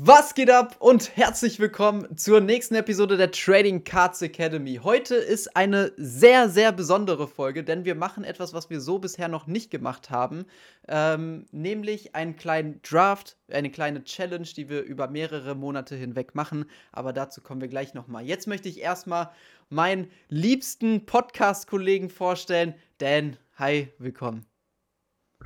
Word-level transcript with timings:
Was 0.00 0.36
geht 0.36 0.48
ab 0.48 0.76
und 0.78 1.16
herzlich 1.16 1.58
willkommen 1.58 2.16
zur 2.16 2.40
nächsten 2.40 2.76
Episode 2.76 3.16
der 3.16 3.32
Trading 3.32 3.82
Cards 3.82 4.22
Academy. 4.22 4.78
Heute 4.84 5.16
ist 5.16 5.56
eine 5.56 5.90
sehr, 5.96 6.48
sehr 6.48 6.70
besondere 6.70 7.26
Folge, 7.26 7.64
denn 7.64 7.84
wir 7.84 7.96
machen 7.96 8.22
etwas, 8.22 8.54
was 8.54 8.70
wir 8.70 8.80
so 8.80 9.00
bisher 9.00 9.26
noch 9.26 9.48
nicht 9.48 9.72
gemacht 9.72 10.08
haben, 10.10 10.44
ähm, 10.86 11.46
nämlich 11.50 12.14
einen 12.14 12.36
kleinen 12.36 12.80
Draft, 12.82 13.38
eine 13.50 13.72
kleine 13.72 14.04
Challenge, 14.04 14.46
die 14.46 14.68
wir 14.68 14.82
über 14.82 15.08
mehrere 15.08 15.56
Monate 15.56 15.96
hinweg 15.96 16.36
machen. 16.36 16.66
Aber 16.92 17.12
dazu 17.12 17.40
kommen 17.40 17.60
wir 17.60 17.68
gleich 17.68 17.92
nochmal. 17.92 18.24
Jetzt 18.24 18.46
möchte 18.46 18.68
ich 18.68 18.80
erstmal 18.80 19.30
meinen 19.68 20.12
liebsten 20.28 21.06
Podcast-Kollegen 21.06 22.08
vorstellen. 22.08 22.74
Dan, 22.98 23.36
hi, 23.56 23.88
willkommen. 23.98 24.46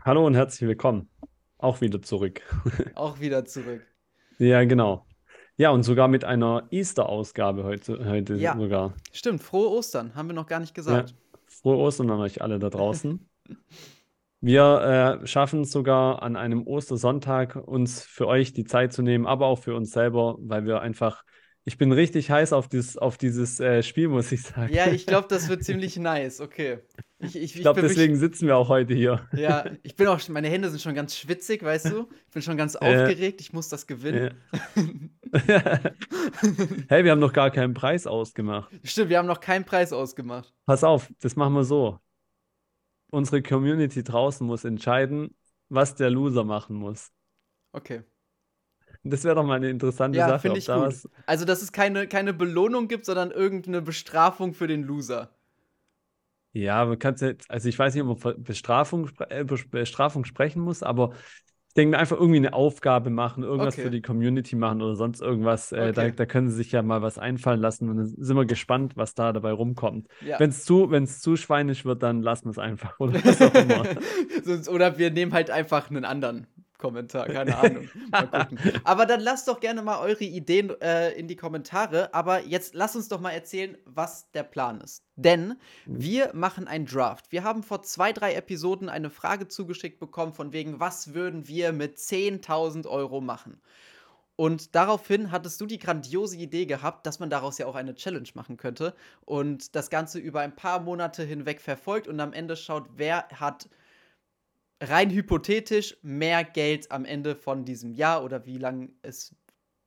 Hallo 0.04 0.26
und 0.26 0.34
herzlich 0.34 0.68
willkommen. 0.68 1.08
Auch 1.56 1.80
wieder 1.80 2.02
zurück. 2.02 2.42
Auch 2.96 3.18
wieder 3.18 3.46
zurück. 3.46 3.80
Ja, 4.42 4.64
genau. 4.64 5.06
Ja, 5.56 5.70
und 5.70 5.84
sogar 5.84 6.08
mit 6.08 6.24
einer 6.24 6.66
Easter-Ausgabe 6.70 7.62
heute, 7.62 8.04
heute 8.08 8.34
Ja. 8.34 8.56
sogar. 8.56 8.94
Stimmt, 9.12 9.40
frohe 9.40 9.68
Ostern, 9.70 10.16
haben 10.16 10.28
wir 10.28 10.34
noch 10.34 10.48
gar 10.48 10.58
nicht 10.58 10.70
Ja, 10.70 10.74
gesagt. 10.74 11.14
frohe 11.46 11.76
Ostern 11.76 12.10
an 12.10 12.18
euch 12.18 12.42
alle 12.42 12.58
da 12.58 12.68
draußen. 12.68 13.24
Wir 14.44 15.20
äh, 15.22 15.26
schaffen 15.28 15.60
es 15.60 15.70
sogar 15.70 16.20
an 16.24 16.34
einem 16.34 16.66
Ostersonntag, 16.66 17.54
uns 17.54 18.02
für 18.02 18.26
euch 18.26 18.52
die 18.52 18.64
Zeit 18.64 18.92
zu 18.92 19.00
nehmen, 19.02 19.24
aber 19.24 19.46
auch 19.46 19.60
für 19.60 19.76
uns 19.76 19.92
selber, 19.92 20.34
weil 20.40 20.64
wir 20.64 20.80
einfach, 20.80 21.22
ich 21.64 21.78
bin 21.78 21.92
richtig 21.92 22.30
heiß 22.30 22.52
auf 22.52 22.68
dieses, 22.68 22.98
auf 22.98 23.18
dieses 23.18 23.60
äh, 23.60 23.82
Spiel, 23.82 24.08
muss 24.08 24.32
ich 24.32 24.42
sagen. 24.42 24.72
Ja, 24.72 24.88
ich 24.88 25.06
glaube, 25.06 25.28
das 25.28 25.48
wird 25.48 25.62
ziemlich 25.64 25.96
nice. 25.96 26.40
Okay. 26.40 26.78
Ich, 27.20 27.36
ich, 27.36 27.54
Ich 27.54 27.62
glaube, 27.62 27.80
deswegen 27.82 28.16
sitzen 28.16 28.48
wir 28.48 28.56
auch 28.56 28.68
heute 28.68 28.94
hier. 28.94 29.28
Ja, 29.32 29.64
ich 29.84 29.94
bin 29.94 30.08
auch, 30.08 30.20
meine 30.28 30.48
Hände 30.48 30.70
sind 30.70 30.80
schon 30.82 30.94
ganz 30.94 31.16
schwitzig, 31.16 31.62
weißt 31.62 31.86
du? 31.90 32.08
Ich 32.26 32.32
bin 32.32 32.42
schon 32.42 32.56
ganz 32.56 32.74
Äh, 32.74 32.78
aufgeregt, 32.78 33.40
ich 33.40 33.52
muss 33.52 33.68
das 33.68 33.86
gewinnen. 33.86 34.34
Ja. 34.52 35.80
Hey, 36.88 37.04
wir 37.04 37.10
haben 37.12 37.20
noch 37.20 37.32
gar 37.32 37.50
keinen 37.50 37.72
Preis 37.72 38.06
ausgemacht. 38.06 38.70
Stimmt, 38.84 39.08
wir 39.08 39.18
haben 39.18 39.26
noch 39.26 39.40
keinen 39.40 39.64
Preis 39.64 39.92
ausgemacht. 39.92 40.52
Pass 40.66 40.84
auf, 40.84 41.10
das 41.20 41.36
machen 41.36 41.54
wir 41.54 41.64
so. 41.64 41.98
Unsere 43.10 43.42
Community 43.42 44.02
draußen 44.02 44.46
muss 44.46 44.64
entscheiden, 44.64 45.34
was 45.70 45.94
der 45.94 46.10
Loser 46.10 46.44
machen 46.44 46.76
muss. 46.76 47.12
Okay. 47.72 48.02
Das 49.04 49.24
wäre 49.24 49.34
doch 49.34 49.44
mal 49.44 49.54
eine 49.56 49.70
interessante 49.70 50.18
Ja, 50.18 50.28
Sache, 50.28 50.48
ich 50.56 50.64
da 50.66 50.88
gut. 50.88 50.94
Also, 51.26 51.44
dass 51.44 51.62
es 51.62 51.72
keine, 51.72 52.06
keine 52.06 52.32
Belohnung 52.32 52.88
gibt, 52.88 53.04
sondern 53.06 53.30
irgendeine 53.30 53.82
Bestrafung 53.82 54.54
für 54.54 54.66
den 54.66 54.82
Loser. 54.84 55.30
Ja, 56.54 56.84
man 56.84 56.98
kann 56.98 57.16
jetzt, 57.18 57.50
also 57.50 57.68
ich 57.68 57.78
weiß 57.78 57.94
nicht, 57.94 58.04
ob 58.04 58.22
man 58.24 58.42
Bestrafung, 58.42 59.08
äh, 59.30 59.42
Bes- 59.44 59.68
Bestrafung 59.70 60.24
sprechen 60.26 60.60
muss, 60.62 60.82
aber 60.82 61.12
ich 61.68 61.74
denke 61.74 61.92
mir 61.92 61.98
einfach 61.98 62.18
irgendwie 62.18 62.36
eine 62.36 62.52
Aufgabe 62.52 63.08
machen, 63.08 63.42
irgendwas 63.42 63.74
Okay. 63.74 63.82
für 63.84 63.90
die 63.90 64.02
Community 64.02 64.54
machen 64.56 64.82
oder 64.82 64.94
sonst 64.94 65.22
irgendwas. 65.22 65.72
Äh, 65.72 65.94
da, 65.94 66.02
Okay. 66.02 66.12
da 66.12 66.26
können 66.26 66.50
sie 66.50 66.56
sich 66.56 66.70
ja 66.72 66.82
mal 66.82 67.00
was 67.00 67.16
einfallen 67.16 67.60
lassen 67.60 67.88
und 67.88 67.96
dann 67.96 68.06
sind 68.06 68.36
wir 68.36 68.44
gespannt, 68.44 68.96
was 68.96 69.14
da 69.14 69.32
dabei 69.32 69.52
rumkommt. 69.52 70.08
Ja. 70.20 70.38
Wenn 70.38 70.50
es 70.50 70.64
zu, 70.64 70.90
wenn's 70.90 71.20
zu 71.22 71.36
schweinisch 71.36 71.86
wird, 71.86 72.02
dann 72.02 72.20
lassen 72.20 72.44
wir 72.46 72.50
es 72.50 72.58
einfach 72.58 72.96
oder 73.00 73.24
was 73.24 73.40
auch 73.40 73.54
immer. 73.54 73.88
Sonst, 74.44 74.68
oder 74.68 74.98
wir 74.98 75.10
nehmen 75.10 75.32
halt 75.32 75.50
einfach 75.50 75.88
einen 75.88 76.04
anderen 76.04 76.46
Kommentar, 76.82 77.28
keine 77.28 77.56
Ahnung. 77.56 77.88
Mal 78.10 78.26
gucken. 78.26 78.58
Aber 78.82 79.06
dann 79.06 79.20
lasst 79.20 79.46
doch 79.46 79.60
gerne 79.60 79.82
mal 79.82 80.00
eure 80.00 80.24
Ideen 80.24 80.70
äh, 80.80 81.12
in 81.12 81.28
die 81.28 81.36
Kommentare. 81.36 82.12
Aber 82.12 82.44
jetzt 82.44 82.74
lasst 82.74 82.96
uns 82.96 83.06
doch 83.06 83.20
mal 83.20 83.30
erzählen, 83.30 83.78
was 83.84 84.32
der 84.32 84.42
Plan 84.42 84.80
ist. 84.80 85.04
Denn 85.14 85.54
wir 85.86 86.32
machen 86.34 86.66
einen 86.66 86.86
Draft. 86.86 87.30
Wir 87.30 87.44
haben 87.44 87.62
vor 87.62 87.82
zwei, 87.82 88.12
drei 88.12 88.34
Episoden 88.34 88.88
eine 88.88 89.10
Frage 89.10 89.46
zugeschickt 89.46 90.00
bekommen, 90.00 90.32
von 90.32 90.52
wegen, 90.52 90.80
was 90.80 91.14
würden 91.14 91.46
wir 91.46 91.72
mit 91.72 91.98
10.000 91.98 92.88
Euro 92.88 93.20
machen? 93.20 93.60
Und 94.34 94.74
daraufhin 94.74 95.30
hattest 95.30 95.60
du 95.60 95.66
die 95.66 95.78
grandiose 95.78 96.36
Idee 96.36 96.66
gehabt, 96.66 97.06
dass 97.06 97.20
man 97.20 97.30
daraus 97.30 97.58
ja 97.58 97.66
auch 97.66 97.76
eine 97.76 97.94
Challenge 97.94 98.28
machen 98.34 98.56
könnte 98.56 98.92
und 99.24 99.76
das 99.76 99.88
Ganze 99.88 100.18
über 100.18 100.40
ein 100.40 100.56
paar 100.56 100.80
Monate 100.80 101.22
hinweg 101.22 101.60
verfolgt 101.60 102.08
und 102.08 102.18
am 102.18 102.32
Ende 102.32 102.56
schaut, 102.56 102.88
wer 102.96 103.28
hat 103.28 103.68
rein 104.82 105.10
hypothetisch 105.10 105.96
mehr 106.02 106.44
Geld 106.44 106.90
am 106.90 107.04
Ende 107.04 107.36
von 107.36 107.64
diesem 107.64 107.94
Jahr 107.94 108.24
oder 108.24 108.44
wie 108.46 108.58
lang 108.58 108.90
es 109.02 109.34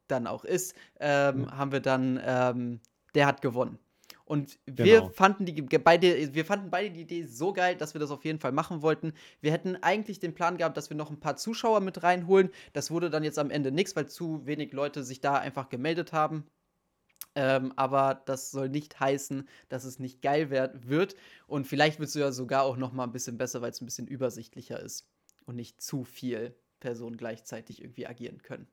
dann 0.07 0.25
auch 0.27 0.45
ist, 0.45 0.75
ähm, 0.99 1.51
haben 1.51 1.71
wir 1.71 1.81
dann, 1.81 2.19
ähm, 2.23 2.79
der 3.13 3.27
hat 3.27 3.41
gewonnen. 3.41 3.77
Und 4.23 4.57
wir 4.65 5.01
Genau. 5.01 5.09
fanden 5.09 5.45
die 5.45 5.61
beide, 5.61 6.33
wir 6.33 6.45
fanden 6.45 6.71
beide 6.71 6.89
die 6.89 7.01
Idee 7.01 7.23
so 7.25 7.53
geil, 7.53 7.75
dass 7.75 7.93
wir 7.93 7.99
das 7.99 8.09
auf 8.09 8.25
jeden 8.25 8.39
Fall 8.39 8.51
machen 8.51 8.81
wollten. 8.81 9.13
Wir 9.41 9.51
hätten 9.51 9.75
eigentlich 9.83 10.19
den 10.19 10.33
Plan 10.33 10.57
gehabt, 10.57 10.77
dass 10.77 10.89
wir 10.89 10.97
noch 10.97 11.11
ein 11.11 11.19
paar 11.19 11.35
Zuschauer 11.37 11.79
mit 11.81 12.01
reinholen. 12.01 12.49
Das 12.73 12.89
wurde 12.89 13.11
dann 13.11 13.23
jetzt 13.23 13.37
am 13.37 13.51
Ende 13.51 13.71
nichts, 13.71 13.95
weil 13.95 14.07
zu 14.07 14.45
wenig 14.47 14.73
Leute 14.73 15.03
sich 15.03 15.21
da 15.21 15.35
einfach 15.35 15.69
gemeldet 15.69 16.11
haben. 16.11 16.45
Ähm, 17.35 17.73
aber 17.75 18.21
das 18.25 18.51
soll 18.51 18.69
nicht 18.69 18.99
heißen, 18.99 19.47
dass 19.69 19.83
es 19.83 19.99
nicht 19.99 20.21
geil 20.21 20.49
werd, 20.49 20.87
wird. 20.87 21.15
Und 21.47 21.67
vielleicht 21.67 21.99
wird 21.99 22.09
es 22.09 22.15
ja 22.15 22.31
sogar 22.31 22.63
auch 22.63 22.77
noch 22.77 22.93
mal 22.93 23.03
ein 23.03 23.11
bisschen 23.11 23.37
besser, 23.37 23.61
weil 23.61 23.71
es 23.71 23.81
ein 23.81 23.85
bisschen 23.85 24.07
übersichtlicher 24.07 24.79
ist 24.79 25.07
und 25.45 25.55
nicht 25.55 25.81
zu 25.81 26.03
viel 26.03 26.55
Personen 26.79 27.17
gleichzeitig 27.17 27.81
irgendwie 27.81 28.07
agieren 28.07 28.41
können. 28.41 28.67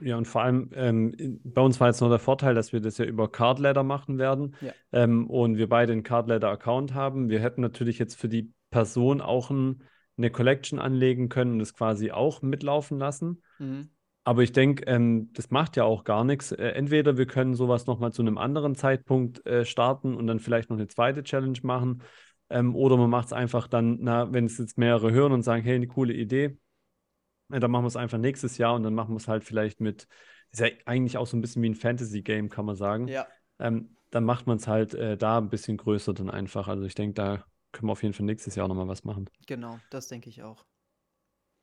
Ja, 0.00 0.16
und 0.16 0.26
vor 0.26 0.42
allem, 0.42 0.70
ähm, 0.74 1.40
bei 1.44 1.60
uns 1.60 1.78
war 1.78 1.88
jetzt 1.88 2.00
noch 2.00 2.08
der 2.08 2.18
Vorteil, 2.18 2.54
dass 2.54 2.72
wir 2.72 2.80
das 2.80 2.98
ja 2.98 3.04
über 3.04 3.30
Card 3.30 3.60
Ladder 3.60 3.84
machen 3.84 4.18
werden. 4.18 4.56
Ja. 4.60 4.72
Ähm, 4.90 5.28
und 5.28 5.56
wir 5.56 5.68
beide 5.68 5.92
einen 5.92 6.02
Card 6.02 6.28
Ladder 6.28 6.50
Account 6.50 6.94
haben. 6.94 7.28
Wir 7.28 7.40
hätten 7.40 7.60
natürlich 7.60 7.98
jetzt 7.98 8.16
für 8.16 8.28
die 8.28 8.52
Person 8.70 9.20
auch 9.20 9.50
ein, 9.50 9.82
eine 10.16 10.30
Collection 10.30 10.78
anlegen 10.78 11.28
können 11.28 11.52
und 11.52 11.58
das 11.60 11.74
quasi 11.74 12.10
auch 12.10 12.42
mitlaufen 12.42 12.98
lassen. 12.98 13.42
Mhm. 13.58 13.90
Aber 14.24 14.42
ich 14.42 14.52
denke, 14.52 14.84
ähm, 14.86 15.32
das 15.32 15.50
macht 15.50 15.76
ja 15.76 15.84
auch 15.84 16.04
gar 16.04 16.24
nichts. 16.24 16.52
Äh, 16.52 16.68
entweder 16.68 17.16
wir 17.18 17.26
können 17.26 17.54
sowas 17.54 17.86
nochmal 17.86 18.12
zu 18.12 18.22
einem 18.22 18.38
anderen 18.38 18.74
Zeitpunkt 18.74 19.44
äh, 19.46 19.64
starten 19.64 20.14
und 20.14 20.26
dann 20.28 20.38
vielleicht 20.38 20.70
noch 20.70 20.76
eine 20.76 20.86
zweite 20.86 21.24
Challenge 21.24 21.58
machen. 21.62 22.02
Ähm, 22.48 22.76
oder 22.76 22.96
man 22.96 23.10
macht 23.10 23.26
es 23.26 23.32
einfach 23.32 23.66
dann, 23.66 23.98
na, 24.00 24.32
wenn 24.32 24.44
es 24.46 24.58
jetzt 24.58 24.78
mehrere 24.78 25.10
hören 25.10 25.32
und 25.32 25.42
sagen, 25.42 25.64
hey, 25.64 25.74
eine 25.74 25.88
coole 25.88 26.12
Idee, 26.12 26.56
äh, 27.50 27.60
dann 27.60 27.70
machen 27.70 27.84
wir 27.84 27.88
es 27.88 27.96
einfach 27.96 28.18
nächstes 28.18 28.58
Jahr 28.58 28.74
und 28.74 28.84
dann 28.84 28.94
machen 28.94 29.12
wir 29.12 29.16
es 29.16 29.28
halt 29.28 29.44
vielleicht 29.44 29.80
mit, 29.80 30.06
ist 30.52 30.60
ja 30.60 30.68
eigentlich 30.86 31.16
auch 31.16 31.26
so 31.26 31.36
ein 31.36 31.40
bisschen 31.40 31.62
wie 31.62 31.70
ein 31.70 31.74
Fantasy-Game, 31.74 32.48
kann 32.48 32.66
man 32.66 32.76
sagen. 32.76 33.08
Ja, 33.08 33.26
Ähm, 33.58 33.96
dann 34.10 34.24
macht 34.24 34.46
man 34.46 34.58
es 34.58 34.68
halt 34.68 34.94
äh, 34.94 35.16
da 35.16 35.38
ein 35.38 35.48
bisschen 35.48 35.78
größer 35.78 36.12
dann 36.12 36.30
einfach. 36.30 36.68
Also 36.68 36.84
ich 36.84 36.94
denke, 36.94 37.14
da 37.14 37.44
können 37.72 37.88
wir 37.88 37.92
auf 37.92 38.02
jeden 38.02 38.12
Fall 38.14 38.26
nächstes 38.26 38.54
Jahr 38.54 38.68
nochmal 38.68 38.86
was 38.86 39.04
machen. 39.04 39.28
genau, 39.46 39.78
das 39.90 40.08
denke 40.08 40.28
ich 40.28 40.42
auch. 40.42 40.64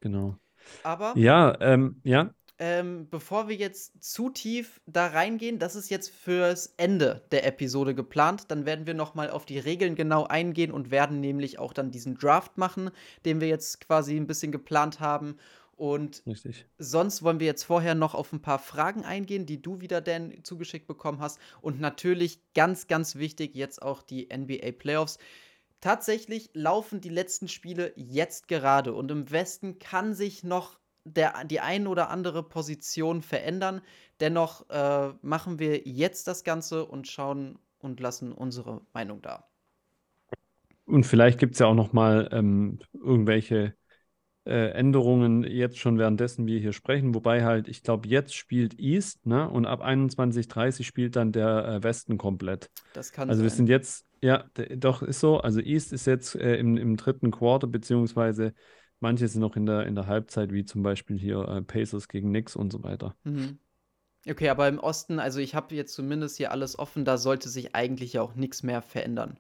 Genau. 0.02 0.36
Aber 0.84 1.14
Ja, 1.16 1.56
ähm, 1.62 2.02
ja. 2.04 2.34
Ähm, 2.62 3.08
bevor 3.10 3.48
wir 3.48 3.56
jetzt 3.56 4.04
zu 4.04 4.30
tief 4.30 4.82
da 4.86 5.08
reingehen, 5.08 5.60
das 5.60 5.76
ist 5.76 5.90
jetzt 5.90 6.10
fürs 6.10 6.74
Ende 6.76 7.22
der 7.32 7.48
Episode 7.48 7.96
geplant. 7.96 8.52
Dann 8.52 8.66
werden 8.66 8.86
wir 8.86 8.94
noch 8.94 9.16
mal 9.16 9.30
auf 9.30 9.46
die 9.46 9.60
Regeln 9.60 9.96
genau 9.96 10.26
eingehen 10.26 10.72
und 10.72 10.92
werden 10.92 11.22
nämlich 11.22 11.58
auch 11.58 11.72
dann 11.72 11.90
diesen 11.90 12.18
Draft 12.18 12.58
machen, 12.58 12.92
den 13.24 13.40
wir 13.40 13.48
jetzt 13.48 13.80
quasi 13.80 14.18
ein 14.18 14.28
bisschen 14.28 14.52
geplant 14.52 15.00
haben. 15.00 15.38
Und 15.78 16.22
Richtig. 16.28 16.66
Sonst 16.78 17.24
wollen 17.24 17.40
wir 17.40 17.48
jetzt 17.48 17.64
vorher 17.64 17.96
noch 17.96 18.14
auf 18.14 18.34
ein 18.34 18.42
paar 18.42 18.60
Fragen 18.60 19.06
eingehen, 19.06 19.46
die 19.46 19.62
du 19.62 19.80
wieder, 19.80 20.02
Dan, 20.02 20.44
zugeschickt 20.44 20.88
bekommen 20.88 21.22
hast. 21.22 21.40
Und 21.62 21.80
natürlich 21.80 22.42
ganz, 22.54 22.88
ganz 22.88 23.16
wichtig, 23.16 23.56
jetzt 23.56 23.82
auch 23.82 24.04
die 24.04 24.28
NBA 24.36 24.74
Playoffs. 24.74 25.18
Tatsächlich 25.80 26.50
laufen 26.54 27.00
die 27.00 27.08
letzten 27.08 27.48
Spiele 27.48 27.94
jetzt 27.96 28.50
gerade 28.50 28.94
und 28.94 29.10
im 29.12 29.32
Westen 29.32 29.80
kann 29.80 30.14
sich 30.14 30.44
noch 30.44 30.79
der, 31.04 31.44
die 31.46 31.60
ein 31.60 31.88
oder 31.88 32.10
andere 32.10 32.44
Position 32.44 33.22
verändern. 33.22 33.82
Dennoch 34.20 34.70
äh, 34.70 35.14
machen 35.22 35.60
wir 35.60 35.80
jetzt 35.88 36.28
das 36.28 36.44
Ganze 36.44 36.86
und 36.86 37.08
schauen 37.08 37.60
und 37.80 38.00
lassen 38.00 38.32
unsere 38.34 38.82
Meinung 38.94 39.22
da. 39.22 39.46
Und 40.86 41.06
vielleicht 41.06 41.40
gibt 41.40 41.54
es 41.54 41.60
ja 41.60 41.68
auch 41.68 41.76
noch 41.76 41.94
mal 41.94 42.30
ähm, 42.32 42.80
irgendwelche 42.94 43.76
äh, 44.46 44.72
Änderungen 44.72 45.44
jetzt 45.44 45.78
schon 45.78 46.00
währenddessen 46.00 46.48
wir 46.48 46.60
hier 46.60 46.74
sprechen. 46.74 47.14
Wobei 47.14 47.44
halt, 47.44 47.68
ich 47.68 47.84
glaube, 47.84 48.08
jetzt 48.08 48.34
spielt 48.36 48.80
East, 48.80 49.26
ne? 49.26 49.50
Und 49.50 49.66
ab 49.66 49.82
21:30 49.82 50.84
spielt 50.84 51.16
dann 51.16 51.32
der 51.32 51.66
äh, 51.68 51.84
Westen 51.84 52.18
komplett. 52.18 52.72
Das 52.94 53.12
kann 53.12 53.30
Also 53.30 53.44
wir 53.44 53.50
sein. 53.50 53.58
sind 53.58 53.70
jetzt, 53.70 54.06
ja, 54.22 54.46
doch, 54.78 55.04
ist 55.04 55.20
so. 55.20 55.40
Also 55.40 55.60
East 55.60 55.94
ist 55.94 56.08
jetzt 56.08 56.36
äh, 56.36 56.56
im, 56.56 56.78
im 56.78 56.98
dritten 56.98 57.32
Quarter, 57.32 57.68
beziehungsweise 57.68 58.54
manche 59.00 59.28
sind 59.28 59.42
noch 59.42 59.56
in 59.56 59.66
der, 59.66 59.86
in 59.88 59.96
der 59.96 60.08
Halbzeit, 60.08 60.52
wie 60.54 60.66
zum 60.66 60.84
Beispiel 60.84 61.18
hier 61.18 61.48
äh, 61.48 61.62
Pacers 61.62 62.08
gegen 62.08 62.30
Knicks 62.30 62.56
und 62.56 62.72
so 62.72 62.84
weiter. 62.84 63.16
Mhm. 63.24 63.60
Okay, 64.30 64.50
aber 64.50 64.68
im 64.68 64.80
Osten, 64.80 65.20
also 65.20 65.40
ich 65.40 65.56
habe 65.56 65.76
jetzt 65.76 65.94
zumindest 65.94 66.38
hier 66.38 66.52
alles 66.52 66.80
offen, 66.80 67.06
da 67.06 67.18
sollte 67.18 67.50
sich 67.50 67.76
eigentlich 67.76 68.14
ja 68.14 68.22
auch 68.22 68.36
nichts 68.36 68.64
mehr 68.64 68.82
verändern. 68.82 69.40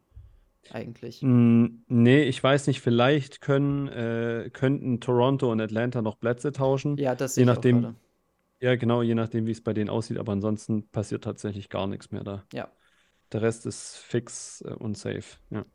Eigentlich. 0.71 1.21
Mm, 1.23 1.83
nee, 1.87 2.23
ich 2.23 2.41
weiß 2.41 2.67
nicht, 2.67 2.81
vielleicht 2.81 3.41
können, 3.41 3.87
äh, 3.89 4.49
könnten 4.53 5.01
Toronto 5.01 5.51
und 5.51 5.59
Atlanta 5.59 6.01
noch 6.01 6.19
Plätze 6.19 6.51
tauschen. 6.51 6.97
Ja, 6.97 7.15
das 7.15 7.35
Je 7.35 7.45
nachdem, 7.45 7.95
ja, 8.61 8.75
genau, 8.75 9.01
je 9.01 9.15
nachdem, 9.15 9.45
wie 9.45 9.51
es 9.51 9.61
bei 9.63 9.73
denen 9.73 9.89
aussieht, 9.89 10.17
aber 10.17 10.33
ansonsten 10.33 10.89
passiert 10.89 11.23
tatsächlich 11.25 11.69
gar 11.69 11.87
nichts 11.87 12.11
mehr 12.11 12.23
da. 12.23 12.45
Ja, 12.53 12.71
Der 13.31 13.41
Rest 13.41 13.65
ist 13.65 13.97
fix 13.97 14.61
äh, 14.61 14.73
und 14.73 14.97
safe. 14.97 15.37
Ja. 15.51 15.65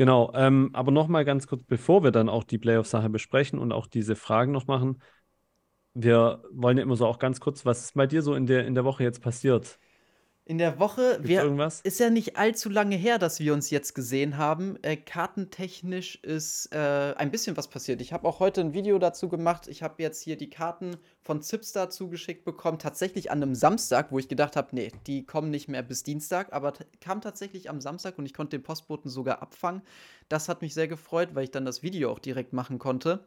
Genau, 0.00 0.32
ähm, 0.34 0.70
aber 0.72 0.92
nochmal 0.92 1.26
ganz 1.26 1.46
kurz, 1.46 1.62
bevor 1.64 2.02
wir 2.02 2.10
dann 2.10 2.30
auch 2.30 2.42
die 2.42 2.56
Playoff-Sache 2.56 3.10
besprechen 3.10 3.58
und 3.58 3.70
auch 3.70 3.86
diese 3.86 4.16
Fragen 4.16 4.50
noch 4.50 4.66
machen. 4.66 5.02
wir 5.94 6.42
wollen 6.52 6.78
ja 6.78 6.84
immer 6.84 6.96
so 6.96 7.06
auch 7.06 7.18
ganz 7.18 7.40
kurz, 7.40 7.66
was 7.66 7.82
ist 7.84 7.94
bei 7.94 8.06
dir 8.06 8.22
so 8.22 8.34
in 8.34 8.46
der, 8.46 8.66
in 8.66 8.74
der 8.74 8.84
Woche 8.84 9.02
jetzt 9.04 9.22
passiert? 9.22 9.78
In 10.50 10.58
der 10.58 10.80
Woche, 10.80 11.20
wir, 11.22 11.44
irgendwas? 11.44 11.80
ist 11.82 12.00
ja 12.00 12.10
nicht 12.10 12.36
allzu 12.36 12.70
lange 12.70 12.96
her, 12.96 13.18
dass 13.18 13.38
wir 13.38 13.54
uns 13.54 13.70
jetzt 13.70 13.94
gesehen 13.94 14.36
haben. 14.36 14.76
Äh, 14.82 14.96
kartentechnisch 14.96 16.16
ist 16.24 16.74
äh, 16.74 17.14
ein 17.16 17.30
bisschen 17.30 17.56
was 17.56 17.68
passiert. 17.68 18.00
Ich 18.00 18.12
habe 18.12 18.26
auch 18.26 18.40
heute 18.40 18.60
ein 18.60 18.74
Video 18.74 18.98
dazu 18.98 19.28
gemacht. 19.28 19.68
Ich 19.68 19.84
habe 19.84 20.02
jetzt 20.02 20.20
hier 20.20 20.36
die 20.36 20.50
Karten 20.50 20.96
von 21.22 21.40
Zipstar 21.40 21.88
zugeschickt 21.88 22.44
bekommen, 22.44 22.80
tatsächlich 22.80 23.30
an 23.30 23.40
einem 23.40 23.54
Samstag, 23.54 24.10
wo 24.10 24.18
ich 24.18 24.26
gedacht 24.26 24.56
habe, 24.56 24.70
nee, 24.72 24.90
die 25.06 25.24
kommen 25.24 25.50
nicht 25.50 25.68
mehr 25.68 25.84
bis 25.84 26.02
Dienstag, 26.02 26.52
aber 26.52 26.72
kam 27.00 27.20
tatsächlich 27.20 27.70
am 27.70 27.80
Samstag 27.80 28.18
und 28.18 28.26
ich 28.26 28.34
konnte 28.34 28.58
den 28.58 28.64
Postboten 28.64 29.08
sogar 29.08 29.42
abfangen. 29.42 29.82
Das 30.28 30.48
hat 30.48 30.62
mich 30.62 30.74
sehr 30.74 30.88
gefreut, 30.88 31.28
weil 31.34 31.44
ich 31.44 31.52
dann 31.52 31.64
das 31.64 31.84
Video 31.84 32.10
auch 32.10 32.18
direkt 32.18 32.52
machen 32.52 32.80
konnte. 32.80 33.24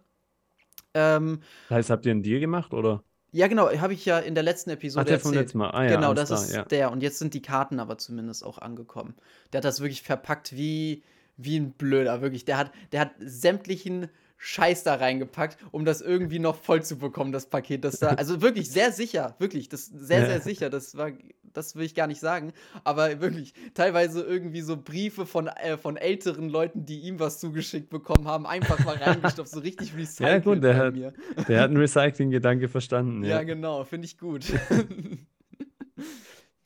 Ähm, 0.94 1.40
Das 1.70 1.78
heißt, 1.78 1.90
habt 1.90 2.06
ihr 2.06 2.12
einen 2.12 2.24
Deal 2.24 2.42
gemacht 2.42 2.74
oder? 2.74 3.02
Ja, 3.34 3.48
genau, 3.48 3.70
habe 3.70 3.94
ich 3.94 4.06
ja 4.06 4.20
in 4.20 4.36
der 4.36 4.44
letzten 4.44 4.70
Ach, 4.70 4.76
Episode 4.76 5.06
der 5.06 5.20
vom 5.20 5.32
erzählt. 5.32 5.48
letzten 5.48 5.58
Mal. 5.58 5.72
Ah 5.72 5.84
ja, 5.84 5.96
Genau, 5.96 6.14
das 6.14 6.30
klar, 6.30 6.42
ist 6.44 6.54
ja. 6.54 6.64
der. 6.66 6.92
Und 6.92 7.02
jetzt 7.04 7.20
sind 7.20 7.34
die 7.34 7.42
Karten 7.42 7.80
aber 7.80 7.98
zumindest 7.98 8.46
auch 8.46 8.60
angekommen. 8.60 9.16
Der 9.52 9.58
hat 9.58 9.66
das 9.66 9.82
wirklich 9.82 10.04
verpackt 10.04 10.56
wie, 10.56 11.04
wie 11.36 11.58
ein 11.60 11.72
Blöder, 11.74 12.22
wirklich. 12.22 12.46
Der 12.46 12.58
hat, 12.58 12.72
der 12.92 13.02
hat 13.02 13.12
sämtlichen 13.20 14.08
Scheiß 14.45 14.84
da 14.84 14.95
reingepackt, 14.95 15.56
um 15.72 15.86
das 15.86 16.01
irgendwie 16.01 16.38
noch 16.38 16.57
voll 16.57 16.84
zu 16.84 16.98
bekommen, 16.98 17.31
das 17.31 17.45
Paket. 17.45 17.86
Das 17.86 18.00
da, 18.00 18.10
also 18.10 18.42
wirklich 18.42 18.69
sehr 18.69 18.92
sicher, 18.92 19.36
wirklich, 19.40 19.69
das 19.69 19.86
sehr, 19.86 20.19
Ja. 20.19 20.25
sehr 20.25 20.42
sicher. 20.42 20.69
Das 20.69 20.98
war, 20.98 21.12
das 21.54 21.78
will 21.78 21.86
ich 21.86 21.95
gar 21.95 22.07
nicht 22.07 22.19
sagen. 22.19 22.51
Aber 22.84 23.22
wirklich, 23.22 23.54
teilweise 23.74 24.22
irgendwie 24.22 24.60
so 24.60 24.75
Briefe 24.75 25.25
von, 25.25 25.48
äh, 25.48 25.78
von 25.78 25.95
älteren 25.95 26.50
Leuten, 26.50 26.86
die 26.86 27.00
ihm 27.00 27.22
was 27.22 27.40
zugeschickt 27.40 27.90
bekommen 27.90 28.28
haben, 28.28 28.45
einfach 28.45 28.84
mal 28.84 28.98
reingestopft, 28.98 29.50
so 29.51 29.62
richtig 29.62 29.94
recycelt 29.98 30.44
gut, 30.44 30.62
der 30.62 30.75
hat- 30.75 30.94
mir. 30.94 31.13
Der 31.48 31.62
hat 31.62 31.69
einen 31.69 31.78
Recycling-Gedanke 31.78 32.68
verstanden. 32.68 33.24
Ja, 33.24 33.38
Ja. 33.38 33.44
genau, 33.44 33.86
finde 33.86 34.07
ich 34.07 34.18
gut. 34.18 34.44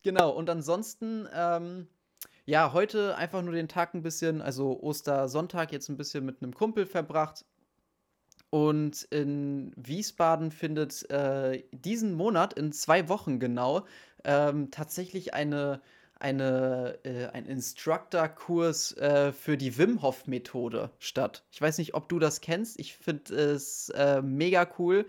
genau, 0.03 0.31
und 0.31 0.49
ansonsten, 0.49 1.27
ähm, 1.31 1.87
ja, 2.45 2.73
heute 2.73 3.15
einfach 3.17 3.43
nur 3.43 3.53
den 3.53 3.67
Tag 3.67 3.93
ein 3.93 4.01
bisschen, 4.01 4.41
also 4.41 4.81
Ostersonntag 4.81 5.71
jetzt 5.71 5.89
ein 5.89 5.97
bisschen 5.97 6.25
mit 6.25 6.41
einem 6.41 6.53
Kumpel 6.55 6.85
verbracht. 6.85 7.45
Und 8.49 9.03
in 9.03 9.73
Wiesbaden 9.75 10.51
findet 10.51 11.09
äh, 11.09 11.63
diesen 11.71 12.13
Monat, 12.13 12.53
in 12.53 12.71
zwei 12.71 13.09
Wochen 13.09 13.39
genau, 13.39 13.85
ähm, 14.23 14.71
tatsächlich 14.71 15.33
eine, 15.33 15.81
eine, 16.19 16.97
äh, 17.03 17.27
ein 17.27 17.45
Instructor-Kurs 17.45 18.95
äh, 18.97 19.33
für 19.33 19.57
die 19.57 19.77
Wim 19.77 20.01
Hof-Methode 20.01 20.91
statt. 20.99 21.43
Ich 21.51 21.61
weiß 21.61 21.77
nicht, 21.77 21.93
ob 21.93 22.07
du 22.09 22.19
das 22.19 22.39
kennst. 22.41 22.79
Ich 22.79 22.95
finde 22.95 23.35
es 23.35 23.89
äh, 23.89 24.21
mega 24.21 24.67
cool. 24.79 25.05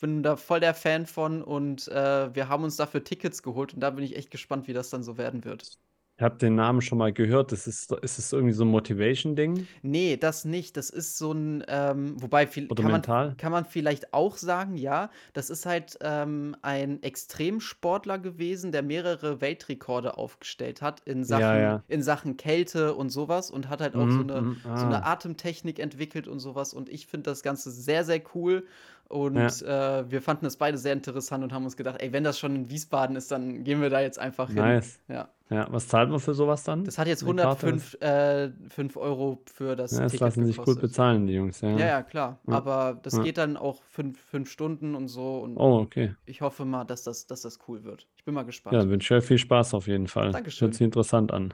Bin 0.00 0.22
da 0.22 0.36
voll 0.36 0.60
der 0.60 0.74
Fan 0.74 1.06
von 1.06 1.42
und 1.42 1.88
äh, 1.88 2.34
wir 2.34 2.48
haben 2.48 2.64
uns 2.64 2.76
dafür 2.76 3.04
Tickets 3.04 3.42
geholt 3.42 3.72
und 3.72 3.80
da 3.80 3.90
bin 3.90 4.04
ich 4.04 4.16
echt 4.16 4.30
gespannt, 4.30 4.66
wie 4.68 4.72
das 4.72 4.90
dann 4.90 5.04
so 5.04 5.16
werden 5.16 5.44
wird. 5.44 5.78
Ich 6.22 6.24
habe 6.24 6.36
den 6.36 6.54
Namen 6.54 6.80
schon 6.82 6.98
mal 6.98 7.12
gehört. 7.12 7.50
Das 7.50 7.66
ist, 7.66 7.90
ist 7.90 8.16
es 8.20 8.32
irgendwie 8.32 8.52
so 8.54 8.62
ein 8.64 8.68
Motivation-Ding 8.68 9.66
Nee, 9.82 10.16
das 10.16 10.44
nicht. 10.44 10.76
Das 10.76 10.88
ist 10.88 11.18
so 11.18 11.32
ein, 11.32 11.64
ähm, 11.66 12.14
wobei 12.22 12.46
viel, 12.46 12.68
oder 12.68 12.80
kann, 12.80 12.92
man, 12.92 13.00
mental? 13.00 13.34
kann 13.38 13.50
man 13.50 13.64
vielleicht 13.64 14.14
auch 14.14 14.36
sagen, 14.36 14.76
ja. 14.76 15.10
Das 15.32 15.50
ist 15.50 15.66
halt 15.66 15.98
ähm, 16.00 16.54
ein 16.62 17.02
Extremsportler 17.02 18.20
gewesen, 18.20 18.70
der 18.70 18.84
mehrere 18.84 19.40
Weltrekorde 19.40 20.16
aufgestellt 20.16 20.80
hat 20.80 21.00
in 21.06 21.24
Sachen, 21.24 21.40
Ja, 21.42 21.58
ja. 21.58 21.82
in 21.88 22.04
Sachen 22.04 22.36
Kälte 22.36 22.94
und 22.94 23.10
sowas 23.10 23.50
und 23.50 23.68
hat 23.68 23.80
halt 23.80 23.96
auch 23.96 24.08
so 24.08 24.22
Mhm, 24.22 24.30
eine, 24.30 24.42
mhm, 24.42 24.56
so 24.76 24.86
eine 24.86 25.04
ah. 25.04 25.12
Atemtechnik 25.14 25.80
entwickelt 25.80 26.28
und 26.28 26.38
sowas. 26.38 26.72
Und 26.72 26.88
ich 26.88 27.08
finde 27.08 27.30
das 27.30 27.42
Ganze 27.42 27.72
sehr, 27.72 28.04
sehr 28.04 28.22
cool. 28.36 28.64
Und 29.08 29.60
Ja. 29.60 29.98
äh, 30.00 30.10
wir 30.10 30.22
fanden 30.22 30.46
es 30.46 30.56
beide 30.56 30.78
sehr 30.78 30.92
interessant 30.92 31.42
und 31.42 31.52
haben 31.52 31.64
uns 31.64 31.76
gedacht, 31.76 32.00
ey, 32.00 32.12
wenn 32.12 32.22
das 32.22 32.38
schon 32.38 32.54
in 32.54 32.70
Wiesbaden 32.70 33.16
ist, 33.16 33.32
dann 33.32 33.64
gehen 33.64 33.82
wir 33.82 33.90
da 33.90 34.00
jetzt 34.00 34.20
einfach 34.20 34.46
hin. 34.46 34.56
Nice. 34.58 35.00
Ja. 35.08 35.28
Ja, 35.52 35.66
was 35.70 35.86
zahlt 35.86 36.08
man 36.08 36.18
für 36.18 36.32
sowas 36.32 36.64
dann? 36.64 36.84
Das 36.84 36.96
hat 36.96 37.06
jetzt 37.08 37.22
Eine 37.24 37.34
Karte? 37.42 37.66
105 37.66 38.00
äh, 38.00 38.50
5 38.70 38.96
Euro 38.96 39.42
für 39.52 39.76
das 39.76 39.90
Ja, 39.92 40.00
das 40.00 40.12
Ticket 40.12 40.26
lassen 40.26 40.46
sich 40.46 40.56
gut 40.56 40.80
bezahlen, 40.80 41.26
die 41.26 41.34
Jungs. 41.34 41.60
Ja. 41.60 41.70
Ja, 41.78 41.86
ja, 41.86 42.02
klar. 42.02 42.40
Ja. 42.46 42.54
Aber 42.54 42.98
das 43.02 43.12
Ja. 43.14 43.22
geht 43.22 43.36
dann 43.36 43.58
auch 43.58 43.82
fünf, 43.82 44.18
fünf 44.18 44.50
Stunden 44.50 44.94
und 44.94 45.08
so. 45.08 45.40
Und 45.40 45.58
Oh, 45.58 45.80
okay. 45.80 46.14
ich 46.24 46.40
hoffe 46.40 46.64
mal, 46.64 46.84
dass 46.84 47.02
das, 47.02 47.26
dass 47.26 47.42
das 47.42 47.58
cool 47.68 47.84
wird. 47.84 48.08
Ich 48.16 48.24
bin 48.24 48.34
mal 48.34 48.44
gespannt. 48.44 48.74
Ja, 48.76 48.88
wünsche 48.88 49.14
euch 49.14 49.24
viel 49.24 49.38
Spaß 49.38 49.74
auf 49.74 49.88
jeden 49.88 50.06
Fall. 50.06 50.32
Dankeschön. 50.32 50.68
Hört 50.68 50.74
sich 50.74 50.84
interessant 50.84 51.32
an. 51.32 51.52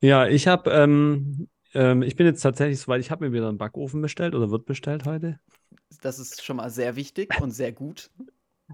Ja, 0.00 0.26
ich 0.26 0.46
habe, 0.46 0.70
ähm, 0.70 1.48
ähm, 1.74 2.02
ich 2.02 2.16
bin 2.16 2.26
jetzt 2.26 2.40
tatsächlich 2.40 2.80
soweit, 2.80 3.00
ich 3.00 3.10
habe 3.10 3.26
mir 3.26 3.32
wieder 3.32 3.48
einen 3.48 3.58
Backofen 3.58 4.00
bestellt 4.00 4.34
oder 4.34 4.50
wird 4.50 4.64
bestellt 4.64 5.04
heute. 5.04 5.38
Das 6.02 6.18
ist 6.18 6.42
schon 6.44 6.56
mal 6.56 6.70
sehr 6.70 6.96
wichtig 6.96 7.40
und 7.40 7.50
sehr 7.50 7.72
gut. 7.72 8.10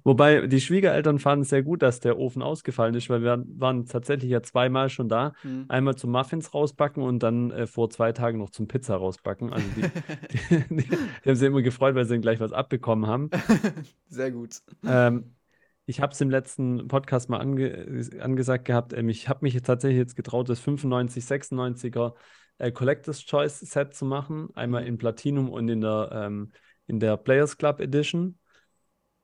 Wobei 0.04 0.46
die 0.46 0.60
Schwiegereltern 0.60 1.18
fanden 1.18 1.42
es 1.42 1.50
sehr 1.50 1.62
gut, 1.62 1.82
dass 1.82 2.00
der 2.00 2.18
Ofen 2.18 2.42
ausgefallen 2.42 2.94
ist, 2.94 3.10
weil 3.10 3.22
wir 3.22 3.44
waren 3.56 3.86
tatsächlich 3.86 4.30
ja 4.30 4.42
zweimal 4.42 4.88
schon 4.88 5.08
da. 5.08 5.32
Hm. 5.42 5.66
Einmal 5.68 5.96
zum 5.96 6.10
Muffins 6.10 6.54
rausbacken 6.54 7.02
und 7.02 7.22
dann 7.22 7.50
äh, 7.50 7.66
vor 7.66 7.90
zwei 7.90 8.12
Tagen 8.12 8.38
noch 8.38 8.50
zum 8.50 8.68
Pizza 8.68 8.96
rausbacken. 8.96 9.52
Also 9.52 9.66
die, 9.76 9.82
die, 10.70 10.74
die, 10.74 10.88
die 10.88 11.28
haben 11.28 11.36
sich 11.36 11.46
immer 11.46 11.62
gefreut, 11.62 11.94
weil 11.94 12.04
sie 12.04 12.14
dann 12.14 12.22
gleich 12.22 12.40
was 12.40 12.52
abbekommen 12.52 13.06
haben. 13.06 13.30
sehr 14.08 14.30
gut. 14.30 14.60
Ähm, 14.84 15.34
ich 15.86 16.00
habe 16.00 16.12
es 16.12 16.20
im 16.20 16.30
letzten 16.30 16.88
Podcast 16.88 17.28
mal 17.28 17.38
ange 17.38 18.02
angesagt 18.20 18.64
gehabt. 18.64 18.92
Ähm, 18.92 19.08
ich 19.08 19.28
habe 19.28 19.40
mich 19.42 19.54
jetzt 19.54 19.66
tatsächlich 19.66 19.98
jetzt 19.98 20.16
getraut, 20.16 20.48
das 20.48 20.60
95, 20.60 21.24
96er 21.24 22.14
äh, 22.58 22.70
Collectors 22.72 23.24
Choice 23.24 23.60
Set 23.60 23.94
zu 23.94 24.04
machen. 24.04 24.48
Einmal 24.54 24.86
in 24.86 24.98
Platinum 24.98 25.50
und 25.50 25.68
in 25.68 25.80
der, 25.80 26.10
ähm, 26.12 26.52
in 26.86 27.00
der 27.00 27.16
Players 27.16 27.56
Club 27.56 27.80
Edition. 27.80 28.38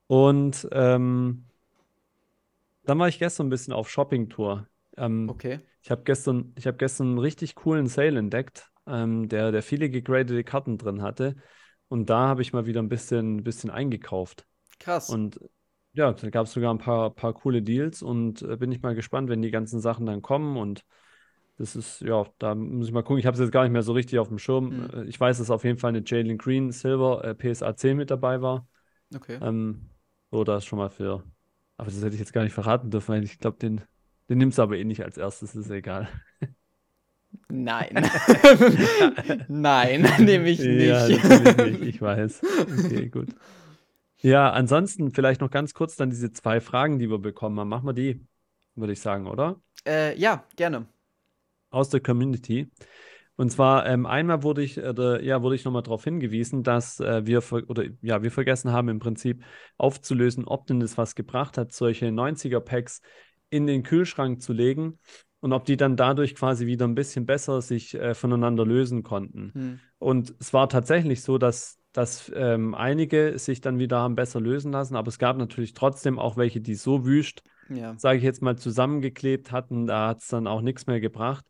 Und 0.08 0.68
ähm, 0.72 1.44
dann 2.84 2.98
war 2.98 3.08
ich 3.08 3.18
gestern 3.18 3.46
ein 3.48 3.50
bisschen 3.50 3.72
auf 3.72 3.90
Shopping-Tour. 3.90 4.66
Ähm, 4.96 5.30
Okay. 5.30 5.60
ich 5.82 5.90
habe 5.90 6.02
gestern, 6.04 6.52
ich 6.56 6.66
habe 6.66 6.76
gestern 6.76 7.08
einen 7.08 7.18
richtig 7.18 7.54
coolen 7.56 7.86
Sale 7.86 8.18
entdeckt, 8.18 8.70
ähm, 8.86 9.28
der, 9.28 9.52
der 9.52 9.62
viele 9.62 9.90
gegradete 9.90 10.44
Karten 10.44 10.78
drin 10.78 11.02
hatte. 11.02 11.36
Und 11.88 12.10
da 12.10 12.28
habe 12.28 12.42
ich 12.42 12.52
mal 12.52 12.66
wieder 12.66 12.82
ein 12.82 12.88
bisschen, 12.88 13.42
bisschen 13.44 13.70
eingekauft. 13.70 14.46
Krass. 14.78 15.10
Und 15.10 15.40
ja, 15.92 16.12
da 16.12 16.30
gab 16.30 16.46
es 16.46 16.52
sogar 16.52 16.72
ein 16.72 16.78
paar, 16.78 17.10
paar 17.10 17.32
coole 17.32 17.62
Deals 17.62 18.02
und 18.02 18.42
äh, 18.42 18.56
bin 18.56 18.70
ich 18.72 18.82
mal 18.82 18.94
gespannt, 18.94 19.28
wenn 19.28 19.42
die 19.42 19.50
ganzen 19.50 19.80
Sachen 19.80 20.06
dann 20.06 20.22
kommen. 20.22 20.56
Und 20.56 20.84
das 21.58 21.74
ist, 21.74 22.02
ja, 22.02 22.26
da 22.38 22.54
muss 22.54 22.88
ich 22.88 22.92
mal 22.92 23.02
gucken. 23.02 23.18
Ich 23.18 23.26
habe 23.26 23.34
es 23.34 23.40
jetzt 23.40 23.52
gar 23.52 23.62
nicht 23.62 23.72
mehr 23.72 23.82
so 23.82 23.92
richtig 23.92 24.18
auf 24.18 24.28
dem 24.28 24.38
Schirm. 24.38 24.90
Hm. 24.92 25.04
Äh, 25.04 25.08
Ich 25.08 25.18
weiß, 25.18 25.38
dass 25.38 25.50
auf 25.50 25.64
jeden 25.64 25.78
Fall 25.78 25.90
eine 25.90 26.02
Jalen 26.04 26.38
Green 26.38 26.70
Silver 26.70 27.24
äh, 27.24 27.34
PSA 27.34 27.74
10 27.76 27.96
mit 27.96 28.10
dabei 28.10 28.42
war. 28.42 28.66
Okay. 29.14 29.38
Ähm, 29.40 29.88
so, 30.30 30.44
da 30.44 30.58
ist 30.58 30.66
schon 30.66 30.78
mal 30.78 30.90
für. 30.90 31.24
Aber 31.76 31.90
das 31.90 32.02
hätte 32.02 32.14
ich 32.14 32.20
jetzt 32.20 32.32
gar 32.32 32.42
nicht 32.42 32.52
verraten 32.54 32.90
dürfen, 32.90 33.08
weil 33.14 33.24
ich 33.24 33.38
glaube, 33.38 33.58
den, 33.58 33.82
den 34.28 34.38
nimmst 34.38 34.58
du 34.58 34.62
aber 34.62 34.76
eh 34.76 34.84
nicht 34.84 35.04
als 35.04 35.18
erstes, 35.18 35.54
ist 35.54 35.70
egal. 35.70 36.08
Nein. 37.48 38.08
Nein, 39.48 40.02
nehme 40.18 40.48
ich 40.48 40.60
nicht. 40.60 40.86
Ja, 40.86 41.06
nicht, 41.08 41.82
ich 41.82 42.00
weiß. 42.00 42.42
Okay, 42.84 43.08
gut. 43.08 43.28
Ja, 44.22 44.50
ansonsten 44.50 45.12
vielleicht 45.12 45.40
noch 45.40 45.50
ganz 45.50 45.74
kurz 45.74 45.96
dann 45.96 46.10
diese 46.10 46.32
zwei 46.32 46.60
Fragen, 46.60 46.98
die 46.98 47.10
wir 47.10 47.18
bekommen 47.18 47.60
haben. 47.60 47.68
Machen 47.68 47.86
wir 47.86 47.92
die, 47.92 48.26
würde 48.74 48.92
ich 48.94 49.00
sagen, 49.00 49.26
oder? 49.26 49.60
äh, 49.86 50.18
ja, 50.18 50.44
gerne. 50.56 50.86
Aus 51.70 51.90
der 51.90 52.00
Community. 52.00 52.70
Und 53.36 53.50
zwar 53.50 53.86
ähm, 53.86 54.06
einmal 54.06 54.42
wurde 54.42 54.62
ich, 54.62 54.78
äh, 54.78 55.24
ja, 55.24 55.42
wurde 55.42 55.56
ich 55.56 55.64
nochmal 55.64 55.82
darauf 55.82 56.04
hingewiesen, 56.04 56.62
dass 56.62 57.00
äh, 57.00 57.26
wir, 57.26 57.42
ver 57.42 57.62
oder, 57.68 57.84
ja, 58.00 58.22
wir 58.22 58.30
vergessen 58.30 58.72
haben 58.72 58.88
im 58.88 58.98
Prinzip 58.98 59.44
aufzulösen, 59.76 60.44
ob 60.46 60.66
denn 60.66 60.80
das 60.80 60.96
was 60.96 61.14
gebracht 61.14 61.58
hat, 61.58 61.72
solche 61.72 62.10
90er-Packs 62.10 63.02
in 63.50 63.66
den 63.66 63.82
Kühlschrank 63.82 64.40
zu 64.40 64.52
legen 64.52 64.98
und 65.40 65.52
ob 65.52 65.64
die 65.66 65.76
dann 65.76 65.96
dadurch 65.96 66.34
quasi 66.34 66.66
wieder 66.66 66.86
ein 66.86 66.94
bisschen 66.94 67.26
besser 67.26 67.60
sich 67.60 67.94
äh, 67.94 68.14
voneinander 68.14 68.64
lösen 68.64 69.02
konnten. 69.02 69.52
Hm. 69.54 69.80
Und 69.98 70.34
es 70.40 70.52
war 70.52 70.68
tatsächlich 70.68 71.22
so, 71.22 71.36
dass, 71.38 71.78
dass 71.92 72.32
ähm, 72.34 72.74
einige 72.74 73.38
sich 73.38 73.60
dann 73.60 73.78
wieder 73.78 73.98
haben 73.98 74.14
besser 74.14 74.40
lösen 74.40 74.72
lassen, 74.72 74.96
aber 74.96 75.08
es 75.08 75.18
gab 75.18 75.36
natürlich 75.36 75.74
trotzdem 75.74 76.18
auch 76.18 76.36
welche, 76.36 76.60
die 76.60 76.74
so 76.74 77.04
wüst, 77.04 77.42
Ja. 77.68 77.94
sage 77.98 78.18
ich 78.18 78.24
jetzt 78.24 78.42
mal, 78.42 78.56
zusammengeklebt 78.56 79.52
hatten. 79.52 79.86
Da 79.86 80.08
hat 80.08 80.18
es 80.20 80.28
dann 80.28 80.46
auch 80.46 80.62
nichts 80.62 80.86
mehr 80.86 81.00
gebracht. 81.00 81.44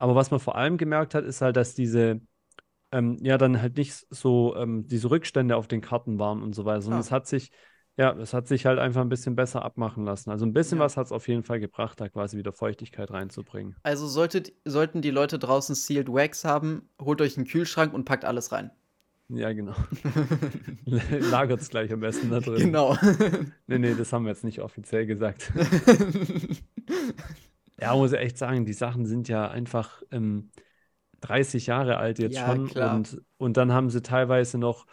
Aber 0.00 0.16
was 0.16 0.30
man 0.32 0.40
vor 0.40 0.56
allem 0.56 0.76
gemerkt 0.78 1.14
hat, 1.14 1.24
ist 1.24 1.40
halt, 1.42 1.56
dass 1.56 1.74
diese, 1.74 2.20
ähm, 2.90 3.18
ja, 3.22 3.38
dann 3.38 3.62
halt 3.62 3.76
nicht 3.76 4.06
so 4.10 4.56
ähm, 4.56 4.88
diese 4.88 5.10
Rückstände 5.10 5.54
auf 5.56 5.68
den 5.68 5.80
Karten 5.82 6.18
waren 6.18 6.42
und 6.42 6.54
so 6.54 6.64
weiter. 6.64 6.86
Und 6.88 6.94
Ah. 6.94 6.98
es 7.00 7.12
hat 7.12 7.28
sich, 7.28 7.52
ja, 7.96 8.12
es 8.18 8.32
hat 8.34 8.48
sich 8.48 8.66
halt 8.66 8.78
einfach 8.78 9.02
ein 9.02 9.08
bisschen 9.10 9.36
besser 9.36 9.62
abmachen 9.64 10.04
lassen. 10.04 10.30
Also 10.30 10.46
ein 10.46 10.52
bisschen 10.54 10.78
Ja. 10.78 10.84
was 10.84 10.96
hat 10.96 11.06
es 11.06 11.12
auf 11.12 11.28
jeden 11.28 11.42
Fall 11.44 11.60
gebracht, 11.60 12.00
da 12.00 12.08
quasi 12.08 12.38
wieder 12.38 12.52
Feuchtigkeit 12.52 13.10
reinzubringen. 13.10 13.76
Also 13.82 14.06
solltet, 14.08 14.52
sollten 14.64 15.02
die 15.02 15.10
Leute 15.10 15.38
draußen 15.38 15.74
Sealed 15.74 16.08
Wax 16.08 16.44
haben, 16.44 16.88
holt 17.00 17.20
euch 17.20 17.36
einen 17.36 17.46
Kühlschrank 17.46 17.92
und 17.94 18.04
packt 18.06 18.24
alles 18.24 18.50
rein. 18.52 18.70
Ja, 19.28 19.52
genau. 19.52 19.74
Lagert 21.30 21.60
es 21.60 21.68
gleich 21.68 21.92
am 21.92 22.00
besten 22.00 22.30
da 22.30 22.40
drin. 22.40 22.56
Genau. 22.72 22.96
Nee, 23.68 23.78
nee, 23.78 23.94
das 23.94 24.12
haben 24.12 24.24
wir 24.24 24.30
jetzt 24.30 24.42
nicht 24.44 24.60
offiziell 24.60 25.06
gesagt. 25.06 25.52
Ja, 27.80 27.94
muss 27.96 28.12
ich 28.12 28.18
echt 28.18 28.38
sagen, 28.38 28.66
die 28.66 28.72
Sachen 28.72 29.06
sind 29.06 29.28
ja 29.28 29.48
einfach 29.48 30.02
ähm, 30.10 30.50
30 31.20 31.66
Jahre 31.66 31.96
alt 31.98 32.18
jetzt 32.18 32.34
Ja, 32.34 32.38
schon 32.38 32.70
klar. 32.72 33.02
und, 33.02 33.20
und 33.38 33.56
dann 33.56 33.72
haben 33.72 33.90
sie 33.90 34.02
teilweise 34.02 34.58
noch 34.58 34.86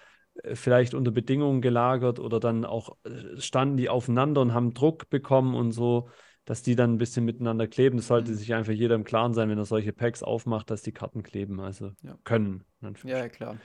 äh, 0.44 0.56
vielleicht 0.56 0.94
unter 0.94 1.12
Bedingungen 1.12 1.62
gelagert 1.62 2.20
oder 2.20 2.39
dann 2.39 2.65
auch 2.65 2.98
äh, 3.06 3.39
standen 3.41 3.77
die 3.77 3.89
aufeinander 3.89 4.41
und 4.41 4.53
haben 4.53 4.74
Druck 4.74 5.10
bekommen 5.10 5.56
und 5.56 5.72
so, 5.72 6.10
dass 6.46 6.63
die 6.63 6.75
dann 6.75 6.94
ein 6.94 6.98
bisschen 6.98 7.25
miteinander 7.25 7.67
kleben. 7.67 7.98
Das 7.98 8.08
sollte 8.08 8.32
Mhm. 8.32 8.38
sich 8.38 8.53
einfach 8.53 8.74
jeder 8.74 8.96
im 8.96 9.03
Klaren 9.03 9.34
sein, 9.34 9.50
wenn 9.50 9.58
er 9.58 9.65
solche 9.65 9.91
Packs 9.94 10.24
aufmacht, 10.24 10.70
dass 10.70 10.82
die 10.82 10.94
Karten 10.94 11.24
kleben, 11.24 11.60
also 11.60 11.91
Ja. 12.01 12.17
können. 12.24 12.63
ja, 13.03 13.29
klar. 13.29 13.62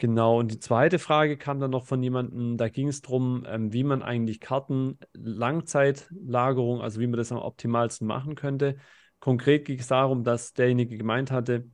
Genau, 0.00 0.38
und 0.38 0.50
die 0.50 0.58
zweite 0.58 0.98
Frage 0.98 1.36
kam 1.36 1.60
dann 1.60 1.70
noch 1.72 1.84
von 1.84 2.02
jemandem, 2.02 2.56
da 2.56 2.70
ging 2.70 2.88
es 2.88 3.02
darum, 3.02 3.44
ähm, 3.46 3.70
wie 3.74 3.84
man 3.84 4.02
eigentlich 4.02 4.40
Karten 4.40 4.98
Langzeitlagerung, 5.12 6.80
also 6.80 7.00
wie 7.00 7.06
man 7.06 7.18
das 7.18 7.32
am 7.32 7.38
optimalsten 7.38 8.06
machen 8.06 8.34
könnte. 8.34 8.76
Konkret 9.18 9.66
ging 9.66 9.78
es 9.78 9.88
darum, 9.88 10.24
dass 10.24 10.54
derjenige 10.54 10.96
gemeint 10.96 11.30
hatte, 11.30 11.68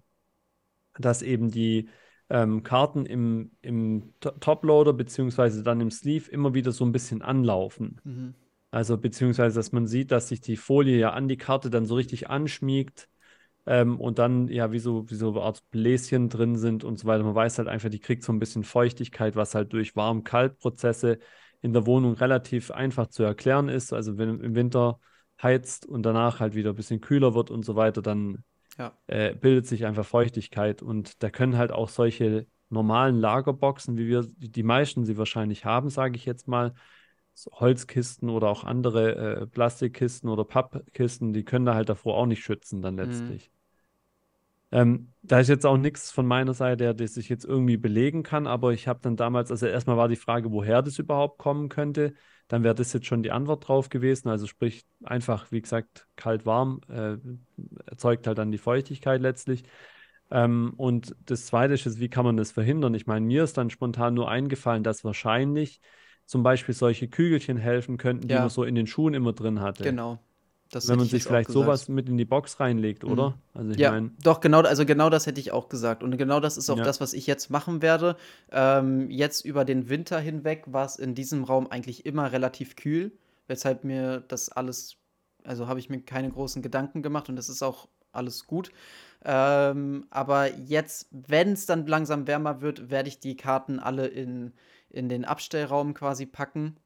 dass 0.99 1.23
eben 1.23 1.52
die 1.52 1.88
ähm, 2.28 2.64
Karten 2.64 3.06
im, 3.06 3.52
im 3.62 4.12
To- 4.18 4.30
Toploader 4.33 4.92
beziehungsweise 4.92 5.62
dann 5.62 5.80
im 5.80 5.92
Sleeve 5.92 6.28
immer 6.28 6.52
wieder 6.52 6.73
so 6.73 6.85
ein 6.85 6.90
bisschen 6.90 7.23
anlaufen. 7.23 8.00
Mhm. 8.02 8.35
Also 8.73 8.99
beziehungsweise, 8.99 9.54
dass 9.54 9.71
man 9.71 9.87
sieht, 9.87 10.11
dass 10.11 10.28
sich 10.28 10.40
die 10.40 10.56
Folie 10.56 10.99
ja 10.99 11.11
an 11.12 11.28
die 11.28 11.37
Karte 11.37 11.71
dann 11.71 11.87
so 11.87 11.95
richtig 11.95 12.28
anschmiegt 12.28 13.09
ähm, 13.66 14.00
und 14.00 14.18
dann 14.18 14.49
ja 14.49 14.73
wie 14.73 14.78
so, 14.78 15.08
wie 15.11 15.14
so 15.14 15.30
eine 15.30 15.40
Art 15.42 15.62
Bläschen 15.70 16.28
drin 16.28 16.56
sind 16.56 16.85
und 16.85 16.99
so 16.99 17.06
weiter. 17.06 17.25
Man 17.25 17.35
weiß 17.35 17.58
halt 17.58 17.68
einfach, 17.68 17.88
die 17.90 17.99
kriegt 18.00 18.23
so 18.23 18.32
ein 18.32 18.38
bisschen 18.38 18.64
Feuchtigkeit, 18.64 19.37
was 19.37 19.54
halt 19.54 19.73
durch 19.73 19.96
Warm-Kalt-Prozesse 19.96 21.18
in 21.62 21.73
der 21.73 21.87
Wohnung 21.87 22.14
relativ 22.14 22.70
einfach 22.70 23.08
zu 23.08 23.23
erklären 23.25 23.68
ist. 23.68 23.92
Also 23.92 24.18
wenn 24.18 24.40
im 24.40 24.54
Winter 24.54 25.00
heizt 25.42 25.87
und 25.87 26.04
danach 26.04 26.40
halt 26.40 26.54
wieder 26.54 26.70
ein 26.70 26.76
bisschen 26.76 27.00
kühler 27.00 27.35
wird 27.35 27.50
und 27.50 27.64
so 27.64 27.76
weiter, 27.76 28.02
dann 28.02 28.44
Ja. 28.78 28.92
äh, 29.06 29.35
bildet 29.35 29.66
sich 29.66 29.87
einfach 29.87 30.04
Feuchtigkeit 30.06 30.82
und 30.82 31.23
da 31.23 31.30
können 31.30 31.56
halt 31.56 31.73
auch 31.73 31.88
solche 31.88 32.46
normalen 32.68 33.18
Lagerboxen, 33.20 33.96
wie 33.96 34.08
wir 34.08 34.26
die 34.38 34.62
meisten 34.62 35.04
sie 35.04 35.16
wahrscheinlich 35.16 35.64
haben, 35.64 35.88
sage 35.88 36.16
ich 36.16 36.25
jetzt 36.25 36.49
mal, 36.49 36.75
so 37.35 37.50
Holzkisten 37.52 38.30
oder 38.30 38.49
auch 38.49 38.64
andere 38.64 39.42
äh, 39.42 39.46
Plastikkisten 39.46 40.28
oder 40.30 40.44
Pappkisten, 40.44 41.32
die 41.32 41.44
können 41.44 41.66
da 41.66 41.75
halt 41.75 41.88
davor 41.88 42.16
auch 42.16 42.26
nicht 42.26 42.42
schützen 42.42 42.82
dann 42.82 42.96
letztlich. 42.96 43.50
Ähm, 44.73 45.12
da 45.23 45.38
ist 45.40 45.49
jetzt 45.49 45.64
auch 45.64 45.76
nichts 45.76 46.11
von 46.11 46.26
meiner 46.26 46.52
Seite, 46.54 46.94
das 46.94 47.16
ich 47.16 47.28
jetzt 47.28 47.44
irgendwie 47.44 47.76
belegen 47.76 48.23
kann, 48.23 48.46
aber 48.46 48.73
ich 48.73 48.88
habe 48.88 49.00
dann 49.00 49.16
damals, 49.16 49.50
also 49.50 49.66
erstmal 49.66 49.96
war 49.96 50.08
die 50.08 50.16
Frage, 50.16 50.50
woher 50.50 50.82
das 50.82 50.99
überhaupt 50.99 51.38
kommen 51.38 51.68
könnte. 51.68 52.14
Dann 52.49 52.62
wäre 52.64 52.75
das 52.75 52.92
jetzt 52.92 53.06
schon 53.06 53.23
die 53.23 53.32
Antwort 53.32 53.66
drauf 53.66 53.88
gewesen. 53.88 54.28
Also 54.28 54.46
sprich 54.46 54.85
einfach, 55.02 55.50
wie 55.52 55.62
gesagt, 55.62 56.06
kalt-warm, 56.16 56.80
äh, 56.88 57.16
erzeugt 57.87 58.26
halt 58.26 58.38
dann 58.38 58.52
die 58.52 58.58
Feuchtigkeit 58.58 59.20
letztlich. 59.20 59.64
Ähm, 60.30 60.75
und 60.76 61.14
das 61.25 61.46
Zweite 61.46 61.75
ist, 61.75 61.85
jetzt, 61.85 62.00
wie 62.00 62.08
kann 62.08 62.25
man 62.25 62.37
das 62.37 62.50
verhindern? 62.52 62.94
Ich 62.94 63.06
meine, 63.06 63.25
mir 63.25 63.44
ist 63.44 63.56
dann 63.56 63.70
spontan 63.70 64.14
nur 64.14 64.28
eingefallen, 64.30 64.82
dass 64.82 65.04
wahrscheinlich 65.04 65.80
zum 66.25 66.42
Beispiel 66.42 66.75
solche 66.75 67.08
Kügelchen 67.08 67.56
helfen 67.56 67.99
könnten, 67.99 68.26
die 68.26 68.35
Ja. 68.35 68.40
man 68.40 68.49
so 68.50 68.64
in 68.64 68.75
den 68.75 68.87
Schuhen 68.88 69.14
immer 69.14 69.32
drin 69.32 69.61
hatte. 69.61 69.85
Genau. 69.85 70.18
Das 70.70 70.88
Wenn 70.88 70.96
man 70.96 71.06
ich 71.06 71.12
sich 71.12 71.23
vielleicht 71.23 71.50
sowas 71.50 71.88
mit 71.88 72.08
in 72.08 72.16
die 72.16 72.25
Box 72.25 72.58
reinlegt, 72.58 73.04
oder? 73.04 73.35
Also 73.54 73.70
ich 73.70 73.78
Ja, 73.78 73.92
meine, 73.92 74.11
doch, 74.23 74.40
genau, 74.40 74.62
also 74.62 74.85
genau 74.85 75.11
das 75.11 75.26
hätte 75.26 75.40
ich 75.40 75.52
auch 75.52 75.68
gesagt. 75.68 76.02
Und 76.02 76.16
genau 76.16 76.40
das 76.40 76.56
ist 76.56 76.68
auch 76.70 76.76
Ja. 76.76 76.85
das, 76.85 77.00
was 77.00 77.12
ich 77.12 77.26
jetzt 77.26 77.50
machen 77.50 77.82
werde. 77.82 78.16
Ähm, 78.50 79.08
jetzt 79.11 79.44
über 79.44 79.64
den 79.64 79.88
Winter 79.88 80.18
hinweg 80.18 80.64
war 80.66 80.85
es 80.85 80.96
in 80.96 81.14
diesem 81.14 81.44
Raum 81.44 81.68
eigentlich 81.68 82.04
immer 82.04 82.32
relativ 82.32 82.75
kühl, 82.75 83.12
weshalb 83.46 83.85
mir 83.85 84.20
das 84.20 84.49
alles, 84.49 84.96
also 85.44 85.68
habe 85.68 85.78
ich 85.78 85.88
mir 85.88 86.00
keine 86.00 86.30
großen 86.30 86.62
Gedanken 86.62 87.02
gemacht 87.02 87.28
und 87.28 87.37
das 87.37 87.49
ist 87.49 87.62
auch 87.62 87.88
alles 88.12 88.46
gut. 88.46 88.73
Ähm, 89.25 90.06
aber 90.11 90.52
jetzt, 90.56 91.08
wenn 91.12 91.52
es 91.52 91.66
dann 91.66 91.87
langsam 91.87 92.26
wärmer 92.26 92.61
wird, 92.61 92.90
werde 92.90 93.08
ich 93.08 93.20
die 93.20 93.37
Karten 93.37 93.78
alle 93.78 94.06
in, 94.08 94.52
in 94.90 95.08
den 95.08 95.25
Abstellraum 95.25 95.94
quasi 95.94 96.26
packen 96.26 96.76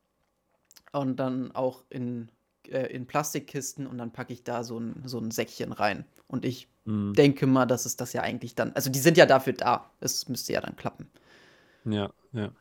und 0.93 1.17
dann 1.19 1.53
auch 1.53 1.85
in, 1.91 2.31
äh, 2.71 2.87
in 2.87 3.07
Plastikkisten 3.07 3.87
und 3.87 3.99
dann 3.99 4.13
packe 4.13 4.33
ich 4.33 4.45
da 4.45 4.65
so 4.65 4.79
ein, 4.79 5.03
so 5.05 5.19
ein 5.19 5.31
Säckchen 5.31 5.73
rein. 5.73 6.05
Und 6.29 6.45
ich 6.45 6.69
mh, 6.87 7.17
denke 7.17 7.47
mal, 7.47 7.67
dass 7.67 7.87
es 7.87 7.97
das 7.97 8.13
ja 8.13 8.23
eigentlich 8.23 8.55
dann. 8.55 8.73
Also 8.75 8.91
die 8.91 8.99
sind 9.01 9.17
ja 9.17 9.27
dafür 9.27 9.53
da. 9.55 9.91
Es 10.01 10.29
müsste 10.29 10.53
ja 10.53 10.61
dann 10.61 10.77
klappen. 10.77 11.09
ja, 11.85 12.13
ja. 12.33 12.55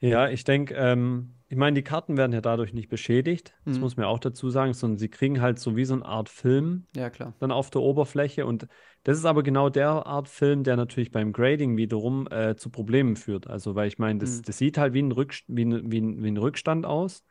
Ja, 0.00 0.28
ich 0.28 0.44
denke, 0.44 0.74
ähm, 0.74 1.34
ich 1.48 1.56
meine, 1.56 1.74
die 1.74 1.82
Karten 1.82 2.16
werden 2.16 2.32
ja 2.32 2.40
dadurch 2.40 2.72
nicht 2.72 2.88
beschädigt, 2.88 3.54
das 3.66 3.80
Mhm. 3.80 3.80
muss 3.80 3.96
man 3.96 4.04
ja 4.04 4.08
auch 4.08 4.20
dazu 4.20 4.48
sagen, 4.50 4.72
sondern 4.74 4.98
sie 4.98 5.08
kriegen 5.08 5.40
halt 5.40 5.58
so 5.58 5.74
wie 5.76 5.84
so 5.84 5.94
eine 5.94 6.04
Art 6.04 6.28
Film 6.28 6.86
Ja, 6.94 7.10
klar. 7.10 7.32
dann 7.40 7.50
auf 7.52 7.70
der 7.70 7.80
Oberfläche. 7.82 8.46
Und 8.46 8.68
das 9.04 9.18
ist 9.18 9.24
aber 9.24 9.42
genau 9.42 9.70
der 9.70 9.90
Art 10.06 10.28
Film, 10.28 10.62
der 10.64 10.76
natürlich 10.76 11.10
beim 11.10 11.32
Grading 11.32 11.76
wiederum 11.76 12.28
äh, 12.30 12.56
zu 12.56 12.70
Problemen 12.70 13.16
führt. 13.16 13.48
Also, 13.48 13.74
weil 13.74 13.88
ich 13.88 13.98
meine, 13.98 14.20
das, 14.20 14.40
Mhm. 14.40 14.42
das 14.42 14.58
sieht 14.58 14.78
halt 14.78 14.94
wie 14.94 15.02
ein, 15.02 15.12
Rückst 15.12 15.44
wie 15.48 15.64
ein, 15.64 15.90
wie 15.90 16.00
ein, 16.00 16.22
wie 16.22 16.30
ein 16.30 16.36
Rückstand 16.36 16.86
aus. 16.86 17.24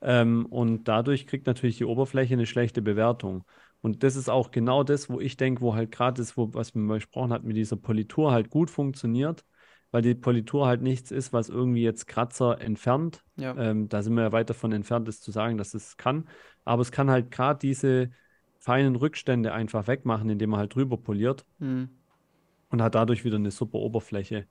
Ähm, 0.00 0.46
und 0.46 0.88
dadurch 0.88 1.26
kriegt 1.26 1.46
natürlich 1.46 1.78
die 1.78 1.84
Oberfläche 1.84 2.34
eine 2.34 2.46
schlechte 2.46 2.82
Bewertung. 2.82 3.44
Und 3.80 4.02
das 4.02 4.16
ist 4.16 4.28
auch 4.28 4.50
genau 4.50 4.82
das, 4.82 5.08
wo 5.08 5.20
ich 5.20 5.36
denke, 5.36 5.60
wo 5.60 5.74
halt 5.74 5.90
gerade 5.90 6.20
das, 6.20 6.36
wo, 6.36 6.52
was 6.54 6.74
mal 6.74 6.94
besprochen 6.94 7.32
hatten, 7.32 7.46
mit 7.46 7.56
dieser 7.56 7.76
Politur 7.76 8.32
halt 8.32 8.50
gut 8.50 8.70
funktioniert, 8.70 9.44
weil 9.90 10.02
die 10.02 10.14
Politur 10.14 10.66
halt 10.66 10.82
nichts 10.82 11.10
ist, 11.10 11.32
was 11.32 11.48
irgendwie 11.48 11.82
jetzt 11.82 12.06
Kratzer 12.06 12.60
entfernt. 12.60 13.22
Ja. 13.36 13.56
Ähm, 13.56 13.88
da 13.88 14.02
sind 14.02 14.14
wir 14.14 14.24
ja 14.24 14.32
weit 14.32 14.50
davon 14.50 14.72
entfernt, 14.72 15.06
das 15.08 15.20
zu 15.20 15.30
sagen, 15.30 15.56
dass 15.56 15.74
es 15.74 15.96
kann. 15.96 16.28
Aber 16.64 16.82
es 16.82 16.90
kann 16.90 17.10
halt 17.10 17.30
gerade 17.30 17.58
diese 17.60 18.10
feinen 18.58 18.96
Rückstände 18.96 19.52
einfach 19.52 19.86
wegmachen, 19.86 20.28
indem 20.28 20.50
man 20.50 20.60
halt 20.60 20.74
drüber 20.74 20.96
poliert 20.96 21.46
Mhm. 21.58 21.88
und 22.70 22.82
hat 22.82 22.94
dadurch 22.94 23.24
wieder 23.24 23.36
eine 23.36 23.52
super 23.52 23.78
Oberfläche. 23.78 24.46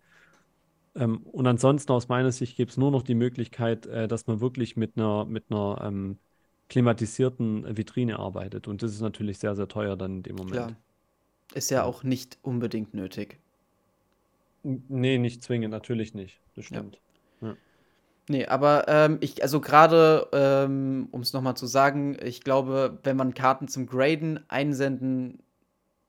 Ähm, 0.96 1.24
und 1.24 1.48
ansonsten 1.48 1.92
aus 1.92 2.08
meiner 2.08 2.32
Sicht 2.32 2.56
gibt 2.58 2.72
es 2.72 2.78
nur 2.78 2.92
noch 2.92 3.04
die 3.04 3.16
Möglichkeit, 3.16 3.86
äh, 3.88 4.08
dass 4.08 4.28
man 4.28 4.40
wirklich 4.42 4.76
mit 4.78 4.98
einer, 4.98 5.26
mit 5.26 5.46
einer 5.52 5.82
ähm, 5.84 6.20
klimatisierten 6.70 7.78
Vitrine 7.78 8.20
arbeitet. 8.20 8.68
Und 8.68 8.82
das 8.84 8.92
ist 8.94 9.02
natürlich 9.02 9.40
sehr, 9.40 9.56
sehr 9.56 9.68
teuer 9.68 9.98
dann 9.98 10.18
in 10.18 10.24
dem 10.24 10.36
Moment. 10.36 10.74
Klar. 10.74 10.76
Ist 11.54 11.72
ja 11.72 11.84
Ja. 11.84 11.86
auch 11.86 12.04
nicht 12.04 12.40
unbedingt 12.44 12.94
nötig. 12.94 13.40
Nee, 14.64 15.18
nicht 15.18 15.44
zwingend, 15.44 15.72
natürlich 15.72 16.14
nicht. 16.14 16.42
Das 16.56 16.66
Ja. 16.70 16.86
stimmt. 16.86 17.00
Nee, 18.28 18.48
aber 18.48 18.88
ähm, 18.88 19.18
ich, 19.22 19.44
also 19.44 19.62
gerade, 19.62 20.28
ähm, 20.34 21.08
um 21.12 21.22
es 21.22 21.34
nochmal 21.34 21.56
zu 21.56 21.68
sagen, 21.68 22.18
ich 22.24 22.42
glaube, 22.42 22.98
wenn 23.04 23.16
man 23.18 23.36
Karten 23.36 23.68
zum 23.68 23.86
Graden 23.86 24.40
einsenden 24.50 25.44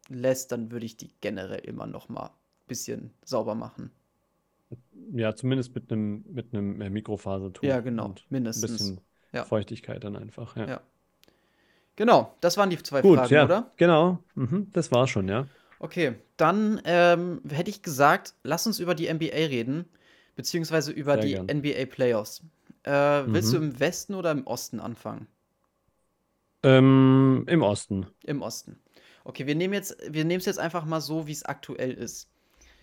lässt, 0.08 0.52
dann 0.52 0.70
würde 0.72 0.86
ich 0.86 0.96
die 0.98 1.12
generell 1.20 1.60
immer 1.60 1.86
noch 1.86 2.08
mal 2.08 2.26
ein 2.28 2.32
bisschen 2.68 3.14
sauber 3.24 3.54
machen. 3.56 3.92
Ja, 5.12 5.34
zumindest 5.34 5.74
mit 5.74 5.90
einem 5.92 6.24
mit 6.28 6.52
einem 6.52 6.80
äh, 6.80 6.90
Mikrofasertuch 6.90 7.62
Ja, 7.64 7.80
genau, 7.80 8.06
und 8.06 8.20
ein 8.20 8.26
mindestens. 8.30 8.72
bisschen 8.72 9.00
Ja. 9.32 9.44
Feuchtigkeit 9.44 10.02
dann 10.04 10.16
einfach. 10.16 10.56
Ja. 10.56 10.66
Ja. 10.68 10.80
Genau, 11.96 12.34
das 12.40 12.56
waren 12.58 12.68
die 12.70 12.82
zwei 12.82 13.02
Gut, 13.02 13.16
Fragen, 13.16 13.34
ja, 13.34 13.44
oder? 13.44 13.70
genau. 13.76 14.18
Mhm, 14.34 14.70
das 14.72 14.90
war 14.92 15.06
schon, 15.06 15.28
ja. 15.28 15.46
Okay, 15.78 16.14
dann 16.36 16.80
ähm, 16.84 17.40
hätte 17.50 17.70
ich 17.70 17.82
gesagt, 17.82 18.34
lass 18.42 18.66
uns 18.66 18.78
über 18.80 18.94
die 18.94 19.06
NBA 19.08 19.46
reden, 19.46 19.86
beziehungsweise 20.34 20.90
über 20.92 21.14
Sehr 21.14 21.22
die 21.22 21.30
gern. 21.32 21.48
NBA 21.48 21.86
Playoffs. 21.86 22.42
Äh, 22.82 22.90
willst 22.92 23.52
du 23.52 23.58
Mhm. 23.58 23.62
im 23.64 23.80
Westen 23.80 24.14
oder 24.14 24.30
im 24.30 24.46
Osten 24.46 24.80
anfangen? 24.80 25.26
Ähm, 26.62 27.44
im 27.48 27.62
Osten. 27.62 28.06
Im 28.24 28.42
Osten. 28.42 28.78
Okay, 29.24 29.46
wir 29.46 29.54
nehmen 29.54 29.74
jetzt, 29.74 29.96
wir 30.08 30.24
nehmen 30.24 30.38
es 30.40 30.46
jetzt 30.46 30.58
einfach 30.58 30.84
mal 30.84 31.00
so, 31.00 31.26
wie 31.26 31.32
es 31.32 31.44
aktuell 31.44 31.92
ist. 31.92 32.28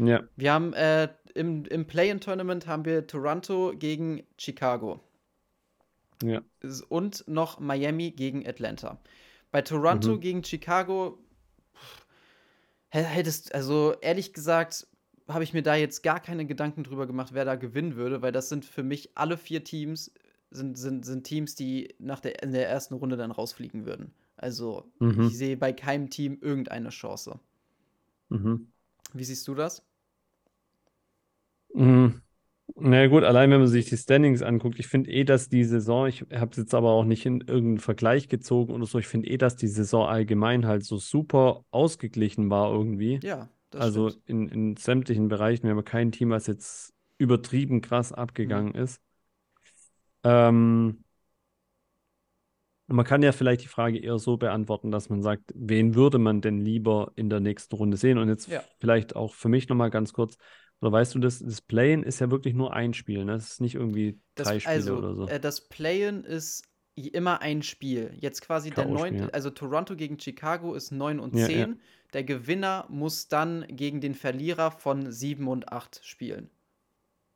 Ja. 0.06 0.24
Wir 0.36 0.54
haben 0.54 0.74
äh, 0.74 1.10
im, 1.36 1.66
im 1.66 1.86
Play-in-Tournament 1.88 2.68
haben 2.68 2.86
wir 2.86 3.08
Toronto 3.08 3.74
gegen 3.78 4.24
Chicago 4.38 5.00
Ja. 6.24 6.42
Und 6.90 7.24
noch 7.28 7.60
Miami 7.60 8.12
gegen 8.12 8.48
Atlanta. 8.48 9.00
Bei 9.52 9.62
Toronto 9.62 10.14
Mhm. 10.16 10.20
gegen 10.20 10.44
Chicago 10.44 11.20
pff, 11.76 12.06
hä- 12.90 13.04
hättest, 13.04 13.54
also 13.54 13.96
ehrlich 14.02 14.34
gesagt, 14.34 14.88
habe 15.28 15.44
ich 15.44 15.54
mir 15.54 15.64
da 15.64 15.76
jetzt 15.76 16.04
gar 16.04 16.20
keine 16.20 16.46
Gedanken 16.46 16.84
drüber 16.84 17.08
gemacht, 17.08 17.34
wer 17.34 17.46
da 17.46 17.56
gewinnen 17.56 17.96
würde, 17.96 18.22
weil 18.22 18.32
das 18.32 18.50
sind 18.50 18.66
für 18.66 18.84
mich 18.84 19.12
alle 19.16 19.38
vier 19.38 19.64
Teams, 19.64 20.12
sind, 20.52 20.78
sind, 20.78 21.06
sind 21.06 21.24
Teams, 21.24 21.56
die 21.56 21.96
nach 22.00 22.20
der, 22.20 22.44
in 22.44 22.52
der 22.52 22.68
ersten 22.70 22.94
Runde 22.96 23.16
dann 23.18 23.32
rausfliegen 23.32 23.86
würden. 23.86 24.14
Also 24.38 24.92
Mhm. 25.00 25.28
ich 25.28 25.38
sehe 25.38 25.56
bei 25.58 25.72
keinem 25.74 26.10
Team 26.10 26.38
irgendeine 26.42 26.90
Chance. 26.90 27.40
Mhm. 28.30 28.68
Wie 29.14 29.24
siehst 29.24 29.48
du 29.48 29.56
das? 29.56 29.84
Mhm. 31.74 32.22
Na 32.76 33.08
gut, 33.08 33.24
allein 33.24 33.52
wenn 33.52 33.60
man 33.60 33.68
sich 33.68 33.86
die 33.90 33.98
Standings 33.98 34.42
anguckt, 34.42 34.80
ich 34.80 34.88
finde 34.88 35.12
eh, 35.12 35.26
dass 35.26 35.50
die 35.50 35.64
Saison, 35.66 36.08
ich 36.08 36.22
habe 36.34 36.52
es 36.52 36.58
jetzt 36.58 36.74
aber 36.74 36.92
auch 36.92 37.04
nicht 37.04 37.26
in 37.26 37.42
irgendeinen 37.42 37.80
Vergleich 37.80 38.30
gezogen 38.30 38.74
oder 38.74 38.86
so, 38.86 39.00
ich 39.00 39.08
finde 39.08 39.30
eh, 39.30 39.38
dass 39.38 39.58
die 39.58 39.68
Saison 39.68 40.08
allgemein 40.08 40.66
halt 40.66 40.84
so 40.86 40.98
super 40.98 41.66
ausgeglichen 41.72 42.50
war 42.50 42.72
irgendwie. 42.72 43.20
Ja, 43.22 43.50
das 43.70 43.84
Also 43.84 44.10
stimmt. 44.10 44.30
in, 44.30 44.48
in 44.50 44.78
sämtlichen 44.78 45.28
Bereichen. 45.28 45.64
Wir 45.64 45.72
haben 45.72 45.86
kein 45.86 46.12
Team, 46.12 46.30
was 46.32 46.48
jetzt 46.48 46.94
übertrieben 47.18 47.82
krass 47.82 48.12
Mhm. 48.12 48.18
abgegangen 48.18 48.76
ist. 48.76 49.02
Ähm, 50.24 51.04
man 52.88 53.06
kann 53.06 53.24
ja 53.24 53.32
vielleicht 53.32 53.64
die 53.64 53.68
Frage 53.68 53.98
eher 54.00 54.20
so 54.20 54.38
beantworten, 54.38 54.92
dass 54.92 55.10
man 55.10 55.22
sagt, 55.22 55.52
wen 55.56 55.96
würde 55.96 56.18
man 56.20 56.42
denn 56.42 56.60
lieber 56.60 57.12
in 57.16 57.30
der 57.30 57.40
nächsten 57.40 57.76
Runde 57.76 57.98
sehen? 57.98 58.18
Und 58.18 58.30
jetzt 58.30 58.50
Ja. 58.50 58.64
vielleicht 58.80 59.16
auch 59.16 59.34
für 59.34 59.50
mich 59.50 59.70
nochmal 59.70 59.90
ganz 59.90 60.14
kurz, 60.14 60.38
Oder 60.82 60.92
weißt 60.92 61.16
du, 61.16 61.20
das, 61.20 61.40
das 61.40 61.62
Play-in 61.62 62.04
ist 62.04 62.20
ja 62.20 62.30
wirklich 62.30 62.54
nur 62.54 62.74
ein 62.74 62.94
Spiel, 62.94 63.24
ne? 63.26 63.34
Das 63.34 63.52
ist 63.52 63.62
nicht 63.62 63.76
irgendwie 63.76 64.20
Das, 64.36 64.48
drei 64.48 64.60
Spiele 64.60 64.74
also, 64.76 64.98
oder 64.98 65.16
so. 65.16 65.28
äh, 65.28 65.40
das 65.40 65.70
Play-in 65.70 66.24
ist 66.24 66.64
immer 66.96 67.42
ein 67.42 67.64
Spiel. 67.64 68.16
Jetzt 68.20 68.42
quasi 68.42 68.70
der 68.72 68.86
neunte, 68.86 69.26
ja. 69.26 69.30
also 69.30 69.50
Toronto 69.50 69.96
gegen 69.96 70.20
Chicago 70.20 70.74
ist 70.76 70.92
9 70.92 71.20
und 71.20 71.36
Ja, 71.36 71.46
10. 71.48 71.58
ja. 71.58 71.78
Der 72.14 72.24
Gewinner 72.24 72.86
muss 72.90 73.28
dann 73.28 73.66
gegen 73.68 74.00
den 74.02 74.14
Verlierer 74.14 74.72
von 74.72 75.12
7 75.12 75.48
und 75.48 75.72
8 75.72 76.02
spielen. 76.04 76.50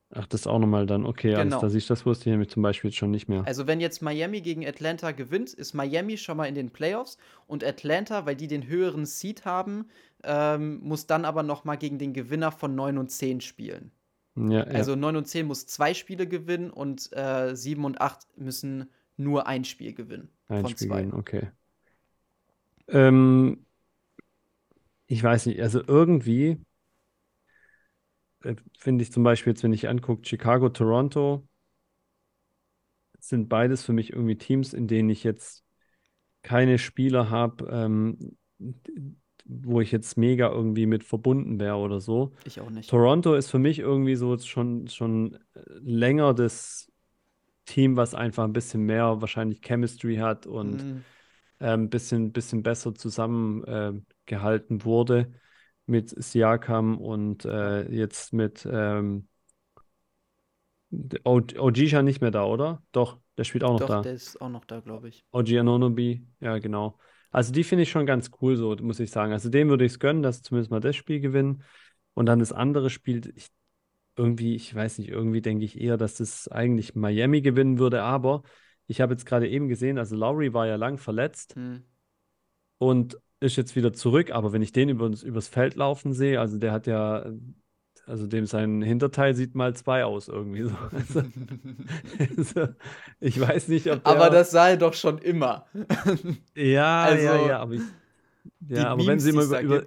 Ach, 0.09 0.25
das 0.25 0.47
auch 0.47 0.59
nochmal 0.59 0.85
dann. 0.85 1.05
Okay, 1.05 1.35
alles 1.35 1.45
Genau. 1.45 1.59
klar. 1.59 1.69
Siehst 1.69 1.89
du, 1.89 1.93
das 1.93 2.05
wusste 2.05 2.29
ich 2.29 2.31
nämlich 2.31 2.49
zum 2.49 2.63
Beispiel 2.63 2.89
jetzt 2.89 2.97
schon 2.97 3.11
nicht 3.11 3.27
mehr. 3.27 3.45
Also 3.45 3.67
wenn 3.67 3.81
jetzt 3.81 4.01
Miami 4.01 4.41
gegen 4.41 4.65
Atlanta 4.65 5.11
gewinnt, 5.11 5.53
ist 5.53 5.73
Miami 5.73 6.17
schon 6.17 6.37
mal 6.37 6.45
in 6.45 6.55
den 6.55 6.71
Playoffs 6.71 7.17
und 7.45 7.63
Atlanta, 7.63 8.25
weil 8.25 8.35
die 8.35 8.47
den 8.47 8.67
höheren 8.67 9.05
Seed 9.05 9.43
haben, 9.45 9.89
ähm, 10.23 10.79
muss 10.81 11.07
dann 11.07 11.25
aber 11.25 11.43
noch 11.43 11.65
mal 11.65 11.75
gegen 11.75 11.99
den 11.99 12.13
Gewinner 12.13 12.51
von 12.51 12.73
9 12.73 12.97
und 12.97 13.11
10 13.11 13.41
spielen. 13.41 13.91
Ja, 14.35 14.59
ja. 14.59 14.63
Also 14.65 14.95
9 14.95 15.15
und 15.17 15.27
10 15.27 15.45
muss 15.47 15.65
zwei 15.65 15.93
Spiele 15.93 16.27
gewinnen 16.27 16.69
und 16.69 17.09
äh, 17.13 17.55
7 17.55 17.83
und 17.85 17.99
8 17.99 18.37
müssen 18.37 18.89
nur 19.17 19.47
ein 19.47 19.65
Spiel 19.65 19.93
gewinnen 19.93 20.29
Ein 20.47 20.61
von 20.61 20.71
Spiel 20.71 20.87
zwei. 20.87 21.01
gewinnen, 21.01 21.13
okay. 21.13 21.51
Ähm, 22.87 23.65
ich 25.07 25.23
weiß 25.23 25.45
nicht, 25.47 25.61
also 25.61 25.81
irgendwie 25.85 26.57
finde 28.77 29.03
ich 29.03 29.11
zum 29.11 29.23
Beispiel 29.23 29.51
jetzt, 29.51 29.63
wenn 29.63 29.73
ich 29.73 29.89
angucke, 29.89 30.25
Chicago, 30.25 30.69
Toronto, 30.69 31.47
sind 33.19 33.49
beides 33.49 33.83
für 33.83 33.93
mich 33.93 34.11
irgendwie 34.13 34.37
Teams, 34.37 34.73
in 34.73 34.87
denen 34.87 35.09
ich 35.09 35.23
jetzt 35.23 35.63
keine 36.43 36.77
Spieler 36.77 37.29
habe, 37.29 37.67
ähm, 37.69 38.37
wo 39.45 39.81
ich 39.81 39.91
jetzt 39.91 40.17
mega 40.17 40.49
irgendwie 40.49 40.85
mit 40.85 41.03
verbunden 41.03 41.59
wäre 41.59 41.77
oder 41.77 41.99
so. 41.99 42.33
Ich 42.45 42.59
auch 42.61 42.69
nicht. 42.69 42.89
Toronto 42.89 43.33
ist 43.33 43.49
für 43.49 43.59
mich 43.59 43.79
irgendwie 43.79 44.15
so 44.15 44.37
schon, 44.37 44.87
schon 44.87 45.37
länger 45.79 46.33
das 46.33 46.91
Team, 47.65 47.97
was 47.97 48.15
einfach 48.15 48.43
ein 48.43 48.53
bisschen 48.53 48.83
mehr 48.83 49.21
wahrscheinlich 49.21 49.61
Chemistry 49.61 50.17
hat 50.17 50.47
und 50.47 50.79
ein 50.79 51.03
ähm, 51.59 51.89
bisschen, 51.89 52.31
bisschen 52.31 52.63
besser 52.63 52.95
zusammengehalten 52.95 54.79
äh, 54.79 54.85
wurde 54.85 55.31
mit 55.87 56.09
Siakam 56.09 56.97
und 56.99 57.45
äh, 57.45 57.89
jetzt 57.91 58.33
mit 58.33 58.67
ähm, 58.71 59.27
O- 61.25 61.41
OG 61.59 61.85
ist 61.85 61.91
ja 61.91 62.01
nicht 62.01 62.21
mehr 62.21 62.31
da, 62.31 62.45
oder? 62.45 62.81
Doch, 62.91 63.19
der 63.37 63.43
spielt 63.43 63.63
auch 63.63 63.73
noch 63.73 63.79
Doch, 63.81 63.89
da. 63.89 64.01
der 64.03 64.13
ist 64.13 64.41
auch 64.41 64.49
noch 64.49 64.65
da, 64.65 64.79
glaube 64.79 65.09
ich. 65.09 65.25
OG 65.31 65.59
Anunoby, 65.59 66.25
ja, 66.39 66.57
genau. 66.59 66.97
Also 67.31 67.51
die 67.51 67.63
finde 67.63 67.83
ich 67.83 67.91
schon 67.91 68.05
ganz 68.05 68.31
cool, 68.41 68.55
so 68.55 68.75
muss 68.81 68.99
ich 68.99 69.11
sagen. 69.11 69.33
Also 69.33 69.49
dem 69.49 69.69
würde 69.69 69.85
ich 69.85 69.93
es 69.93 69.99
gönnen, 69.99 70.23
dass 70.23 70.41
zumindest 70.41 70.71
mal 70.71 70.79
das 70.79 70.95
Spiel 70.95 71.19
gewinnen. 71.19 71.63
Und 72.13 72.25
dann 72.25 72.39
das 72.39 72.51
andere 72.51 72.89
Spiel, 72.89 73.21
ich, 73.35 73.49
irgendwie, 74.17 74.55
ich 74.55 74.73
weiß 74.73 74.99
nicht, 74.99 75.09
irgendwie 75.09 75.41
denke 75.41 75.65
ich 75.65 75.79
eher, 75.79 75.97
dass 75.97 76.15
das 76.15 76.47
eigentlich 76.49 76.95
Miami 76.95 77.41
gewinnen 77.41 77.79
würde. 77.79 78.03
Aber 78.03 78.43
ich 78.87 79.01
habe 79.01 79.13
jetzt 79.13 79.25
gerade 79.25 79.49
eben 79.49 79.67
gesehen, 79.69 79.97
also 79.99 80.15
Lowry 80.15 80.53
war 80.53 80.67
ja 80.67 80.75
lang 80.77 80.97
verletzt 80.97 81.57
Hm. 81.57 81.83
und 82.77 83.17
ist 83.39 83.55
jetzt 83.55 83.75
wieder 83.75 83.93
zurück. 83.93 84.31
Aber 84.31 84.53
wenn 84.53 84.61
ich 84.61 84.71
den 84.71 84.89
über, 84.89 85.07
übers 85.07 85.47
Feld 85.47 85.75
laufen 85.75 86.13
sehe, 86.13 86.39
also 86.39 86.57
der 86.57 86.71
hat 86.71 86.87
ja, 86.87 87.25
also 88.05 88.27
dem 88.27 88.45
sein 88.45 88.81
Hinterteil 88.81 89.35
sieht 89.35 89.55
mal 89.55 89.75
zwei 89.75 90.05
aus 90.05 90.27
irgendwie 90.29 90.63
so. 90.63 90.71
Also, 90.91 91.23
also, 92.37 92.67
ich 93.19 93.39
weiß 93.39 93.67
nicht, 93.69 93.87
ob 93.91 94.03
Aber 94.03 94.29
der. 94.29 94.29
das 94.29 94.51
sah 94.51 94.69
er 94.69 94.77
doch 94.77 94.93
schon 94.93 95.17
immer. 95.19 95.67
Ja, 96.55 97.13
ja, 97.13 97.35
Also, 97.35 97.37
ja, 97.37 97.59
aber 97.59 97.73
ich, 97.75 97.95
ja, 98.67 98.89
aber 98.89 99.05
wenn 99.07 99.19
sie 99.19 99.29
immer 99.31 99.43
über, 99.43 99.61
über, 99.61 99.85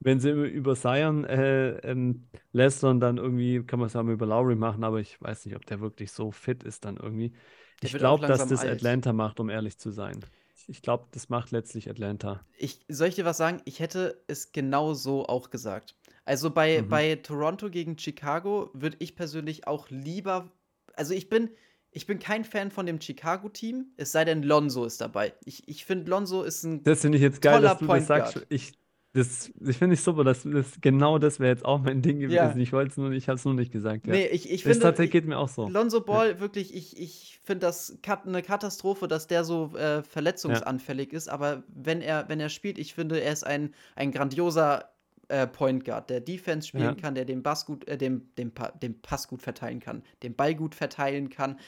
wenn 0.00 0.20
sie 0.20 0.30
über 0.30 0.76
Zion 0.76 1.24
äh, 1.24 1.78
ähm, 1.80 2.28
lästern, 2.52 3.00
dann 3.00 3.18
irgendwie 3.18 3.64
kann 3.64 3.80
man 3.80 3.88
es 3.88 3.96
auch 3.96 4.02
mal 4.04 4.12
über 4.14 4.26
Lowry 4.26 4.56
machen, 4.56 4.84
aber 4.84 5.00
ich 5.00 5.20
weiß 5.22 5.46
nicht, 5.46 5.56
ob 5.56 5.66
der 5.66 5.80
wirklich 5.80 6.12
so 6.12 6.32
fit 6.32 6.64
ist 6.64 6.84
dann 6.84 6.96
irgendwie. 6.98 7.34
Der 7.82 7.90
Ich 7.90 7.96
glaube, 7.96 8.26
dass 8.26 8.46
das 8.46 8.60
alt. 8.62 8.72
Atlanta 8.72 9.12
macht, 9.12 9.40
um 9.40 9.50
ehrlich 9.50 9.78
zu 9.78 9.90
sein. 9.90 10.20
Ich- 10.68 10.82
glaube, 10.82 11.06
das 11.12 11.28
macht 11.28 11.50
letztlich 11.50 11.88
Atlanta. 11.90 12.44
Ich, 12.58 12.80
soll 12.88 13.08
ich 13.08 13.14
dir 13.14 13.24
was 13.24 13.36
sagen? 13.36 13.60
Ich 13.64 13.80
hätte 13.80 14.22
es 14.26 14.52
genau 14.52 14.94
so 14.94 15.26
auch 15.26 15.50
gesagt. 15.50 15.96
Also 16.24 16.50
bei, 16.50 16.82
Mhm. 16.82 16.88
bei 16.88 17.14
Toronto 17.16 17.68
gegen 17.70 17.98
Chicago 17.98 18.70
würde 18.74 18.96
ich 19.00 19.16
persönlich 19.16 19.66
auch 19.66 19.90
lieber. 19.90 20.52
Also 20.94 21.14
ich 21.14 21.28
bin, 21.28 21.50
ich 21.90 22.06
bin 22.06 22.18
kein 22.18 22.44
Fan 22.44 22.70
von 22.70 22.86
dem 22.86 23.00
Chicago-Team, 23.00 23.86
es 23.96 24.12
sei 24.12 24.24
denn, 24.24 24.42
Lonzo 24.42 24.84
ist 24.84 25.00
dabei. 25.00 25.34
Ich, 25.44 25.66
ich 25.68 25.84
finde, 25.84 26.10
Lonzo 26.10 26.42
ist 26.42 26.62
ein. 26.64 26.82
Das 26.84 27.00
finde 27.00 27.18
ich 27.18 27.22
jetzt 27.22 27.42
geil, 27.42 27.60
dass 27.62 27.78
du 27.78 27.86
Point 27.86 28.02
das 28.02 28.06
sagst. 28.32 28.46
Ich, 28.50 28.72
das, 29.14 29.52
ich 29.60 29.76
finde 29.76 29.94
ich 29.94 30.00
super, 30.00 30.24
dass 30.24 30.42
das 30.44 30.80
genau 30.80 31.18
das 31.18 31.38
wäre 31.38 31.50
jetzt 31.50 31.64
auch 31.64 31.80
mein 31.80 32.00
Ding 32.00 32.18
gewesen. 32.20 32.34
Ja. 32.34 32.56
Ich 32.56 32.72
wollte 32.72 32.92
es 32.92 32.96
nur, 32.96 33.10
ich 33.12 33.28
habe 33.28 33.36
es 33.36 33.44
nur 33.44 33.52
nicht 33.54 33.70
gesagt. 33.70 34.06
Ja. 34.06 34.14
Nee, 34.14 34.26
ich, 34.26 34.50
ich 34.50 34.62
das 34.62 34.72
finde. 34.72 34.78
tatsächlich 34.80 35.12
geht 35.12 35.26
mir 35.26 35.38
auch 35.38 35.48
so. 35.50 35.68
Lonzo 35.68 36.00
Ball, 36.00 36.40
wirklich, 36.40 36.74
ich, 36.74 36.98
ich 36.98 37.40
finde 37.44 37.66
das 37.66 37.98
eine 38.24 38.42
Katastrophe, 38.42 39.08
dass 39.08 39.26
der 39.26 39.44
so 39.44 39.76
äh, 39.76 40.02
verletzungsanfällig 40.02 41.12
ist. 41.12 41.28
Aber 41.28 41.62
wenn 41.68 42.00
er, 42.00 42.28
wenn 42.28 42.40
er 42.40 42.48
spielt, 42.48 42.78
ich 42.78 42.94
finde, 42.94 43.20
er 43.20 43.32
ist 43.32 43.44
ein, 43.44 43.74
ein 43.96 44.12
grandioser 44.12 44.90
äh, 45.28 45.46
Point 45.46 45.84
Guard, 45.84 46.08
der 46.08 46.20
Defense 46.20 46.68
spielen 46.68 46.84
Ja. 46.84 46.94
kann, 46.94 47.14
der 47.14 47.26
den, 47.26 47.42
Bass 47.42 47.66
gut, 47.66 47.86
äh, 47.88 47.98
dem, 47.98 48.30
dem, 48.38 48.50
Pa- 48.52 48.70
den 48.72 49.00
Pass 49.02 49.28
gut 49.28 49.42
verteilen 49.42 49.80
kann, 49.80 50.02
den 50.22 50.34
Ball 50.34 50.54
gut 50.54 50.74
verteilen 50.74 51.28
kann. 51.28 51.58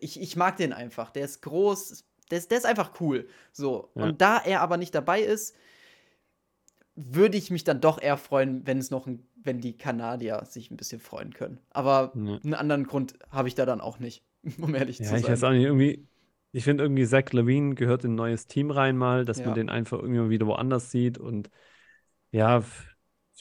Ich, 0.00 0.20
ich 0.20 0.34
mag 0.36 0.56
den 0.56 0.72
einfach. 0.72 1.10
Der 1.10 1.24
ist 1.24 1.42
groß, 1.42 2.04
der 2.30 2.38
ist, 2.38 2.50
der 2.50 2.58
ist 2.58 2.66
einfach 2.66 3.00
cool. 3.00 3.28
So. 3.52 3.90
Ja. 3.94 4.02
Und 4.04 4.20
da 4.20 4.38
er 4.38 4.62
aber 4.62 4.76
nicht 4.78 4.94
dabei 4.94 5.20
ist, 5.22 5.54
würde 6.98 7.38
ich 7.38 7.50
mich 7.50 7.64
dann 7.64 7.80
doch 7.80 8.00
eher 8.00 8.16
freuen, 8.16 8.66
wenn 8.66 8.78
es 8.78 8.90
noch 8.90 9.06
ein, 9.06 9.26
wenn 9.36 9.60
die 9.60 9.76
Kanadier 9.76 10.44
sich 10.44 10.70
ein 10.70 10.76
bisschen 10.76 11.00
freuen 11.00 11.32
können. 11.32 11.60
Aber 11.70 12.14
Ja. 12.14 12.40
einen 12.42 12.54
anderen 12.54 12.84
Grund 12.86 13.14
habe 13.30 13.48
ich 13.48 13.54
da 13.54 13.66
dann 13.66 13.80
auch 13.80 13.98
nicht, 13.98 14.24
um 14.60 14.74
ehrlich 14.74 15.02
Ja, 15.02 15.04
zu 15.04 15.16
ich 15.16 15.22
sein. 15.22 15.28
weiß 15.28 15.44
auch 15.44 15.50
nicht, 15.50 15.62
irgendwie, 15.64 16.08
ich 16.52 16.64
finde 16.64 16.82
irgendwie 16.84 17.06
Zach 17.06 17.30
Levine 17.32 17.74
gehört 17.74 18.04
in 18.04 18.12
ein 18.12 18.14
neues 18.16 18.46
Team 18.46 18.70
rein 18.70 18.96
mal, 18.96 19.24
dass 19.24 19.38
Ja. 19.38 19.44
man 19.44 19.54
den 19.54 19.68
einfach 19.70 19.98
irgendwie 19.98 20.20
mal 20.20 20.30
wieder 20.30 20.46
woanders 20.46 20.90
sieht 20.90 21.18
und 21.18 21.50
ja, 22.32 22.62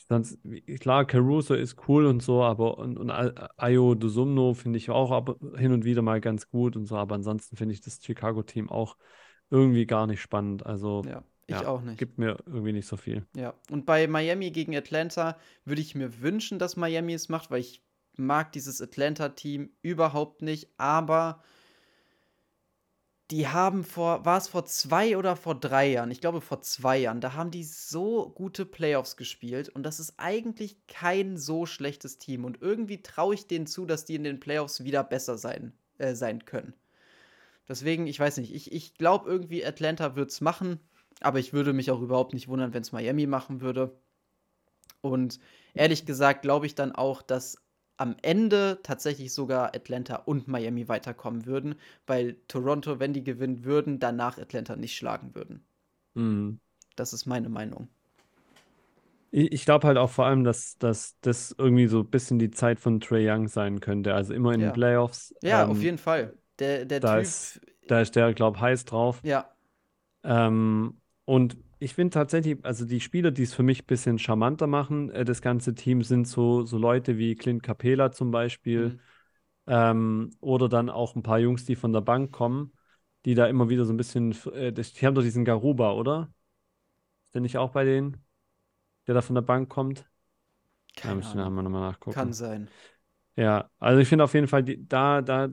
sonst, 0.10 0.40
klar, 0.80 1.06
Caruso 1.06 1.56
ist 1.56 1.78
cool 1.88 2.06
und 2.06 2.22
so, 2.24 2.44
aber 2.44 2.78
und, 2.78 2.98
und 2.98 3.12
Ayo 3.12 3.96
Dosumno 3.96 4.54
finde 4.54 4.78
ich 4.78 4.90
auch 4.90 5.12
ab, 5.12 5.38
hin 5.58 5.72
und 5.74 5.86
wieder 5.86 6.02
mal 6.02 6.22
ganz 6.22 6.50
gut 6.50 6.76
und 6.76 6.86
so, 6.86 6.96
aber 6.98 7.16
ansonsten 7.16 7.58
finde 7.58 7.74
ich 7.74 7.82
das 7.82 8.00
Chicago-Team 8.04 8.70
auch 8.70 8.98
irgendwie 9.50 9.86
gar 9.86 10.08
nicht 10.08 10.22
spannend, 10.22 10.66
also 10.66 11.04
Ja, 11.06 11.24
ich 11.48 11.56
ja, 11.56 11.68
auch 11.68 11.82
nicht. 11.82 11.98
gibt 11.98 12.18
mir 12.18 12.38
irgendwie 12.46 12.74
nicht 12.74 12.88
so 12.88 12.98
viel. 12.98 13.26
Ja. 13.36 13.54
Und 13.72 13.86
bei 13.86 14.08
Miami 14.08 14.52
gegen 14.52 14.76
Atlanta 14.76 15.38
würde 15.64 15.82
ich 15.82 15.96
mir 15.96 16.22
wünschen, 16.22 16.60
dass 16.60 16.76
Miami 16.76 17.14
es 17.14 17.30
macht, 17.30 17.50
weil 17.50 17.62
ich 17.62 17.82
mag 18.18 18.52
dieses 18.52 18.82
Atlanta-Team 18.82 19.70
überhaupt 19.82 20.42
nicht. 20.42 20.70
Aber 20.78 21.42
die 23.32 23.48
haben 23.48 23.86
vor, 23.86 24.26
war 24.26 24.38
es 24.38 24.50
vor 24.50 24.66
zwei 24.66 25.18
oder 25.18 25.38
vor 25.38 25.56
drei 25.56 25.90
Jahren? 25.92 26.12
Ich 26.12 26.20
glaube 26.20 26.42
vor 26.42 26.62
zwei 26.62 26.98
Jahren. 26.98 27.22
Da 27.22 27.34
haben 27.34 27.52
die 27.52 27.64
so 27.64 28.30
gute 28.30 28.66
Playoffs 28.66 29.16
gespielt 29.16 29.70
und 29.70 29.84
das 29.84 30.02
ist 30.02 30.16
eigentlich 30.18 30.86
kein 30.88 31.38
so 31.38 31.66
schlechtes 31.66 32.18
Team. 32.18 32.44
Und 32.44 32.62
irgendwie 32.62 33.02
traue 33.02 33.36
ich 33.36 33.48
denen 33.48 33.68
zu, 33.68 33.86
dass 33.86 34.04
die 34.04 34.16
in 34.16 34.24
den 34.24 34.42
Playoffs 34.42 34.84
wieder 34.84 35.04
besser 35.04 35.38
sein, 35.38 35.72
äh, 35.98 36.14
sein 36.14 36.44
können. 36.44 36.74
Deswegen, 37.70 38.08
ich 38.08 38.20
weiß 38.20 38.38
nicht, 38.38 38.54
ich, 38.54 38.72
ich 38.72 38.96
glaube 38.96 39.30
irgendwie, 39.30 39.66
Atlanta 39.66 40.16
wird 40.16 40.32
es 40.32 40.42
machen, 40.42 40.80
aber 41.22 41.40
ich 41.40 41.54
würde 41.54 41.74
mich 41.74 41.92
auch 41.92 42.02
überhaupt 42.02 42.34
nicht 42.34 42.48
wundern, 42.48 42.74
wenn 42.74 42.82
es 42.84 42.92
Miami 42.92 43.28
machen 43.28 43.62
würde. 43.62 43.98
Und 45.02 45.40
ehrlich 45.74 46.06
gesagt 46.06 46.44
glaube 46.44 46.68
ich 46.68 46.76
dann 46.76 46.92
auch, 46.92 47.22
dass 47.24 47.58
am 47.98 48.16
Ende 48.22 48.80
tatsächlich 48.84 49.34
sogar 49.34 49.74
Atlanta 49.76 50.18
und 50.18 50.48
Miami 50.48 50.88
weiterkommen 50.88 51.48
würden, 51.48 51.76
weil 52.06 52.36
Toronto, 52.48 53.00
wenn 53.00 53.14
die 53.14 53.24
gewinnen 53.24 53.64
würden, 53.64 54.00
danach 54.00 54.38
Atlanta 54.38 54.76
nicht 54.76 54.96
schlagen 54.96 55.34
würden. 55.34 55.66
Mhm. 56.16 56.60
Das 56.98 57.14
ist 57.14 57.26
meine 57.26 57.48
Meinung. 57.48 57.88
Ich, 59.30 59.66
glaube 59.66 59.86
halt 59.88 59.98
auch 59.98 60.10
vor 60.10 60.26
allem, 60.26 60.44
dass, 60.44 60.78
dass 60.78 61.18
das 61.22 61.54
irgendwie 61.58 61.88
so 61.88 62.00
ein 62.00 62.10
bisschen 62.10 62.40
die 62.40 62.50
Zeit 62.50 62.80
von 62.80 63.00
Trae 63.02 63.30
Young 63.30 63.48
sein 63.50 63.82
könnte, 63.82 64.14
also 64.16 64.34
immer 64.34 64.54
in 64.54 64.62
Ja. 64.62 64.70
den 64.70 64.74
Playoffs. 64.74 65.36
Ja, 65.42 65.66
ähm, 65.66 65.70
auf 65.70 65.84
jeden 65.84 65.98
Fall. 65.98 66.38
Der, 66.60 66.86
der 66.86 67.02
da 67.02 67.20
Typ, 67.20 67.22
ist- 67.22 67.62
Da 67.88 68.02
ist 68.02 68.16
der, 68.16 68.34
glaube 68.34 68.58
ich, 68.58 68.62
heiß 68.62 68.86
drauf. 68.86 69.24
ja, 69.24 69.56
Ähm, 70.24 71.02
und 71.28 71.58
ich 71.80 71.94
finde 71.96 72.14
tatsächlich, 72.14 72.58
also 72.66 72.86
die 72.86 73.02
Spieler, 73.02 73.32
die 73.32 73.44
es 73.44 73.54
für 73.54 73.64
mich 73.64 73.84
ein 73.84 73.88
bisschen 73.88 74.20
charmanter 74.20 74.68
machen, 74.68 75.12
äh, 75.12 75.26
das 75.26 75.42
ganze 75.44 75.76
Team, 75.76 76.04
sind 76.04 76.28
so, 76.28 76.66
so 76.66 76.80
Leute 76.80 77.20
wie 77.20 77.36
Clint 77.36 77.64
Capela 77.64 78.12
zum 78.14 78.32
Beispiel. 78.32 78.94
mhm. 78.94 79.00
Ähm, 79.68 80.32
oder 80.42 80.70
dann 80.70 80.90
auch 80.90 81.16
ein 81.16 81.24
paar 81.24 81.40
Jungs, 81.40 81.66
die 81.66 81.76
von 81.76 81.94
der 81.94 82.02
Bank 82.02 82.32
kommen, 82.34 82.74
die 83.26 83.36
da 83.36 83.48
immer 83.48 83.70
wieder 83.70 83.86
so 83.86 83.94
ein 83.94 83.98
bisschen, 83.98 84.34
äh, 84.54 84.74
die 84.74 84.84
haben 85.08 85.16
doch 85.16 85.24
diesen 85.24 85.46
Garuba, 85.46 85.94
oder? 85.94 86.34
Ist 87.26 87.36
der 87.36 87.42
nicht 87.42 87.58
auch 87.58 87.72
bei 87.72 87.86
denen, 87.86 88.26
der 89.08 89.16
da 89.16 89.22
von 89.22 89.36
der 89.36 89.44
Bank 89.44 89.70
kommt? 89.70 90.06
Da 91.02 91.02
keine 91.02 91.16
müssen 91.16 91.38
wir 91.38 91.50
nochmal 91.50 91.82
nachgucken. 91.82 92.14
Kann 92.16 92.34
sein. 92.34 92.70
Ja, 93.36 93.70
also 93.80 94.02
ich 94.02 94.08
finde 94.08 94.24
auf 94.24 94.34
jeden 94.34 94.48
Fall, 94.48 94.64
die, 94.64 94.88
da, 94.88 95.22
da, 95.22 95.50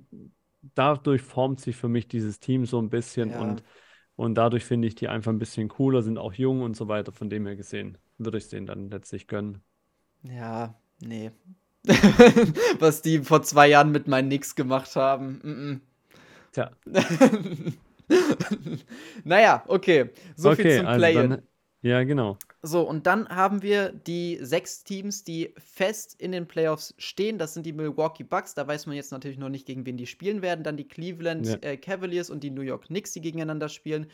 dadurch 0.74 1.22
formt 1.22 1.60
sich 1.60 1.76
für 1.76 1.88
mich 1.88 2.08
dieses 2.08 2.40
Team 2.40 2.64
so 2.66 2.78
ein 2.80 2.88
bisschen 2.90 3.30
Ja. 3.30 3.40
und, 3.40 3.62
und 4.16 4.34
dadurch 4.36 4.64
finde 4.64 4.88
ich 4.88 4.94
die 4.94 5.08
einfach 5.08 5.32
ein 5.32 5.38
bisschen 5.38 5.68
cooler, 5.68 6.02
sind 6.02 6.18
auch 6.18 6.32
jung 6.34 6.62
und 6.62 6.76
so 6.76 6.88
weiter. 6.88 7.12
Von 7.12 7.30
dem 7.30 7.46
her 7.46 7.56
gesehen 7.56 7.98
würde 8.18 8.38
ich 8.38 8.44
es 8.44 8.50
denen 8.50 8.66
dann 8.66 8.90
letztlich 8.90 9.26
gönnen. 9.26 9.60
Ja, 10.22 10.74
nee. 11.00 11.30
Was 12.78 13.02
die 13.02 13.18
vor 13.18 13.42
zwei 13.42 13.68
Jahren 13.68 13.92
mit 13.92 14.08
meinen 14.08 14.28
Knicks 14.28 14.54
gemacht 14.54 14.94
haben. 14.96 15.40
Mm 15.42 15.48
-mm. 15.48 15.80
Tja. 16.52 16.70
naja, 19.24 19.64
okay. 19.66 20.10
So 20.36 20.50
okay, 20.50 20.62
viel 20.62 20.76
zum 20.78 20.86
also 20.86 20.98
Play-In. 20.98 21.30
dann, 21.30 21.42
ja, 21.82 22.04
genau. 22.04 22.38
So, 22.66 22.80
und 22.88 23.06
dann 23.06 23.28
haben 23.28 23.60
wir 23.60 23.92
die 23.92 24.38
sechs 24.40 24.84
Teams, 24.84 25.22
die 25.22 25.54
fest 25.58 26.14
in 26.18 26.32
den 26.32 26.48
Playoffs 26.48 26.94
stehen. 26.96 27.36
Das 27.36 27.52
sind 27.52 27.66
die 27.66 27.74
Milwaukee 27.74 28.24
Bucks. 28.24 28.54
Da 28.54 28.66
weiß 28.66 28.86
man 28.86 28.96
jetzt 28.96 29.12
natürlich 29.12 29.36
noch 29.36 29.50
nicht, 29.50 29.66
gegen 29.66 29.84
wen 29.84 29.98
die 29.98 30.06
spielen 30.06 30.40
werden. 30.40 30.64
Dann 30.64 30.78
die 30.78 30.88
Cleveland 30.88 31.46
Ja. 31.46 31.58
äh, 31.60 31.76
Cavaliers 31.76 32.30
und 32.30 32.42
die 32.42 32.50
New 32.50 32.62
York 32.62 32.86
Knicks, 32.86 33.12
die 33.12 33.20
gegeneinander 33.20 33.68
spielen. 33.68 34.06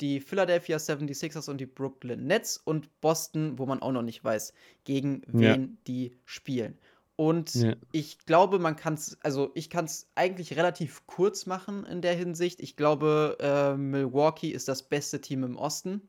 Die 0.00 0.20
Philadelphia 0.20 0.78
76ers 0.78 1.50
und 1.50 1.58
die 1.60 1.66
Brooklyn 1.66 2.26
Nets 2.26 2.56
und 2.56 2.88
Boston, 3.02 3.58
wo 3.58 3.66
man 3.66 3.82
auch 3.82 3.92
noch 3.92 4.00
nicht 4.02 4.24
weiß, 4.24 4.54
gegen 4.84 5.20
Ja. 5.32 5.56
wen 5.56 5.76
die 5.86 6.16
spielen. 6.24 6.78
Und 7.16 7.54
Ja. 7.54 7.76
ich 7.92 8.24
glaube, 8.24 8.58
man 8.58 8.76
kann 8.76 8.94
es, 8.94 9.18
also 9.22 9.50
ich 9.54 9.68
kann 9.68 9.84
es 9.84 10.10
eigentlich 10.14 10.56
relativ 10.56 11.06
kurz 11.06 11.44
machen 11.44 11.84
in 11.84 12.00
der 12.00 12.14
Hinsicht. 12.14 12.60
Ich 12.60 12.76
glaube, 12.76 13.36
äh, 13.40 13.76
Milwaukee 13.76 14.48
ist 14.52 14.68
das 14.68 14.88
beste 14.88 15.20
Team 15.20 15.44
im 15.44 15.56
Osten. 15.56 16.08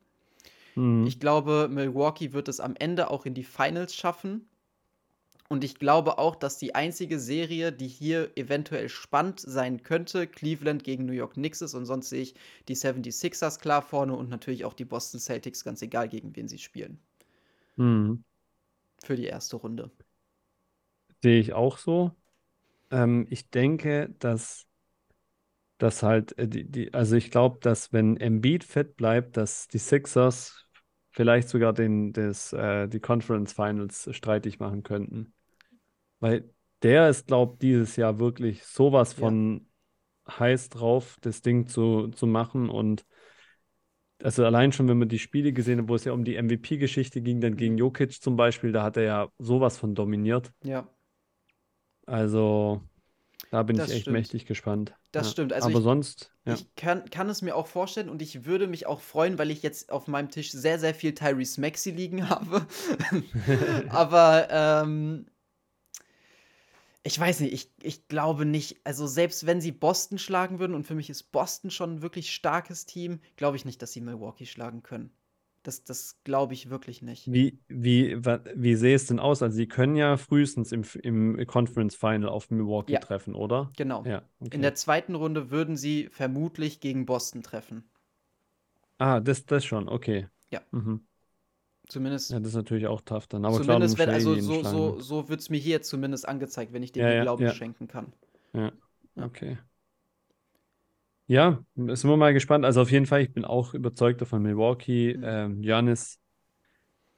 Mhm. 0.75 1.05
Ich 1.05 1.19
glaube, 1.19 1.67
Milwaukee 1.69 2.33
wird 2.33 2.47
es 2.47 2.59
am 2.59 2.75
Ende 2.77 3.09
auch 3.09 3.25
in 3.25 3.33
die 3.33 3.43
Finals 3.43 3.95
schaffen. 3.95 4.47
Und 5.49 5.65
ich 5.65 5.75
glaube 5.79 6.17
auch, 6.17 6.37
dass 6.37 6.57
die 6.57 6.75
einzige 6.75 7.19
Serie, 7.19 7.73
die 7.73 7.89
hier 7.89 8.31
eventuell 8.37 8.87
spannend 8.87 9.41
sein 9.41 9.83
könnte, 9.83 10.25
Cleveland 10.25 10.85
gegen 10.85 11.05
New 11.05 11.11
York 11.11 11.33
Knicks 11.33 11.59
ist. 11.61 11.73
Und 11.73 11.85
sonst 11.85 12.07
sehe 12.07 12.21
ich 12.21 12.35
die 12.69 12.75
76ers 12.75 13.59
klar 13.59 13.81
vorne 13.81 14.15
und 14.15 14.29
natürlich 14.29 14.63
auch 14.63 14.73
die 14.73 14.85
Boston 14.85 15.19
Celtics, 15.19 15.65
ganz 15.65 15.81
egal, 15.81 16.07
gegen 16.07 16.33
wen 16.37 16.47
sie 16.47 16.57
spielen. 16.57 16.99
Mhm. 17.75 18.23
Für 19.03 19.17
die 19.17 19.25
erste 19.25 19.57
Runde. 19.57 19.91
Sehe 21.21 21.39
ich 21.39 21.51
auch 21.51 21.77
so. 21.77 22.15
Ähm, 22.89 23.27
ich 23.29 23.49
denke, 23.49 24.15
dass, 24.19 24.65
dass 25.77 26.01
halt, 26.01 26.37
äh, 26.37 26.47
die, 26.47 26.63
die, 26.63 26.93
also 26.93 27.17
ich 27.17 27.29
glaube, 27.29 27.59
dass 27.59 27.91
wenn 27.91 28.15
Embiid 28.15 28.63
fit 28.63 28.95
bleibt, 28.95 29.35
dass 29.35 29.67
die 29.67 29.79
Sixers 29.79 30.60
vielleicht 31.11 31.49
sogar 31.49 31.73
den, 31.73 32.13
das, 32.13 32.53
äh, 32.53 32.87
die 32.87 32.99
Conference 32.99 33.53
Finals 33.53 34.09
streitig 34.15 34.59
machen 34.59 34.83
könnten. 34.83 35.33
Weil 36.19 36.49
der 36.83 37.09
ist, 37.09 37.27
glaube 37.27 37.53
ich, 37.55 37.59
dieses 37.59 37.95
Jahr 37.95 38.19
wirklich 38.19 38.63
sowas 38.65 39.13
Ja. 39.17 39.19
von 39.21 39.67
heiß 40.29 40.69
drauf, 40.69 41.17
das 41.21 41.41
Ding 41.41 41.67
zu, 41.67 42.09
zu 42.09 42.27
machen. 42.27 42.69
Und 42.69 43.05
also 44.23 44.45
allein 44.45 44.71
schon, 44.71 44.87
wenn 44.87 44.99
man 44.99 45.09
die 45.09 45.19
Spiele 45.19 45.51
gesehen 45.53 45.79
hat, 45.81 45.87
wo 45.89 45.95
es 45.95 46.05
ja 46.05 46.13
um 46.13 46.23
die 46.23 46.35
MVP-Geschichte 46.35 47.21
ging, 47.21 47.41
dann 47.41 47.57
gegen 47.57 47.77
Jokic 47.77 48.21
zum 48.21 48.35
Beispiel, 48.35 48.71
da 48.71 48.83
hat 48.83 48.97
er 48.97 49.03
ja 49.03 49.29
sowas 49.39 49.77
von 49.77 49.95
dominiert. 49.95 50.51
Ja, 50.63 50.87
Also, 52.05 52.81
da 53.51 53.63
bin 53.63 53.77
Das 53.77 53.87
ich 53.87 53.91
echt 53.91 54.01
stimmt. 54.03 54.13
mächtig 54.13 54.47
gespannt. 54.47 54.95
das 55.11 55.27
Ja. 55.27 55.31
stimmt. 55.31 55.53
Also 55.53 55.69
Aber 55.69 55.79
ich, 55.79 55.81
sonst, 55.81 56.33
ja. 56.45 56.53
Ich 56.55 56.75
kann, 56.75 57.09
kann 57.09 57.29
es 57.29 57.41
mir 57.41 57.55
auch 57.55 57.67
vorstellen 57.67 58.09
und 58.09 58.21
ich 58.21 58.45
würde 58.45 58.67
mich 58.67 58.87
auch 58.87 59.01
freuen, 59.01 59.37
weil 59.39 59.51
ich 59.51 59.63
jetzt 59.63 59.91
auf 59.91 60.07
meinem 60.07 60.29
Tisch 60.31 60.51
sehr, 60.51 60.79
sehr 60.79 60.95
viel 60.95 61.13
Tyrese 61.15 61.61
Maxey 61.61 61.91
liegen 61.93 62.29
habe. 62.29 62.67
Aber 63.89 64.47
ähm, 64.51 65.27
ich 67.03 67.19
weiß 67.19 67.39
nicht, 67.41 67.53
ich, 67.53 67.71
ich 67.81 68.07
glaube 68.07 68.43
nicht, 68.45 68.79
also 68.85 69.05
selbst 69.07 69.45
wenn 69.45 69.61
sie 69.61 69.71
Boston 69.71 70.17
schlagen 70.19 70.57
würden, 70.59 70.73
und 70.75 70.85
für 70.85 70.95
mich 70.95 71.09
ist 71.11 71.31
Boston 71.31 71.69
schon 71.71 71.95
ein 71.95 72.01
wirklich 72.01 72.33
starkes 72.33 72.85
Team, 72.87 73.19
glaube 73.37 73.55
ich 73.57 73.65
nicht, 73.65 73.81
dass 73.83 73.91
sie 73.93 74.01
Milwaukee 74.01 74.45
schlagen 74.47 74.81
können. 74.83 75.11
Das, 75.63 75.83
das 75.83 76.17
glaube 76.23 76.53
ich 76.53 76.69
wirklich 76.69 77.01
nicht. 77.01 77.31
Wie, 77.33 77.59
wie, 77.67 78.17
wie 78.55 78.75
sähe 78.75 78.95
es 78.95 79.05
denn 79.05 79.19
aus? 79.19 79.41
Also, 79.43 79.55
sie 79.55 79.67
können 79.67 79.95
ja 79.95 80.17
frühestens 80.17 80.71
im, 80.71 80.83
im 81.03 81.45
Conference 81.47 81.95
Final 81.95 82.29
auf 82.29 82.49
Milwaukee 82.49 82.93
Ja. 82.93 82.99
treffen, 82.99 83.35
oder? 83.35 83.71
Genau. 83.77 84.03
Ja, 84.05 84.23
In 84.51 84.61
okay. 84.61 84.61
der 84.61 84.75
zweiten 84.75 85.15
Runde 85.15 85.49
würden 85.51 85.77
sie 85.77 86.09
vermutlich 86.11 86.79
gegen 86.79 87.05
Boston 87.05 87.41
treffen. 87.43 87.89
Ah, 88.99 89.19
das, 89.19 89.45
das 89.45 89.65
schon, 89.65 89.89
okay. 89.89 90.27
Ja. 90.51 90.61
Mhm. 90.71 91.07
Zumindest 91.87 92.31
Ja, 92.31 92.39
das 92.39 92.49
ist 92.49 92.55
natürlich 92.55 92.87
auch 92.87 93.01
tough 93.01 93.27
dann. 93.27 93.45
Aber 93.45 93.59
klar, 93.59 93.79
Zumindest 93.79 93.79
musst 93.79 93.99
wenn, 93.99 94.09
also 94.09 94.35
so, 94.39 94.63
so, 94.63 94.99
so 94.99 95.29
wird 95.29 95.41
es 95.41 95.49
mir 95.51 95.59
hier 95.59 95.83
zumindest 95.83 96.27
angezeigt, 96.27 96.73
wenn 96.73 96.81
ich 96.83 96.91
dem 96.91 97.19
Ja, 97.19 97.19
Glauben 97.19 97.47
schenken 97.47 97.87
kann. 97.87 98.13
Ja. 98.53 98.71
okay. 99.17 99.57
Ja, 101.31 101.63
sind 101.75 102.09
wir 102.09 102.17
mal 102.17 102.33
gespannt. 102.33 102.65
Also 102.65 102.81
auf 102.81 102.91
jeden 102.91 103.05
Fall, 103.05 103.21
ich 103.21 103.31
bin 103.31 103.45
auch 103.45 103.73
überzeugt 103.73 104.21
von 104.27 104.41
Milwaukee. 104.41 105.15
Mhm. 105.15 105.23
Ähm, 105.23 105.61
Giannis, 105.61 106.19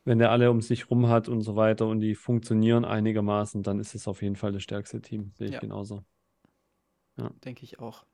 wenn 0.05 0.19
der 0.19 0.29
alle 0.29 0.51
um 0.51 0.61
sich 0.61 0.91
rum 0.91 1.07
hat 1.09 1.29
und 1.29 1.41
so 1.41 1.55
weiter 1.55 1.87
und 1.87 1.99
die 1.99 2.13
funktionieren 2.13 2.85
einigermaßen, 2.85 3.63
dann 3.63 3.79
ist 3.79 3.95
es 3.95 4.07
auf 4.07 4.21
jeden 4.21 4.35
Fall 4.35 4.51
das 4.51 4.61
stärkste 4.61 5.01
Team. 5.01 5.31
Sehe 5.35 5.47
ich 5.47 5.53
Ja. 5.53 5.59
genauso. 5.59 6.03
Denke 7.43 7.63
ich 7.63 7.79
auch. 7.79 8.05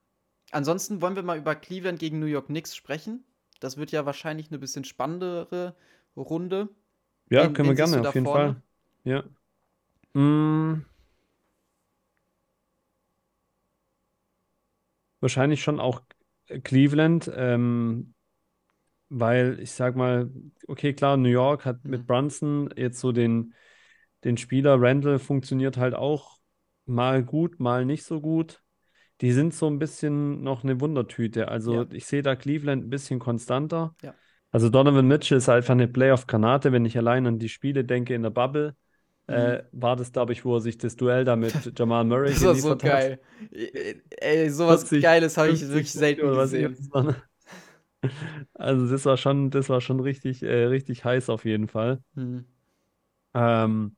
Ansonsten 0.51 1.01
wollen 1.01 1.17
wir 1.17 1.23
mal 1.23 1.37
über 1.37 1.53
Cleveland 1.53 1.99
gegen 1.99 2.19
New 2.19 2.27
York 2.27 2.45
Knicks 2.45 2.77
sprechen. 2.77 3.25
Das 3.59 3.75
wird 3.75 3.91
ja 3.91 4.05
wahrscheinlich 4.05 4.51
eine 4.51 4.57
bisschen 4.59 4.85
spannendere 4.85 5.75
Runde. 6.15 6.69
Ja, 7.29 7.43
Wen- 7.43 7.53
können 7.53 7.67
wir 7.67 7.77
wen 7.77 7.91
gerne, 7.91 8.07
auf 8.07 8.15
jeden 8.15 8.25
vorne? 8.25 8.61
Fall. 9.03 9.23
Ja. 10.15 10.19
Mm. 10.21 10.85
Wahrscheinlich 15.19 15.61
schon 15.61 15.79
auch 15.79 16.01
Cleveland, 16.63 17.31
ähm, 17.35 18.13
weil 19.09 19.59
ich 19.59 19.71
sag 19.71 19.95
mal, 19.95 20.31
okay, 20.67 20.93
klar, 20.93 21.17
New 21.17 21.29
York 21.29 21.65
hat 21.65 21.83
mit 21.85 22.01
Mhm. 22.01 22.07
Brunson 22.07 22.69
jetzt 22.77 22.99
so 22.99 23.11
den, 23.11 23.53
den 24.23 24.37
Spieler, 24.37 24.81
Randall 24.81 25.19
funktioniert 25.19 25.77
halt 25.77 25.95
auch 25.95 26.39
mal 26.85 27.23
gut, 27.23 27.59
mal 27.59 27.85
nicht 27.85 28.03
so 28.03 28.21
gut. 28.21 28.61
Die 29.21 29.31
sind 29.33 29.53
so 29.53 29.67
ein 29.67 29.79
bisschen 29.79 30.43
noch 30.43 30.63
eine 30.63 30.81
Wundertüte. 30.81 31.49
Also 31.49 31.75
Ja. 31.75 31.87
ich 31.91 32.05
sehe 32.07 32.23
da 32.23 32.35
Cleveland 32.35 32.85
ein 32.85 32.89
bisschen 32.89 33.19
konstanter. 33.19 33.95
Ja. 34.01 34.15
Also 34.51 34.69
Donovan 34.69 35.07
Mitchell 35.07 35.37
ist 35.37 35.49
einfach 35.49 35.73
eine 35.73 35.87
Playoff-Granate, 35.87 36.71
wenn 36.71 36.85
ich 36.85 36.97
allein 36.97 37.27
an 37.27 37.39
die 37.39 37.49
Spiele 37.49 37.85
denke 37.85 38.15
in 38.15 38.23
der 38.23 38.31
Bubble. 38.31 38.75
Äh, 39.29 39.63
war 39.71 39.95
das, 39.95 40.11
glaube 40.11 40.33
ich, 40.33 40.43
wo 40.45 40.55
er 40.55 40.61
sich 40.61 40.77
das 40.77 40.95
Duell 40.95 41.23
da 41.25 41.35
mit 41.35 41.53
Jamal 41.77 42.03
Murray 42.05 42.31
Das 42.31 42.43
war 42.43 42.55
so 42.55 42.69
hat. 42.71 42.83
geil. 42.83 43.19
Ey, 44.21 44.49
sowas 44.49 44.81
40, 44.81 45.03
Geiles 45.03 45.37
habe 45.37 45.49
ich 45.49 45.59
50 45.59 45.73
wirklich 45.73 45.91
selten 45.91 46.33
gesehen. 46.33 46.89
Also 48.53 48.87
das 48.89 49.05
war 49.05 49.17
schon, 49.17 49.49
das 49.51 49.69
war 49.69 49.81
schon 49.81 49.99
richtig, 49.99 50.43
äh, 50.43 50.65
richtig 50.65 51.03
heiß 51.05 51.29
auf 51.29 51.45
jeden 51.45 51.67
Fall. 51.67 52.01
Hm. 52.15 52.45
Ähm, 53.33 53.95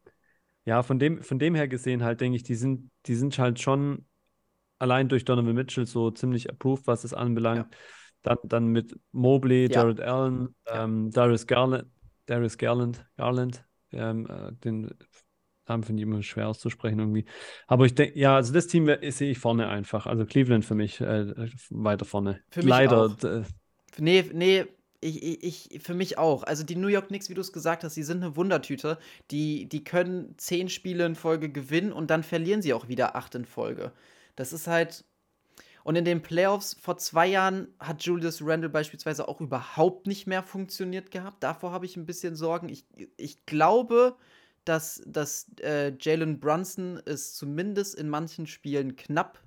ja, 0.65 0.83
von 0.83 0.99
dem, 0.99 1.23
von 1.23 1.39
dem 1.39 1.55
her 1.55 1.67
gesehen 1.67 2.03
halt, 2.03 2.21
denke 2.21 2.35
ich, 2.35 2.43
die 2.43 2.55
sind, 2.55 2.91
die 3.05 3.15
sind 3.15 3.37
halt 3.39 3.59
schon 3.59 4.05
allein 4.79 5.09
durch 5.09 5.25
Donovan 5.25 5.55
Mitchell 5.55 5.85
so 5.85 6.11
ziemlich 6.11 6.49
approved, 6.49 6.87
was 6.87 7.03
es 7.03 7.13
anbelangt. 7.13 7.67
Dann, 8.23 8.37
dann 8.43 8.67
mit 8.67 8.95
Mobley, 9.11 9.67
Ja. 9.67 9.81
Jared 9.81 9.99
Allen, 10.01 10.55
Ja. 10.67 10.83
ähm, 10.83 11.11
Darius 11.11 11.47
Garland, 11.47 11.85
Darius 12.27 12.57
Garland, 12.57 13.05
Garland, 13.17 13.65
ähm, 13.93 14.27
äh, 14.29 14.51
den 14.63 14.91
Namen 15.67 15.83
finde 15.83 16.01
ich 16.01 16.07
immer 16.07 16.21
schwer 16.23 16.49
auszusprechen 16.49 16.99
irgendwie. 16.99 17.25
Aber 17.67 17.85
ich 17.85 17.95
denke, 17.95 18.19
ja, 18.19 18.35
also 18.35 18.53
das 18.53 18.67
Team 18.67 18.87
wär- 18.87 18.99
sehe 19.11 19.31
ich 19.31 19.39
vorne 19.39 19.69
einfach. 19.69 20.05
Also 20.05 20.25
Cleveland 20.25 20.65
für 20.65 20.75
mich 20.75 20.99
äh, 21.01 21.33
weiter 21.69 22.05
vorne. 22.05 22.41
Für 22.49 22.61
mich 22.61 22.69
Leider. 22.69 23.05
auch. 23.05 23.15
d- 23.15 23.43
Nee, 23.97 24.29
nee, 24.33 24.65
ich, 25.01 25.21
ich, 25.43 25.71
ich, 25.71 25.83
für 25.83 25.93
mich 25.93 26.17
auch. 26.17 26.43
Also 26.43 26.63
die 26.63 26.75
New 26.75 26.87
York 26.87 27.07
Knicks, 27.07 27.29
wie 27.29 27.33
du 27.33 27.41
es 27.41 27.51
gesagt 27.51 27.83
hast, 27.83 27.95
die 27.97 28.03
sind 28.03 28.23
eine 28.23 28.35
Wundertüte. 28.35 28.97
Die, 29.31 29.67
die 29.67 29.83
können 29.83 30.33
zehn 30.37 30.69
Spiele 30.69 31.05
in 31.05 31.15
Folge 31.15 31.49
gewinnen 31.49 31.91
und 31.91 32.09
dann 32.09 32.23
verlieren 32.23 32.61
sie 32.61 32.73
auch 32.73 32.87
wieder 32.87 33.15
acht 33.15 33.35
in 33.35 33.45
Folge. 33.45 33.91
Das 34.35 34.53
ist 34.53 34.67
halt. 34.67 35.03
Und 35.83 35.95
in 35.95 36.05
den 36.05 36.21
Playoffs 36.21 36.75
vor 36.79 36.97
zwei 36.97 37.27
Jahren 37.27 37.67
hat 37.79 38.03
Julius 38.03 38.41
Randle 38.43 38.69
beispielsweise 38.69 39.27
auch 39.27 39.41
überhaupt 39.41 40.07
nicht 40.07 40.27
mehr 40.27 40.43
funktioniert 40.43 41.11
gehabt. 41.11 41.43
Davor 41.43 41.71
habe 41.71 41.85
ich 41.85 41.97
ein 41.97 42.05
bisschen 42.05 42.35
Sorgen. 42.35 42.69
Ich, 42.69 42.85
ich 43.17 43.45
glaube, 43.45 44.15
dass, 44.65 45.01
dass 45.07 45.47
äh, 45.61 45.93
Jalen 45.99 46.39
Brunson 46.39 47.01
es 47.05 47.33
zumindest 47.33 47.95
in 47.95 48.09
manchen 48.09 48.45
Spielen 48.45 48.95
knapp 48.95 49.39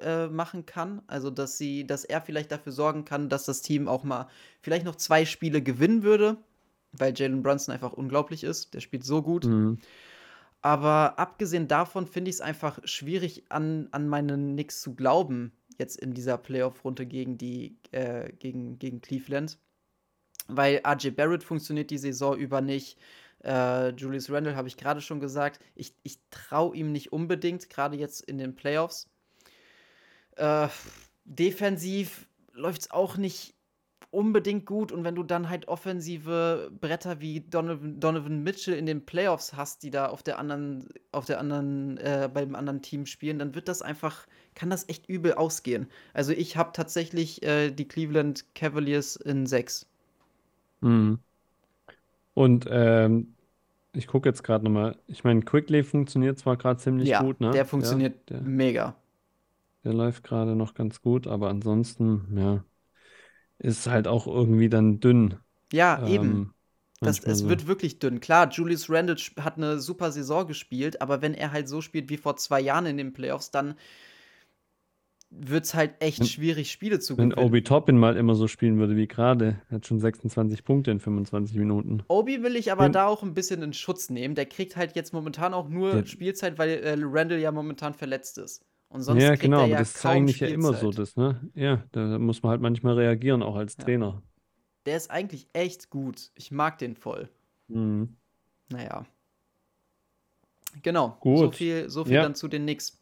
äh, 0.00 0.28
machen 0.28 0.64
kann. 0.64 1.02
Also, 1.06 1.30
dass 1.30 1.58
sie, 1.58 1.86
dass 1.86 2.04
er 2.04 2.22
vielleicht 2.22 2.50
dafür 2.50 2.72
sorgen 2.72 3.04
kann, 3.04 3.28
dass 3.28 3.44
das 3.44 3.62
Team 3.62 3.88
auch 3.88 4.04
mal 4.04 4.28
vielleicht 4.62 4.86
noch 4.86 4.96
zwei 4.96 5.26
Spiele 5.26 5.62
gewinnen 5.62 6.02
würde, 6.02 6.38
weil 6.92 7.12
Jalen 7.14 7.42
Brunson 7.42 7.74
einfach 7.74 7.92
unglaublich 7.92 8.44
ist. 8.44 8.74
Der 8.74 8.80
spielt 8.80 9.04
so 9.04 9.22
gut. 9.22 9.44
Mhm. 9.44 9.78
Aber 10.60 11.18
abgesehen 11.18 11.68
davon 11.68 12.06
finde 12.06 12.30
ich 12.30 12.36
es 12.36 12.40
einfach 12.40 12.80
schwierig, 12.84 13.44
an, 13.50 13.88
an 13.92 14.08
meine 14.08 14.34
Knicks 14.34 14.80
zu 14.80 14.94
glauben, 14.94 15.52
jetzt 15.78 15.96
in 15.96 16.12
dieser 16.12 16.36
Playoff-Runde 16.36 17.06
gegen 17.06 17.38
die, 17.38 17.78
äh, 17.92 18.32
gegen, 18.32 18.78
gegen 18.78 19.00
Cleveland. 19.00 19.58
Weil 20.48 20.82
RJ 20.86 21.10
Barrett 21.10 21.44
funktioniert 21.44 21.90
die 21.90 21.98
Saison 21.98 22.36
über 22.36 22.60
nicht. 22.60 22.98
Äh, 23.44 23.90
Julius 23.90 24.30
Randle 24.30 24.56
habe 24.56 24.68
ich 24.68 24.76
gerade 24.76 25.00
schon 25.00 25.20
gesagt. 25.20 25.60
Ich, 25.74 25.94
ich 26.02 26.18
traue 26.30 26.76
ihm 26.76 26.92
nicht 26.92 27.12
unbedingt, 27.12 27.70
gerade 27.70 27.96
jetzt 27.96 28.22
in 28.22 28.38
den 28.38 28.56
Playoffs. 28.56 29.08
Äh, 30.36 30.68
defensiv 31.24 32.28
läuft 32.52 32.82
es 32.82 32.90
auch 32.90 33.16
nicht 33.16 33.54
unbedingt 34.10 34.66
gut 34.66 34.92
und 34.92 35.04
wenn 35.04 35.14
du 35.14 35.22
dann 35.22 35.48
halt 35.50 35.68
offensive 35.68 36.70
Bretter 36.80 37.20
wie 37.20 37.40
Donovan, 37.40 38.00
Donovan 38.00 38.42
Mitchell 38.42 38.74
in 38.74 38.86
den 38.86 39.04
Playoffs 39.06 39.54
hast, 39.54 39.82
die 39.82 39.90
da 39.90 40.06
auf 40.08 40.22
der 40.22 40.38
anderen, 40.38 40.88
auf 41.12 41.26
der 41.26 41.38
anderen, 41.40 41.98
äh, 41.98 42.28
beim 42.32 42.54
anderen 42.54 42.82
Team 42.82 43.06
spielen, 43.06 43.38
dann 43.38 43.54
wird 43.54 43.68
das 43.68 43.82
einfach, 43.82 44.26
kann 44.54 44.70
das 44.70 44.88
echt 44.88 45.08
übel 45.08 45.34
ausgehen. 45.34 45.88
Also 46.14 46.32
ich 46.32 46.56
habe 46.56 46.72
tatsächlich 46.72 47.42
äh, 47.42 47.70
die 47.70 47.86
Cleveland 47.88 48.44
Cavaliers 48.54 49.16
in 49.16 49.46
6. 49.46 49.86
Mhm. 50.82 51.18
Und 52.34 52.66
ähm, 52.70 53.34
ich 53.94 54.06
gucke 54.06 54.28
jetzt 54.28 54.42
gerade 54.44 54.64
nochmal. 54.64 54.98
Ich 55.06 55.24
meine, 55.24 55.42
Quickly 55.42 55.84
funktioniert 55.84 56.38
zwar 56.38 56.56
gerade 56.56 56.80
ziemlich 56.80 57.14
Ja, 57.14 57.16
gut, 57.16 57.40
ne? 57.40 57.50
der 57.52 57.64
Ja, 57.78 58.00
funktioniert 58.00 58.28
der, 58.30 58.52
mega. 58.56 58.96
der 59.84 59.92
läuft 59.92 60.22
gerade 60.22 60.54
noch 60.54 60.74
ganz 60.74 61.00
gut, 61.02 61.26
aber 61.26 61.48
ansonsten, 61.50 62.36
ja, 62.38 62.64
ist 63.58 63.86
halt 63.86 64.06
auch 64.08 64.26
irgendwie 64.26 64.68
dann 64.68 65.00
dünn. 65.00 65.36
Ja, 65.72 66.06
eben. 66.06 66.24
Ähm, 66.24 66.54
Das, 67.02 67.22
manchmal 67.22 67.32
es 67.32 67.38
so. 67.40 67.48
wird 67.48 67.66
wirklich 67.66 67.98
dünn. 68.00 68.20
Klar, 68.20 68.50
Julius 68.50 68.90
Randle 68.90 69.16
hat 69.40 69.56
eine 69.56 69.78
super 69.80 70.10
Saison 70.12 70.46
gespielt, 70.46 71.00
aber 71.02 71.22
wenn 71.22 71.34
er 71.34 71.52
halt 71.52 71.68
so 71.68 71.80
spielt 71.80 72.10
wie 72.10 72.16
vor 72.16 72.36
zwei 72.36 72.60
Jahren 72.60 72.86
in 72.86 72.96
den 72.96 73.12
Playoffs, 73.12 73.50
dann 73.50 73.76
wird 75.30 75.64
es 75.64 75.74
halt 75.74 75.94
echt 76.00 76.20
Wenn, 76.20 76.26
schwierig, 76.26 76.70
Spiele 76.70 77.00
zu 77.00 77.16
wenn 77.16 77.30
gewinnen. 77.30 77.36
Obi 77.36 77.62
Toppin 77.62 77.98
mal 77.98 78.16
immer 78.16 78.34
so 78.34 78.46
spielen 78.48 78.78
würde 78.78 78.96
wie 78.96 79.06
gerade, 79.08 79.60
er 79.68 79.76
hat 79.76 79.86
schon 79.86 80.00
26 80.00 80.64
Punkte 80.64 80.90
in 80.90 81.00
25 81.00 81.56
Minuten. 81.56 82.02
Obi 82.08 82.42
will 82.42 82.56
ich 82.56 82.72
aber 82.72 82.88
Den, 82.88 82.92
da 82.92 83.06
auch 83.06 83.22
ein 83.22 83.34
bisschen 83.34 83.62
in 83.62 83.72
Schutz 83.72 84.10
nehmen. 84.10 84.34
Der 84.34 84.46
kriegt 84.46 84.76
halt 84.76 84.94
jetzt 84.96 85.12
momentan 85.12 85.54
auch 85.54 85.68
nur 85.68 85.92
der, 85.92 86.06
Spielzeit, 86.06 86.58
weil 86.58 86.70
äh, 86.70 86.96
Randle 87.00 87.38
ja 87.40 87.52
momentan 87.52 87.94
verletzt 87.94 88.38
ist. 88.38 88.64
Und 88.90 89.02
sonst 89.02 89.32
ja, 89.32 89.34
kriegt 89.34 89.56
genau, 89.56 89.58
er 89.58 89.64
aber 89.64 89.76
ja 89.76 89.76
das 89.76 89.96
ist 89.96 90.06
eigentlich 90.06 90.40
ja 90.40 90.48
immer 90.48 90.74
so, 90.74 90.92
Spielzeit. 90.92 90.92
das, 90.92 91.16
ne? 91.16 91.50
Ja, 91.54 91.84
da 91.92 92.18
muss 92.18 92.42
man 92.42 92.50
halt 92.50 92.60
manchmal 92.60 92.94
reagieren, 92.94 93.42
auch 93.42 93.56
als 93.56 93.76
Ja. 93.76 93.84
Trainer. 93.84 94.22
Der 94.86 94.96
ist 94.96 95.10
eigentlich 95.10 95.48
echt 95.52 95.90
gut. 95.90 96.32
Ich 96.34 96.50
mag 96.50 96.78
den 96.78 96.96
voll. 96.96 97.30
Mhm. 97.68 98.16
Naja, 98.70 99.04
genau. 100.82 101.24
So 101.32 101.50
Gut. 101.50 101.54
viel, 101.54 101.88
so 101.90 102.04
viel 102.04 102.18
Ja, 102.18 102.20
dann 102.20 102.34
zu 102.34 102.48
den 102.48 102.62
Knicks. 102.62 103.00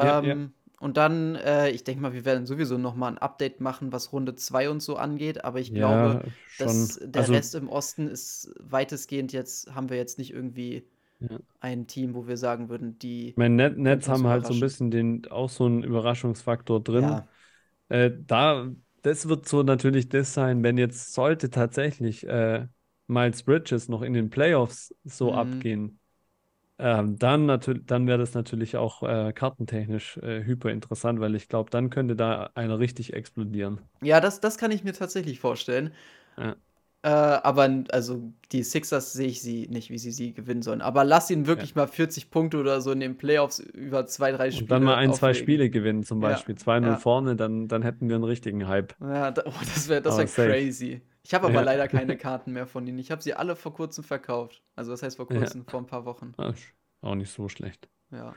ja, 0.00 0.18
ja. 0.22 0.36
Ähm, 0.36 0.54
und 0.80 0.96
dann, 0.98 1.36
äh, 1.36 1.70
ich 1.70 1.84
denke 1.84 2.02
mal, 2.02 2.14
wir 2.14 2.24
werden 2.26 2.46
sowieso 2.46 2.78
noch 2.78 2.96
mal 2.96 3.08
ein 3.08 3.18
Update 3.18 3.60
machen, 3.60 3.92
was 3.92 4.12
Runde 4.12 4.36
2 4.36 4.70
und 4.70 4.82
so 4.82 4.96
angeht. 4.96 5.44
Aber 5.44 5.60
ich 5.60 5.74
glaube, 5.74 6.20
dass 6.58 7.00
der 7.02 7.22
Also, 7.22 7.32
Rest 7.32 7.54
im 7.56 7.68
Osten 7.68 8.08
ist 8.08 8.52
weitestgehend 8.60 9.32
jetzt, 9.32 9.74
haben 9.74 9.90
wir 9.90 9.96
jetzt 9.98 10.18
nicht 10.18 10.32
irgendwie 10.32 10.88
ja. 11.20 11.38
ein 11.60 11.86
Team, 11.86 12.14
wo 12.14 12.26
wir 12.26 12.36
sagen 12.36 12.68
würden, 12.68 12.98
die 12.98 13.34
Mein 13.36 13.56
Net 13.56 13.78
Nets 13.78 14.08
haben 14.08 14.26
halt 14.26 14.46
so 14.46 14.54
ein 14.54 14.60
bisschen 14.60 14.90
den, 14.90 15.26
auch 15.30 15.48
so 15.48 15.66
einen 15.66 15.82
Überraschungsfaktor 15.82 16.82
drin. 16.82 17.04
Ja, 17.04 17.28
Äh, 17.88 18.12
da, 18.26 18.68
das 19.02 19.28
wird 19.28 19.48
so 19.48 19.62
natürlich 19.62 20.08
das 20.08 20.34
sein, 20.34 20.62
wenn 20.62 20.78
jetzt 20.78 21.12
sollte 21.12 21.50
tatsächlich 21.50 22.26
äh, 22.26 22.66
Miles 23.08 23.42
Bridges 23.42 23.88
noch 23.88 24.02
in 24.02 24.12
den 24.12 24.30
Playoffs 24.30 24.94
so 25.04 25.32
mhm. 25.32 25.38
abgehen, 25.38 25.98
ähm, 26.78 27.18
dann 27.18 27.46
natürlich, 27.46 27.84
dann 27.86 28.06
wäre 28.06 28.18
das 28.18 28.34
natürlich 28.34 28.76
auch 28.76 29.02
äh, 29.02 29.32
kartentechnisch 29.32 30.16
äh, 30.18 30.44
hyper 30.44 30.70
interessant, 30.70 31.20
weil 31.20 31.34
ich 31.34 31.48
glaube, 31.48 31.70
dann 31.70 31.90
könnte 31.90 32.16
da 32.16 32.50
einer 32.54 32.78
richtig 32.78 33.12
explodieren. 33.12 33.80
Ja, 34.02 34.20
das, 34.20 34.40
das 34.40 34.56
kann 34.58 34.70
ich 34.70 34.84
mir 34.84 34.92
tatsächlich 34.94 35.40
vorstellen. 35.40 35.92
Ja, 36.36 36.56
Äh, 37.02 37.08
aber 37.08 37.84
also 37.92 38.32
die 38.52 38.62
Sixers 38.62 39.12
sehe 39.14 39.28
ich 39.28 39.40
sie 39.42 39.68
nicht, 39.68 39.90
wie 39.90 39.98
sie 39.98 40.12
sie 40.12 40.34
gewinnen 40.34 40.62
sollen. 40.62 40.82
Aber 40.82 41.04
lass 41.04 41.30
ihn 41.30 41.44
ja. 41.44 41.46
wirklich 41.46 41.74
mal 41.74 41.86
40 41.88 42.30
Punkte 42.30 42.58
oder 42.58 42.80
so 42.82 42.92
in 42.92 43.00
den 43.00 43.16
Playoffs 43.16 43.58
über 43.58 44.06
zwei, 44.06 44.32
drei 44.32 44.50
Und 44.52 44.70
dann 44.70 44.82
mal 44.84 44.94
Spiele 44.94 44.96
ein, 44.96 45.12
zwei 45.12 45.32
auflegen. 45.32 45.34
Spiele 45.34 45.70
gewinnen, 45.70 46.02
zum 46.04 46.20
Ja, 46.20 46.28
Beispiel 46.28 46.56
2-0 46.56 46.94
ja. 46.94 46.96
vorne, 46.96 47.36
dann, 47.36 47.68
dann 47.68 47.82
hätten 47.82 48.08
wir 48.08 48.16
einen 48.16 48.24
richtigen 48.24 48.66
Hype. 48.68 48.94
Ja, 49.00 49.28
oh, 49.46 49.52
das 49.60 49.88
wäre 49.88 50.02
das 50.02 50.18
wär 50.18 50.26
crazy. 50.26 51.02
Ich 51.22 51.34
habe 51.34 51.46
aber 51.46 51.60
Ja. 51.60 51.60
leider 51.62 51.88
keine 51.88 52.16
Karten 52.18 52.52
mehr 52.52 52.66
von 52.66 52.86
ihnen. 52.86 52.98
Ich 52.98 53.10
habe 53.10 53.22
sie 53.22 53.34
alle 53.34 53.56
vor 53.56 53.72
kurzem 53.74 54.04
verkauft. 54.04 54.62
Also 54.76 54.90
das 54.90 55.02
heißt 55.02 55.16
vor 55.16 55.28
Ja. 55.30 55.38
kurzem, 55.38 55.66
vor 55.66 55.80
ein 55.80 55.86
paar 55.86 56.04
Wochen. 56.04 56.34
Sch- 56.38 56.72
Auch 57.02 57.14
nicht 57.14 57.30
so 57.32 57.48
schlecht. 57.48 57.88
Ja. 58.10 58.34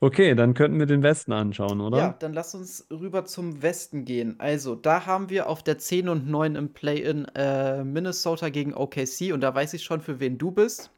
Okay, 0.00 0.34
dann 0.34 0.54
könnten 0.54 0.78
wir 0.78 0.86
den 0.86 1.02
Westen 1.02 1.32
anschauen, 1.32 1.80
Ja, 1.92 2.12
oder? 2.12 2.18
dann 2.18 2.32
lass 2.32 2.54
uns 2.54 2.86
rüber 2.92 3.24
zum 3.24 3.60
Westen 3.62 4.04
gehen. 4.04 4.38
Also, 4.38 4.74
da 4.76 5.04
haben 5.06 5.30
wir 5.30 5.48
auf 5.48 5.62
der 5.64 5.78
10 5.78 6.08
und 6.08 6.26
9 6.28 6.54
im 6.54 6.72
Play-In 6.72 7.24
äh, 7.34 7.82
Minnesota 7.84 8.50
gegen 8.50 8.72
OKC 8.74 9.32
und 9.32 9.40
da 9.40 9.52
weiß 9.54 9.72
ich 9.74 9.82
schon, 9.84 10.00
für 10.02 10.20
wen 10.20 10.36
du 10.38 10.50
bist. 10.52 10.90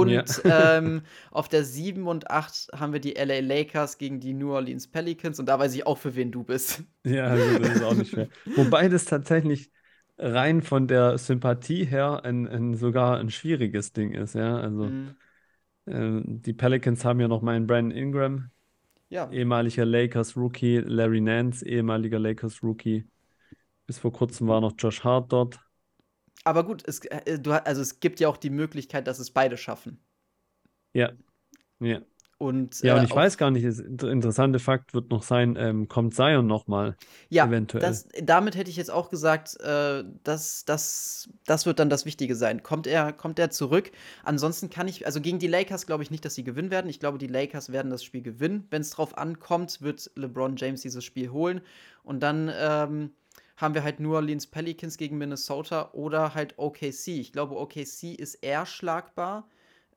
Ja. 0.00 0.24
Und 0.24 0.42
ähm, 0.48 1.02
auf 1.30 1.48
der 1.48 1.64
7 1.64 2.06
und 2.08 2.30
8 2.30 2.68
haben 2.74 2.92
wir 2.92 3.00
die 3.00 3.16
LA 3.16 3.40
Lakers 3.40 3.96
gegen 3.98 4.20
die 4.20 4.34
New 4.34 4.52
Orleans 4.52 4.86
Pelicans 4.88 5.38
und 5.40 5.46
da 5.46 5.58
weiß 5.58 5.74
ich 5.74 5.86
auch, 5.86 5.96
für 5.98 6.14
wen 6.14 6.30
du 6.30 6.44
bist. 6.44 6.82
Ja, 7.04 7.26
also 7.28 7.54
das 7.56 7.70
ist 7.76 7.82
auch 7.82 7.94
nicht 7.94 8.10
schwer. 8.10 8.28
Wobei 8.54 8.88
das 8.88 9.04
tatsächlich 9.04 9.70
rein 10.18 10.62
von 10.62 10.88
der 10.88 11.16
Sympathie 11.16 11.84
her 11.86 12.24
ein, 12.24 12.46
ein 12.48 12.74
sogar 12.74 13.18
ein 13.18 13.30
schwieriges 13.30 13.92
Ding 13.92 14.12
ist, 14.12 14.34
ja. 14.34 14.58
Also 14.58 14.94
Mhm. 14.94 15.16
Äh, 15.88 16.22
die 16.24 16.52
Pelicans 16.52 17.04
haben 17.04 17.20
ja 17.20 17.28
noch 17.28 17.42
meinen 17.42 17.66
Brandon 17.66 17.96
Ingram, 17.96 18.50
Ja, 19.10 19.30
ehemaliger 19.30 19.84
Lakers 19.86 20.36
Rookie, 20.36 20.78
Larry 20.78 21.20
Nance, 21.20 21.66
ehemaliger 21.66 22.18
Lakers 22.18 22.62
Rookie. 22.62 23.08
Bis 23.86 23.98
vor 23.98 24.12
kurzem 24.12 24.48
war 24.48 24.60
noch 24.60 24.74
Josh 24.78 25.04
Hart 25.04 25.32
dort. 25.32 25.60
aber 26.44 26.64
gut, 26.64 26.82
es, 26.86 27.00
äh, 27.04 27.38
du, 27.38 27.52
also 27.52 27.80
es 27.82 28.00
gibt 28.00 28.18
ja 28.20 28.28
auch 28.28 28.36
die 28.36 28.50
Möglichkeit, 28.50 29.06
dass 29.06 29.18
es 29.20 29.30
beide 29.30 29.56
schaffen. 29.56 30.00
Ja, 30.92 31.12
ja. 31.80 32.02
Und 32.38 32.80
Ja, 32.82 32.94
äh, 32.94 32.98
und 32.98 33.04
ich 33.04 33.10
auf 33.10 33.16
weiß 33.16 33.36
gar 33.36 33.50
nicht, 33.50 33.66
das 33.66 33.80
inter- 33.80 34.10
interessante 34.12 34.60
Fakt 34.60 34.94
wird 34.94 35.10
noch 35.10 35.24
sein, 35.24 35.56
ähm, 35.58 35.88
kommt 35.88 36.14
Zion 36.14 36.46
nochmal, 36.46 36.96
Ja, 37.30 37.46
eventuell. 37.46 37.82
das, 37.82 38.06
damit 38.22 38.54
hätte 38.54 38.70
ich 38.70 38.76
jetzt 38.76 38.92
auch 38.92 39.10
gesagt, 39.10 39.58
äh, 39.60 40.04
das, 40.22 40.64
das, 40.64 41.28
das 41.46 41.66
wird 41.66 41.80
dann 41.80 41.90
das 41.90 42.06
Wichtige 42.06 42.36
sein. 42.36 42.62
Kommt 42.62 42.86
er, 42.86 43.12
kommt 43.12 43.40
er 43.40 43.50
zurück? 43.50 43.90
Ansonsten 44.22 44.70
kann 44.70 44.86
ich, 44.86 45.04
also 45.04 45.20
gegen 45.20 45.40
die 45.40 45.48
Lakers 45.48 45.84
glaube 45.86 46.04
ich 46.04 46.12
nicht, 46.12 46.24
dass 46.24 46.36
sie 46.36 46.44
gewinnen 46.44 46.70
werden. 46.70 46.88
Ich 46.88 47.00
glaube, 47.00 47.18
die 47.18 47.26
Lakers 47.26 47.72
werden 47.72 47.90
das 47.90 48.04
Spiel 48.04 48.22
gewinnen. 48.22 48.68
Wenn 48.70 48.82
es 48.82 48.90
drauf 48.90 49.18
ankommt, 49.18 49.82
wird 49.82 50.08
LeBron 50.14 50.54
James 50.56 50.82
dieses 50.82 51.04
Spiel 51.04 51.30
holen. 51.30 51.60
Und 52.04 52.20
dann 52.22 52.52
ähm, 52.56 53.10
haben 53.56 53.74
wir 53.74 53.82
halt 53.82 53.98
New 53.98 54.14
Orleans 54.14 54.46
Pelicans 54.46 54.96
gegen 54.96 55.18
Minnesota 55.18 55.90
oder 55.92 56.34
halt 56.34 56.54
OKC. 56.56 57.08
Ich 57.08 57.32
glaube, 57.32 57.56
OKC 57.58 58.14
ist 58.16 58.36
eher 58.36 58.64
schlagbar. 58.64 59.48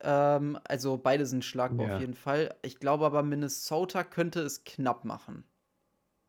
Ähm, 0.02 0.58
also 0.64 0.96
beide 0.98 1.26
sind 1.26 1.44
schlagbar 1.44 1.86
auf 1.86 1.92
Ja. 1.92 1.98
jeden 1.98 2.14
Fall. 2.14 2.54
Ich 2.62 2.78
glaube 2.78 3.06
aber, 3.06 3.22
Minnesota 3.22 4.04
könnte 4.04 4.40
es 4.40 4.64
knapp 4.64 5.04
machen. 5.04 5.44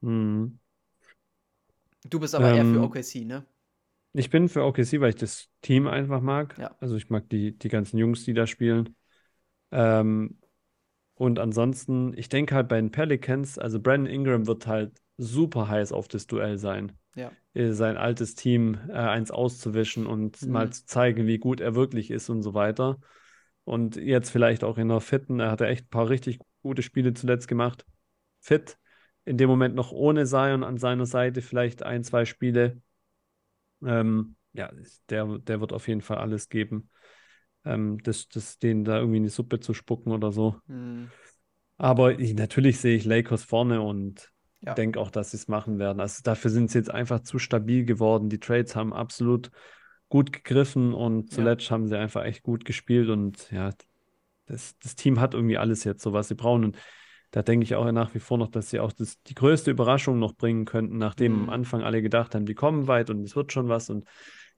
Mhm. 0.02 0.60
Du 2.10 2.18
bist 2.22 2.34
aber 2.34 2.50
eher 2.50 2.66
für 2.66 2.82
Ähm, 2.82 2.84
OKC, 2.84 3.26
ne? 3.26 3.46
Ich 4.14 4.30
bin 4.30 4.48
für 4.50 4.64
OKC, 4.64 5.02
weil 5.02 5.10
ich 5.10 5.16
das 5.16 5.50
Team 5.62 5.88
einfach 5.88 6.22
mag. 6.22 6.56
Ja. 6.58 6.78
Also 6.80 6.96
ich 6.96 7.10
mag 7.10 7.30
die, 7.30 7.58
die 7.58 7.70
ganzen 7.70 7.98
Jungs, 7.98 8.24
die 8.26 8.34
da 8.34 8.46
spielen. 8.48 8.96
Ähm, 9.72 10.40
und 11.16 11.40
ansonsten, 11.40 12.18
ich 12.18 12.30
denke 12.30 12.56
halt 12.56 12.70
bei 12.70 12.78
den 12.78 12.92
Pelicans, 12.92 13.60
also 13.60 13.80
Brandon 13.82 14.14
Ingram 14.14 14.48
wird 14.48 14.68
halt 14.68 15.02
super 15.18 15.68
heiß 15.70 15.92
auf 15.94 16.08
das 16.10 16.28
Duell 16.28 16.58
sein. 16.58 16.94
Ja. 17.16 17.34
Äh, 17.56 17.74
Sein 17.74 17.98
altes 17.98 18.36
Team 18.36 18.80
äh, 18.90 18.94
eins 18.94 19.32
auszuwischen 19.32 20.08
und 20.08 20.48
mal 20.48 20.70
Mhm. 20.70 20.74
zu 20.74 20.86
zeigen, 20.88 21.28
wie 21.28 21.40
gut 21.40 21.62
er 21.62 21.76
wirklich 21.76 22.12
ist 22.12 22.30
und 22.30 22.44
so 22.44 22.54
weiter. 22.54 23.00
Und 23.65 23.95
jetzt 23.95 24.30
vielleicht 24.30 24.63
auch 24.63 24.78
in 24.78 24.89
der 24.89 24.99
Fitten, 24.99 25.39
er 25.39 25.52
hat 25.52 25.62
ja 25.62 25.67
echt 25.67 25.86
ein 25.86 25.89
paar 25.89 26.10
richtig 26.10 26.39
gute 26.62 26.82
Spiele 26.82 27.13
zuletzt 27.13 27.47
gemacht. 27.47 27.86
Fit, 28.41 28.78
in 29.26 29.38
dem 29.38 29.49
Moment 29.49 29.76
noch 29.76 29.91
ohne 29.91 30.26
Zion 30.26 30.63
an 30.63 30.78
seiner 30.78 31.06
Seite, 31.06 31.41
vielleicht 31.41 31.84
ein, 31.84 32.04
zwei 32.04 32.26
Spiele. 32.26 32.82
Ähm, 33.86 34.36
ja, 34.54 34.71
der, 35.10 35.39
der 35.39 35.62
wird 35.62 35.73
auf 35.73 35.88
jeden 35.88 36.02
Fall 36.02 36.17
alles 36.17 36.49
geben, 36.49 36.89
ähm, 37.65 38.02
das, 38.04 38.28
das, 38.28 38.60
denen 38.60 38.84
da 38.84 38.97
irgendwie 38.97 39.17
in 39.17 39.23
die 39.23 39.30
Suppe 39.30 39.60
zu 39.60 39.73
spucken 39.73 40.12
oder 40.12 40.32
so. 40.32 40.58
Mhm. 40.67 41.10
Aber 41.78 42.19
ich, 42.19 42.34
natürlich 42.34 42.80
sehe 42.80 42.95
ich 42.95 43.06
Lakers 43.06 43.43
vorne 43.43 43.82
und 43.82 44.32
Ja. 44.62 44.73
denke 44.73 44.99
auch, 44.99 45.12
dass 45.12 45.32
sie 45.32 45.38
es 45.38 45.47
machen 45.47 45.80
werden. 45.80 45.99
Also 45.99 46.21
dafür 46.23 46.52
sind 46.52 46.71
sie 46.71 46.78
jetzt 46.78 46.91
einfach 46.91 47.21
zu 47.21 47.39
stabil 47.39 47.84
geworden. 47.84 48.30
Die 48.30 48.39
Trades 48.39 48.76
haben 48.76 48.93
absolut 48.93 49.52
gut 50.13 50.32
gegriffen 50.34 50.93
und 50.93 51.32
Ja. 51.32 51.36
zuletzt 51.36 51.71
haben 51.71 51.88
sie 51.88 51.97
einfach 51.97 52.23
echt 52.23 52.43
gut 52.43 52.65
gespielt 52.65 53.10
und 53.10 53.49
ja, 53.52 53.71
das, 54.45 54.78
das 54.80 54.95
Team 54.95 55.19
hat 55.19 55.34
irgendwie 55.34 55.58
alles 55.58 55.84
jetzt, 55.84 56.04
so 56.04 56.13
was 56.13 56.28
sie 56.28 56.36
brauchen. 56.36 56.65
Und 56.65 56.78
da 57.32 57.41
denke 57.41 57.63
ich 57.63 57.76
auch 57.76 57.91
nach 57.91 58.13
wie 58.13 58.19
vor 58.19 58.38
noch, 58.38 58.49
dass 58.49 58.69
sie 58.69 58.80
auch 58.80 58.91
das, 58.93 59.21
die 59.23 59.34
größte 59.36 59.71
Überraschung 59.71 60.19
noch 60.19 60.36
bringen 60.36 60.65
könnten, 60.65 60.97
nachdem 60.99 61.34
am 61.36 61.43
Mhm. 61.43 61.49
Anfang 61.49 61.82
alle 61.84 62.02
gedacht 62.02 62.36
haben, 62.36 62.45
die 62.45 62.54
kommen 62.56 62.88
weit 62.88 63.10
und 63.10 63.23
es 63.23 63.36
wird 63.36 63.52
schon 63.52 63.69
was 63.69 63.89
und 63.89 64.08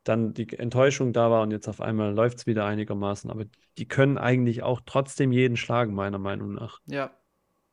dann 0.03 0.33
die 0.33 0.49
Enttäuschung 0.57 1.13
da 1.13 1.31
war 1.31 1.41
und 1.43 1.51
jetzt 1.51 1.67
auf 1.67 1.81
einmal 1.81 2.13
läuft 2.13 2.39
es 2.39 2.45
wieder 2.47 2.65
einigermaßen. 2.65 3.31
Aber 3.31 3.45
die 3.77 3.87
können 3.87 4.17
eigentlich 4.17 4.61
auch 4.63 4.81
trotzdem 4.85 5.31
jeden 5.31 5.57
schlagen, 5.57 5.93
meiner 5.95 6.19
Meinung 6.19 6.53
nach. 6.53 6.79
Ja. 6.87 7.11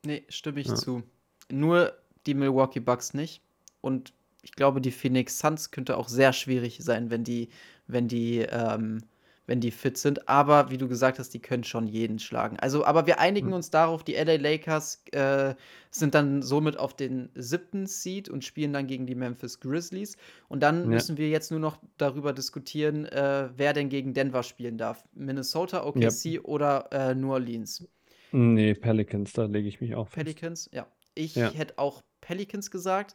Nee, 0.04 0.24
stimme 0.28 0.60
ich 0.60 0.68
Ja. 0.68 0.76
zu. 0.76 1.02
Nur 1.50 1.94
die 2.26 2.34
Milwaukee 2.34 2.80
Bucks 2.80 3.14
nicht. 3.14 3.42
Und 3.80 4.14
ich 4.42 4.52
glaube, 4.52 4.80
die 4.80 4.92
Phoenix 4.92 5.38
Suns 5.38 5.70
könnte 5.70 5.96
auch 5.96 6.08
sehr 6.08 6.32
schwierig 6.32 6.78
sein, 6.82 7.10
wenn 7.10 7.24
die, 7.24 7.50
wenn 7.86 8.08
die, 8.08 8.38
ähm, 8.40 8.98
wenn 9.46 9.60
die 9.60 9.70
fit 9.72 9.98
sind. 9.98 10.28
Aber 10.28 10.70
wie 10.70 10.78
du 10.78 10.88
gesagt 10.88 11.18
hast, 11.18 11.30
die 11.34 11.40
können 11.40 11.64
schon 11.64 11.86
jeden 11.88 12.18
schlagen. 12.18 12.58
Also, 12.60 12.84
aber 12.84 13.06
wir 13.06 13.18
einigen 13.18 13.48
Hm. 13.48 13.54
uns 13.54 13.70
darauf, 13.70 14.04
die 14.04 14.14
LA 14.14 14.36
Lakers 14.36 15.02
äh, 15.12 15.54
sind 15.90 16.14
dann 16.14 16.42
somit 16.42 16.78
auf 16.78 16.94
den 16.96 17.30
siebten 17.34 17.86
Seed 17.86 18.28
und 18.28 18.44
spielen 18.44 18.72
dann 18.72 18.86
gegen 18.86 19.06
die 19.06 19.14
Memphis 19.16 19.60
Grizzlies. 19.60 20.16
Und 20.48 20.62
dann 20.62 20.88
Ja. 20.90 20.90
müssen 20.90 21.16
wir 21.16 21.28
jetzt 21.28 21.50
nur 21.50 21.60
noch 21.60 21.78
darüber 21.98 22.32
diskutieren, 22.32 23.04
äh, 23.06 23.50
wer 23.56 23.72
denn 23.72 23.88
gegen 23.88 24.14
Denver 24.14 24.42
spielen 24.42 24.78
darf. 24.78 25.04
Minnesota, 25.14 25.84
OKC 25.84 26.38
oder 26.40 26.88
äh, 26.92 27.14
New 27.14 27.32
Orleans. 27.32 27.84
Nee, 28.32 28.74
Pelicans, 28.74 29.32
da 29.32 29.44
lege 29.46 29.68
ich 29.68 29.80
mich 29.80 29.94
auch 29.94 30.08
fest. 30.08 30.38
Pelicans, 30.40 30.68
ja. 30.72 30.86
Ich 31.14 31.36
Ja. 31.36 31.54
hätte 31.54 31.78
auch 31.78 32.02
Pelicans 32.20 32.70
gesagt. 32.70 33.14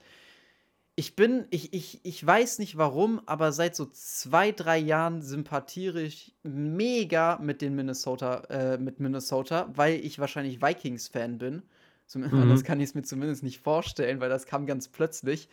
Ich 1.00 1.16
bin, 1.16 1.46
ich, 1.52 1.74
ich, 1.74 2.00
ich 2.04 2.26
weiß 2.26 2.58
nicht 2.58 2.76
warum, 2.76 3.22
aber 3.28 3.52
seit 3.52 3.76
so 3.76 3.86
zwei, 3.86 4.52
drei 4.52 4.80
Jahren 4.80 5.22
sympathiere 5.22 6.02
ich 6.02 6.36
mega 6.42 7.38
mit 7.40 7.62
den 7.62 7.76
Minnesota, 7.76 8.40
äh, 8.50 8.80
mit 8.80 9.00
Minnesota, 9.00 9.70
weil 9.76 10.04
ich 10.04 10.18
wahrscheinlich 10.18 10.60
Vikings-Fan 10.60 11.38
bin. 11.38 11.62
Zum, 12.08 12.22
Mhm. 12.32 12.34
Anders 12.34 12.64
kann 12.64 12.80
ich 12.80 12.90
es 12.90 12.96
mir 12.96 13.04
zumindest 13.04 13.44
nicht 13.44 13.60
vorstellen, 13.60 14.20
weil 14.20 14.30
das 14.30 14.48
kam 14.48 14.66
ganz 14.66 14.88
plötzlich. 14.88 15.50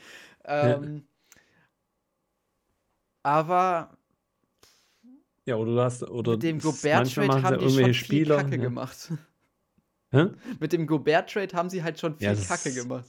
Ähm, 0.46 1.04
Aber 3.22 3.98
Ja, 5.44 5.56
oder 5.56 5.72
du 5.72 5.80
hast, 5.82 6.04
oder 6.04 6.32
mit 6.32 6.42
dem 6.42 6.58
machen 7.26 7.40
sie 7.40 7.46
haben 7.46 7.58
die 7.58 7.68
schon 7.68 7.84
viel 7.84 7.94
Spieler. 7.94 8.36
Kacke 8.38 8.56
ja. 8.56 8.62
gemacht. 8.62 9.12
Hä? 10.14 10.26
Mit 10.60 10.72
dem 10.72 10.86
Gobert-Trade 10.86 11.56
haben 11.56 11.68
sie 11.70 11.82
halt 11.82 11.98
schon 11.98 12.16
viel 12.16 12.26
Ja, 12.28 12.34
Kacke 12.34 12.72
gemacht. 12.72 13.06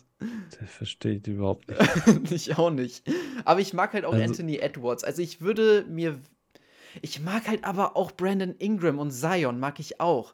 Das 0.59 0.69
verstehe 0.69 1.13
ich 1.17 1.27
überhaupt 1.27 1.67
nicht. 1.69 2.31
ich 2.31 2.57
auch 2.57 2.71
nicht. 2.71 3.09
Aber 3.43 3.59
ich 3.59 3.73
mag 3.73 3.93
halt 3.93 4.05
auch 4.05 4.13
Also- 4.13 4.23
Anthony 4.25 4.57
Edwards. 4.57 5.03
Also 5.03 5.21
ich 5.21 5.41
würde 5.41 5.85
mir. 5.87 6.19
Ich 7.01 7.19
mag 7.21 7.47
halt 7.47 7.65
aber 7.65 7.97
auch 7.97 8.11
Brandon 8.11 8.55
Ingram 8.57 8.99
und 8.99 9.11
Zion 9.11 9.59
mag 9.59 9.79
ich 9.79 9.99
auch. 9.99 10.33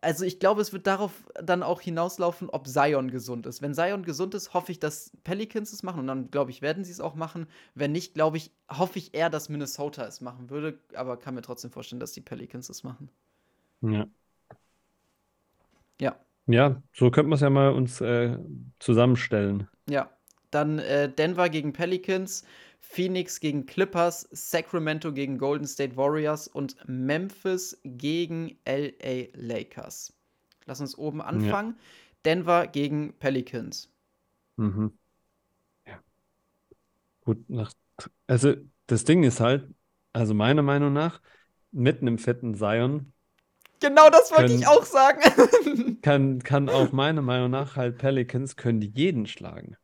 Also 0.00 0.24
ich 0.24 0.40
glaube, 0.40 0.60
es 0.62 0.72
wird 0.72 0.86
darauf 0.88 1.12
dann 1.40 1.62
auch 1.62 1.80
hinauslaufen, 1.80 2.50
ob 2.50 2.66
Zion 2.66 3.10
gesund 3.10 3.46
ist. 3.46 3.62
Wenn 3.62 3.72
Zion 3.74 4.02
gesund 4.02 4.34
ist, 4.34 4.52
hoffe 4.52 4.72
ich, 4.72 4.80
dass 4.80 5.12
Pelicans 5.22 5.72
es 5.72 5.82
machen 5.84 6.00
und 6.00 6.06
dann 6.08 6.30
glaube 6.30 6.50
ich, 6.50 6.60
werden 6.62 6.82
sie 6.84 6.90
es 6.90 6.98
auch 7.00 7.14
machen. 7.14 7.46
Wenn 7.74 7.92
nicht, 7.92 8.14
glaube 8.14 8.36
ich, 8.38 8.50
hoffe 8.70 8.98
ich 8.98 9.14
eher, 9.14 9.30
dass 9.30 9.48
Minnesota 9.48 10.04
es 10.06 10.20
machen 10.20 10.50
würde, 10.50 10.78
aber 10.94 11.18
kann 11.18 11.34
mir 11.34 11.42
trotzdem 11.42 11.70
vorstellen, 11.70 12.00
dass 12.00 12.12
die 12.12 12.20
Pelicans 12.20 12.68
es 12.68 12.82
machen. 12.82 13.10
Ja. 13.82 14.06
Ja. 16.46 16.54
Ja, 16.54 16.82
so 16.92 17.10
könnten 17.10 17.30
wir 17.30 17.36
es 17.36 17.40
ja 17.40 17.50
mal 17.50 17.72
uns 17.72 18.00
äh, 18.00 18.36
zusammenstellen. 18.78 19.68
Ja, 19.88 20.10
dann 20.50 20.78
äh, 20.78 21.10
Denver 21.10 21.48
gegen 21.48 21.72
Pelicans, 21.72 22.44
Phoenix 22.80 23.40
gegen 23.40 23.64
Clippers, 23.66 24.28
Sacramento 24.32 25.12
gegen 25.12 25.38
Golden 25.38 25.66
State 25.66 25.96
Warriors 25.96 26.48
und 26.48 26.76
Memphis 26.86 27.80
gegen 27.84 28.58
LA 28.64 29.28
Lakers. 29.34 30.12
Lass 30.66 30.80
uns 30.80 30.96
oben 30.98 31.22
anfangen. 31.22 31.76
Denver 32.24 32.66
gegen 32.66 33.14
Pelicans. 33.18 33.88
Mhm. 34.56 34.92
Ja. 35.86 36.02
Gut, 37.24 37.48
nach, 37.48 37.72
also 38.26 38.54
das 38.86 39.04
Ding 39.04 39.22
ist 39.22 39.40
halt, 39.40 39.68
also 40.12 40.34
meiner 40.34 40.62
Meinung 40.62 40.92
nach, 40.92 41.20
mit 41.70 42.00
einem 42.00 42.18
fetten 42.18 42.54
Zion 42.54 43.12
Genau 43.82 44.08
das 44.10 44.30
wollte 44.30 44.46
Können- 44.46 44.60
ich 44.60 44.66
auch 44.66 44.84
sagen. 44.84 45.98
kann, 46.02 46.42
kann 46.42 46.68
auch 46.68 46.92
meiner 46.92 47.22
Meinung 47.22 47.50
nach 47.50 47.76
halt 47.76 47.98
Pelicans 47.98 48.56
können 48.56 48.80
die 48.80 48.92
jeden 48.94 49.26
schlagen. 49.26 49.76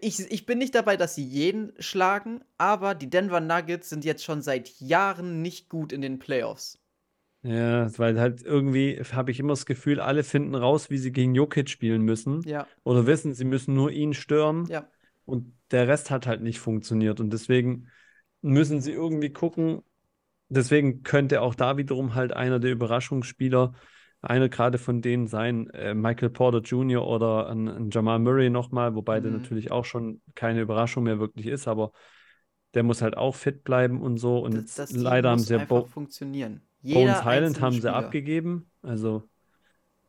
ich, 0.00 0.20
ich 0.30 0.46
bin 0.46 0.58
nicht 0.58 0.74
dabei, 0.74 0.96
dass 0.96 1.14
sie 1.14 1.24
jeden 1.24 1.72
schlagen, 1.78 2.40
aber 2.58 2.94
die 2.94 3.10
Denver 3.10 3.40
Nuggets 3.40 3.90
sind 3.90 4.04
jetzt 4.04 4.24
schon 4.24 4.42
seit 4.42 4.68
Jahren 4.80 5.42
nicht 5.42 5.68
gut 5.68 5.92
in 5.92 6.00
den 6.00 6.18
Playoffs. 6.18 6.78
Ja, 7.42 7.86
weil 7.98 8.18
halt 8.18 8.42
irgendwie 8.42 9.02
habe 9.12 9.30
ich 9.30 9.38
immer 9.38 9.52
das 9.52 9.66
Gefühl, 9.66 10.00
alle 10.00 10.24
finden 10.24 10.54
raus, 10.54 10.88
wie 10.88 10.96
sie 10.96 11.12
gegen 11.12 11.34
Jokic 11.34 11.68
spielen 11.68 12.00
müssen 12.00 12.42
Ja, 12.44 12.66
oder 12.84 13.06
wissen, 13.06 13.34
sie 13.34 13.44
müssen 13.44 13.74
nur 13.74 13.90
ihn 13.90 14.14
stören 14.14 14.66
ja. 14.70 14.88
und 15.26 15.52
der 15.70 15.86
Rest 15.86 16.10
hat 16.10 16.26
halt 16.26 16.40
nicht 16.40 16.58
funktioniert 16.58 17.20
und 17.20 17.30
deswegen 17.30 17.88
müssen 18.40 18.80
sie 18.80 18.92
irgendwie 18.92 19.30
gucken. 19.30 19.82
Deswegen 20.54 21.02
könnte 21.02 21.40
auch 21.42 21.54
da 21.54 21.76
wiederum 21.76 22.14
halt 22.14 22.32
einer 22.32 22.58
der 22.60 22.72
Überraschungsspieler, 22.72 23.72
einer 24.22 24.48
gerade 24.48 24.78
von 24.78 25.02
denen 25.02 25.26
sein, 25.26 25.68
äh, 25.70 25.94
Michael 25.94 26.30
Porter 26.30 26.60
Jr. 26.60 27.06
oder 27.06 27.48
ein, 27.50 27.68
ein 27.68 27.90
Jamal 27.90 28.18
Murray 28.18 28.50
nochmal, 28.50 28.94
wobei 28.94 29.20
der 29.20 29.30
Mhm. 29.30 29.32
natürlich 29.32 29.70
auch 29.70 29.84
schon 29.84 30.22
keine 30.34 30.60
Überraschung 30.62 31.04
mehr 31.04 31.18
wirklich 31.20 31.46
ist, 31.46 31.68
aber 31.68 31.92
der 32.74 32.82
muss 32.84 33.02
halt 33.02 33.16
auch 33.16 33.34
fit 33.36 33.64
bleiben 33.64 34.02
und 34.02 34.18
so. 34.18 34.38
Und 34.40 34.66
Das, 34.66 34.74
das 34.76 34.90
leider 34.90 35.30
haben 35.30 35.44
sie 35.44 35.54
ja 35.54 35.58
Bo 35.60 35.92
funktionieren. 35.92 36.62
Bones 36.92 37.24
Jeder 37.24 37.24
Highland 37.24 37.60
einzelne 37.60 37.60
haben 37.60 37.80
sie 37.80 37.92
Spieler. 37.92 37.92
abgegeben, 37.92 38.70
also 38.82 39.28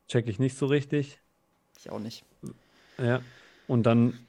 check 0.10 0.27
ich 0.27 0.39
nicht 0.39 0.58
so 0.58 0.67
richtig. 0.67 1.21
Ich 1.79 1.89
auch 1.89 1.99
nicht. 1.99 2.25
Ja, 2.99 3.25
und 3.65 3.84
dann, 3.84 4.24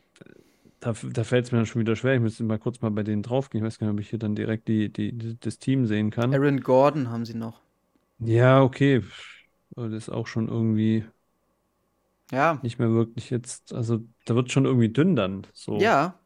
da, 0.86 0.92
da 1.12 1.24
fällt 1.24 1.46
es 1.46 1.52
mir 1.52 1.58
dann 1.58 1.66
schon 1.66 1.80
wieder 1.80 1.96
schwer. 1.96 2.14
Ich 2.14 2.20
müsste 2.20 2.44
mal 2.44 2.58
kurz 2.58 2.80
mal 2.80 2.90
bei 2.90 3.02
denen 3.02 3.22
draufgehen. 3.22 3.64
Ich 3.64 3.66
weiß 3.66 3.78
gar 3.78 3.86
nicht, 3.88 3.94
ob 3.94 4.00
ich 4.00 4.10
hier 4.10 4.18
dann 4.18 4.34
direkt 4.34 4.68
die, 4.68 4.92
die, 4.92 5.12
die, 5.12 5.38
das 5.40 5.58
Team 5.58 5.86
sehen 5.86 6.10
kann. 6.10 6.38
Aaron 6.38 6.60
Gordon 6.60 7.10
haben 7.10 7.24
sie 7.24 7.34
noch. 7.34 7.60
Ja, 8.18 8.62
okay. 8.62 9.02
Das 9.70 9.92
ist 9.92 10.08
auch 10.10 10.26
schon 10.26 10.48
irgendwie 10.48 11.04
Ja, 12.30 12.62
nicht 12.62 12.78
mehr 12.78 12.90
wirklich 12.92 13.30
jetzt. 13.30 13.72
Also, 13.72 14.00
da 14.24 14.34
wird 14.34 14.52
schon 14.52 14.64
irgendwie 14.66 14.88
dünn 14.92 15.16
dann. 15.16 15.46
So. 15.52 15.94
ja, 15.94 16.18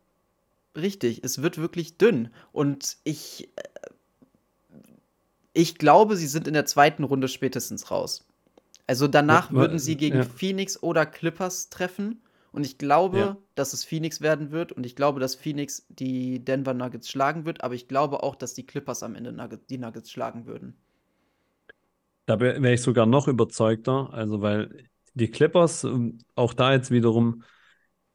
richtig. 0.77 1.25
Es 1.25 1.43
wird 1.43 1.59
wirklich 1.59 1.99
dünn. 1.99 2.31
Und 2.53 2.99
ich, 3.05 3.51
äh, 3.57 3.63
ich 5.53 5.79
glaube, 5.79 6.17
sie 6.17 6.27
sind 6.27 6.47
in 6.49 6.55
der 6.55 6.67
zweiten 6.67 7.05
Runde 7.05 7.29
spätestens 7.29 7.91
raus. 7.91 8.25
Also 8.87 9.09
danach 9.09 9.53
Ja, 9.53 9.57
würden 9.57 9.79
sie 9.79 9.97
gegen 9.97 10.23
ja. 10.23 10.25
Phoenix 10.25 10.83
oder 10.83 11.07
Clippers 11.07 11.71
treffen. 11.71 12.23
Und 12.53 12.65
ich 12.67 12.79
glaube, 12.79 13.19
Ja. 13.19 13.37
dass 13.55 13.73
es 13.73 13.85
Phoenix 13.85 14.21
werden 14.21 14.51
wird. 14.51 14.73
Und 14.73 14.85
ich 14.87 14.97
glaube, 14.97 15.21
dass 15.21 15.35
Phoenix 15.37 15.87
die 15.89 16.45
Denver 16.45 16.75
Nuggets 16.75 17.09
schlagen 17.09 17.45
wird. 17.45 17.63
Aber 17.63 17.75
ich 17.75 17.89
glaube 17.89 18.23
auch, 18.23 18.35
dass 18.37 18.55
die 18.55 18.67
Clippers 18.67 19.03
am 19.03 19.15
Ende 19.15 19.33
Nugget, 19.33 19.71
die 19.71 19.79
Nuggets 19.79 20.11
schlagen 20.11 20.47
würden. 20.47 20.75
Da 22.27 22.39
wäre 22.41 22.73
ich 22.73 22.83
sogar 22.83 23.07
noch 23.07 23.29
überzeugter. 23.29 24.13
Also, 24.13 24.41
weil 24.41 24.89
die 25.15 25.31
Clippers, 25.31 25.85
ähm, 25.85 26.19
auch 26.37 26.55
da 26.55 26.73
jetzt 26.73 26.91
wiederum 26.91 27.43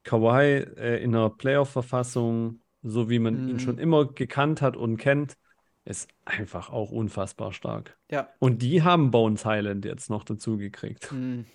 Kawhi 0.03 0.59
äh, 0.77 1.03
in 1.03 1.15
einer 1.15 1.29
Playoff-Verfassung, 1.29 2.61
so 2.83 3.09
wie 3.09 3.19
man 3.19 3.45
ihn 3.47 3.55
Mhm. 3.55 3.59
schon 3.59 3.77
immer 3.77 4.05
gekannt 4.05 4.61
hat 4.61 4.77
und 4.77 4.97
kennt, 4.97 5.35
ist 5.83 6.09
einfach 6.23 6.69
auch 6.69 6.91
unfassbar 6.91 7.51
stark. 7.53 7.97
Ja. 8.09 8.29
Und 8.39 8.61
die 8.61 8.83
haben 8.83 9.11
Bones 9.11 9.45
Highland 9.45 9.85
jetzt 9.85 10.09
noch 10.09 10.23
dazu 10.23 10.57
gekriegt. 10.57 11.11
Hm. 11.11 11.45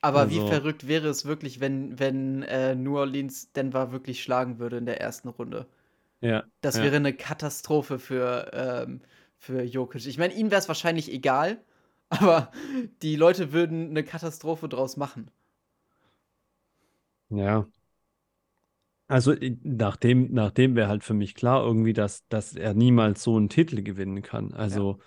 Aber 0.00 0.30
wie 0.30 0.40
Also- 0.40 0.48
verrückt 0.48 0.86
wäre 0.86 1.08
es 1.08 1.24
wirklich, 1.24 1.60
wenn, 1.60 1.98
wenn 1.98 2.42
äh, 2.42 2.74
New 2.74 2.98
Orleans 2.98 3.52
Denver 3.52 3.90
wirklich 3.92 4.22
schlagen 4.22 4.58
würde 4.58 4.76
in 4.76 4.86
der 4.86 5.00
ersten 5.00 5.28
Runde? 5.28 5.66
Ja, 6.20 6.48
Das 6.62 6.78
ja. 6.78 6.82
wäre 6.82 6.96
eine 6.96 7.14
Katastrophe 7.14 7.98
für, 7.98 8.50
ähm, 8.54 9.02
für 9.38 9.62
Jokic. 9.62 10.06
Ich 10.06 10.18
meine, 10.18 10.34
ihnen 10.34 10.50
wäre 10.50 10.60
es 10.60 10.68
wahrscheinlich 10.68 11.12
egal, 11.12 11.58
aber 12.10 12.50
die 13.02 13.16
Leute 13.16 13.52
würden 13.52 13.90
eine 13.90 14.04
Katastrophe 14.04 14.68
draus 14.68 14.96
machen. 14.96 15.30
Ja. 17.28 17.66
Also 19.06 19.32
i- 19.34 19.58
nachdem, 19.62 20.32
nachdem 20.32 20.76
wäre 20.76 20.88
halt 20.88 21.04
für 21.04 21.14
mich 21.14 21.34
klar 21.34 21.62
irgendwie, 21.64 21.92
dass, 21.92 22.26
dass 22.28 22.54
er 22.54 22.74
niemals 22.74 23.22
so 23.22 23.36
einen 23.36 23.48
Titel 23.50 23.82
gewinnen 23.82 24.22
kann. 24.22 24.52
Also 24.54 24.98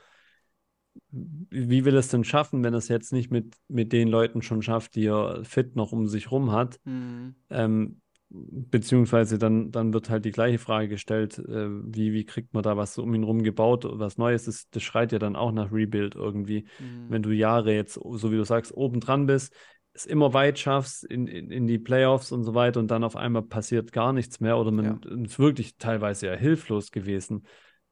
wie 1.12 1.86
will 1.86 1.96
es 1.96 2.10
denn 2.10 2.24
schaffen, 2.24 2.64
wenn 2.64 2.74
es 2.74 2.88
jetzt 2.88 3.14
nicht 3.14 3.32
mit, 3.32 3.56
mit 3.68 3.94
den 3.94 4.08
Leuten 4.08 4.42
schon 4.42 4.62
schafft, 4.62 4.96
die 4.96 5.06
er 5.06 5.44
fit 5.44 5.76
noch 5.76 5.92
um 5.92 6.08
sich 6.08 6.32
rum 6.32 6.52
hat? 6.52 6.80
Hm. 6.86 7.36
Ähm, 7.50 8.02
beziehungsweise 8.30 9.38
dann, 9.38 9.72
dann 9.72 9.94
wird 9.94 10.10
halt 10.10 10.26
die 10.26 10.32
gleiche 10.32 10.60
Frage 10.60 10.90
gestellt, 10.90 11.40
äh, 11.40 11.70
wie, 11.70 12.12
wie 12.12 12.26
kriegt 12.26 12.54
man 12.54 12.64
da 12.64 12.76
was 12.76 12.98
um 12.98 13.14
ihn 13.14 13.24
rum 13.24 13.42
gebaut, 13.42 13.86
was 13.90 14.18
Neues 14.18 14.48
ist, 14.48 14.76
das 14.76 14.84
schreit 14.84 15.12
ja 15.12 15.20
dann 15.20 15.36
auch 15.36 15.52
nach 15.52 15.72
Rebuild 15.72 16.16
irgendwie. 16.16 16.68
Hm. 16.78 17.06
Wenn 17.10 17.24
du 17.24 17.32
Jahre 17.32 17.74
jetzt, 17.74 17.94
so 17.94 18.32
wie 18.32 18.38
du 18.38 18.44
sagst, 18.44 18.76
oben 18.76 19.00
dran 19.00 19.26
bist, 19.26 19.54
es 19.94 20.06
immer 20.06 20.34
weit 20.34 20.60
schaffst 20.60 21.04
in, 21.06 21.28
in, 21.28 21.50
in 21.50 21.68
die 21.68 21.80
Playoffs 21.80 22.32
und 22.32 22.44
so 22.44 22.54
weiter 22.54 22.80
und 22.80 22.92
dann 22.92 23.04
auf 23.04 23.16
einmal 23.16 23.42
passiert 23.42 23.92
gar 23.92 24.14
nichts 24.14 24.40
mehr 24.40 24.58
oder 24.58 24.72
man 24.72 25.02
ist 25.26 25.40
wirklich 25.40 25.78
teilweise 25.78 26.28
ja 26.28 26.34
hilflos 26.36 26.92
gewesen. 26.92 27.48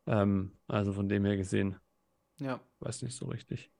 Ähm, 0.05 0.51
also 0.67 0.93
von 0.93 1.09
dem 1.09 1.25
her 1.25 1.35
gesehen, 1.35 1.77
Ja, 2.39 2.59
weiß 2.85 3.01
nicht 3.03 3.15
so 3.15 3.25
richtig. 3.27 3.71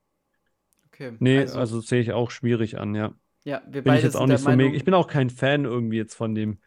okay. 0.88 1.16
Nee, 1.20 1.40
also, 1.48 1.82
sehe 1.82 2.02
ich 2.02 2.14
auch 2.14 2.32
schwierig 2.32 2.78
an, 2.78 2.96
ja. 2.96 3.14
ja, 3.44 3.62
wir 3.68 3.84
Bin 3.84 3.94
ich 3.96 4.02
beide 4.02 4.04
jetzt 4.04 4.16
auch 4.16 4.28
nicht 4.28 4.42
so 4.42 4.52
mega. 4.52 4.76
Ich 4.76 4.86
bin 4.86 4.94
auch 4.94 5.08
kein 5.08 5.30
Fan 5.30 5.66
irgendwie 5.66 5.98
jetzt 5.98 6.16
von 6.16 6.36
dem, 6.36 6.60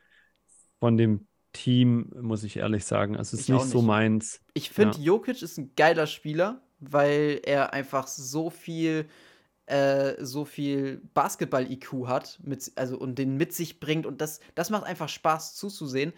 von 0.80 0.96
dem 0.96 1.26
Team, 1.52 2.12
muss 2.20 2.44
ich 2.44 2.58
ehrlich 2.58 2.84
sagen. 2.84 3.16
Also 3.16 3.36
es 3.36 3.42
ist 3.42 3.48
Ich 3.48 3.52
auch 3.52 3.64
nicht 3.64 3.66
so 3.66 3.82
nicht. 3.82 3.82
meins. 3.82 4.42
Ich 4.54 4.70
finde, 4.70 4.98
Ja. 4.98 5.04
Jokic 5.04 5.42
ist 5.42 5.58
ein 5.58 5.74
geiler 5.76 6.06
Spieler, 6.06 6.62
weil 6.80 7.40
er 7.44 7.72
einfach 7.72 8.06
so 8.06 8.50
viel, 8.50 9.08
äh, 9.66 10.14
so 10.24 10.44
viel 10.44 11.02
Basketball-IQ 11.14 12.06
hat, 12.08 12.40
mit, 12.44 12.72
also 12.76 12.98
und 12.98 13.18
den 13.18 13.36
mit 13.36 13.52
sich 13.54 13.80
bringt 13.80 14.06
und 14.06 14.20
das, 14.20 14.40
das 14.54 14.70
macht 14.70 14.84
einfach 14.84 15.08
Spaß 15.08 15.56
zuzusehen. 15.56 16.12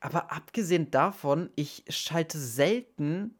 Aber 0.00 0.32
abgesehen 0.32 0.90
davon, 0.90 1.50
ich 1.56 1.84
schalte 1.88 2.38
selten 2.38 3.37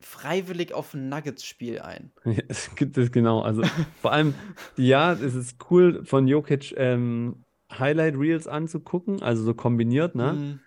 freiwillig 0.00 0.72
auf 0.74 0.94
ein 0.94 1.08
Nuggets-Spiel 1.08 1.80
ein. 1.80 2.10
Ja, 2.24 2.42
es 2.48 2.74
gibt 2.76 2.96
es 2.98 3.10
genau. 3.12 3.40
Also 3.42 3.62
vor 4.00 4.12
allem, 4.12 4.34
ja, 4.76 5.12
es 5.12 5.34
ist 5.34 5.56
cool 5.70 6.04
von 6.04 6.28
Jokic 6.28 6.74
ähm, 6.76 7.44
Highlight 7.76 8.14
Reels 8.16 8.46
anzugucken, 8.46 9.22
also 9.22 9.42
so 9.42 9.54
kombiniert, 9.54 10.14
ne? 10.14 10.32
Mhm. 10.32 10.60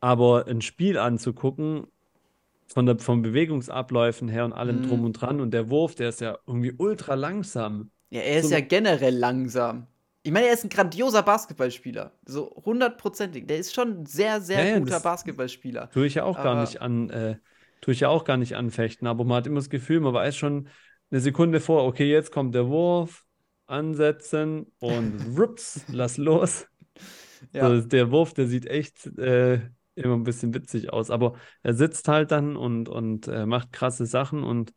Aber 0.00 0.46
ein 0.48 0.60
Spiel 0.62 0.98
anzugucken, 0.98 1.86
von 2.66 2.86
der, 2.86 2.98
von 2.98 3.22
Bewegungsabläufen 3.22 4.28
her 4.28 4.44
und 4.44 4.52
allem 4.52 4.82
Mhm. 4.82 4.88
drum 4.88 5.04
und 5.04 5.12
dran 5.12 5.40
und 5.40 5.52
der 5.52 5.70
Wurf, 5.70 5.94
der 5.94 6.08
ist 6.08 6.20
ja 6.20 6.38
irgendwie 6.46 6.72
ultra 6.76 7.14
langsam. 7.14 7.90
Ja, 8.10 8.22
er 8.22 8.40
ist 8.40 8.48
So- 8.48 8.54
ja 8.54 8.60
generell 8.60 9.16
langsam. 9.16 9.86
Ich 10.24 10.32
meine, 10.32 10.46
er 10.46 10.54
ist 10.54 10.64
ein 10.64 10.70
grandioser 10.70 11.22
Basketballspieler. 11.22 12.12
So 12.24 12.62
hundertprozentig. 12.64 13.46
Der 13.46 13.58
ist 13.58 13.74
schon 13.74 14.00
ein 14.02 14.06
sehr, 14.06 14.40
sehr 14.40 14.64
Ja, 14.64 14.78
guter 14.78 14.92
das- 14.92 15.02
Basketballspieler. 15.02 15.90
Tue 15.90 16.06
ich 16.06 16.14
ja 16.14 16.24
auch 16.24 16.36
gar 16.36 16.52
Aber- 16.52 16.60
nicht 16.62 16.80
an, 16.80 17.10
äh, 17.10 17.36
tue 17.82 17.92
ich 17.92 18.00
ja 18.00 18.08
auch 18.08 18.24
gar 18.24 18.38
nicht 18.38 18.56
anfechten, 18.56 19.06
aber 19.06 19.24
man 19.24 19.36
hat 19.36 19.46
immer 19.46 19.60
das 19.60 19.68
Gefühl, 19.68 20.00
man 20.00 20.14
weiß 20.14 20.34
schon 20.34 20.68
eine 21.10 21.20
Sekunde 21.20 21.60
vor, 21.60 21.84
okay, 21.84 22.10
jetzt 22.10 22.32
kommt 22.32 22.54
der 22.54 22.68
Wurf, 22.68 23.26
ansetzen 23.66 24.72
und 24.78 25.20
rups, 25.38 25.84
lass 25.88 26.16
los. 26.16 26.66
Ja. 27.52 27.68
So, 27.68 27.86
der 27.86 28.10
Wurf, 28.10 28.32
der 28.32 28.46
sieht 28.46 28.66
echt 28.66 29.06
äh, 29.18 29.60
immer 29.94 30.14
ein 30.14 30.22
bisschen 30.22 30.54
witzig 30.54 30.92
aus, 30.92 31.10
aber 31.10 31.34
er 31.62 31.74
sitzt 31.74 32.08
halt 32.08 32.30
dann 32.30 32.56
und, 32.56 32.88
und 32.88 33.28
äh, 33.28 33.44
macht 33.44 33.72
krasse 33.72 34.06
Sachen 34.06 34.44
und 34.44 34.72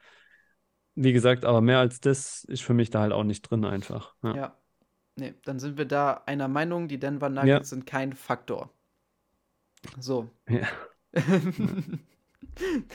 wie 0.95 1.13
gesagt, 1.13 1.45
aber 1.45 1.61
mehr 1.61 1.79
als 1.79 1.99
das 1.99 2.43
ist 2.45 2.63
für 2.63 2.73
mich 2.73 2.89
da 2.89 3.01
halt 3.01 3.13
auch 3.13 3.23
nicht 3.23 3.41
drin 3.43 3.65
einfach. 3.65 4.15
Ja. 4.23 4.35
Ja. 4.35 4.57
Nee, 5.17 5.33
dann 5.43 5.59
sind 5.59 5.77
wir 5.77 5.85
da 5.85 6.23
einer 6.25 6.47
Meinung, 6.47 6.87
die 6.87 6.99
Denver 6.99 7.29
Nuggets 7.29 7.69
sind 7.69 7.85
kein 7.85 8.13
Faktor. 8.13 8.73
So. 9.99 10.29
Ja. 10.49 10.67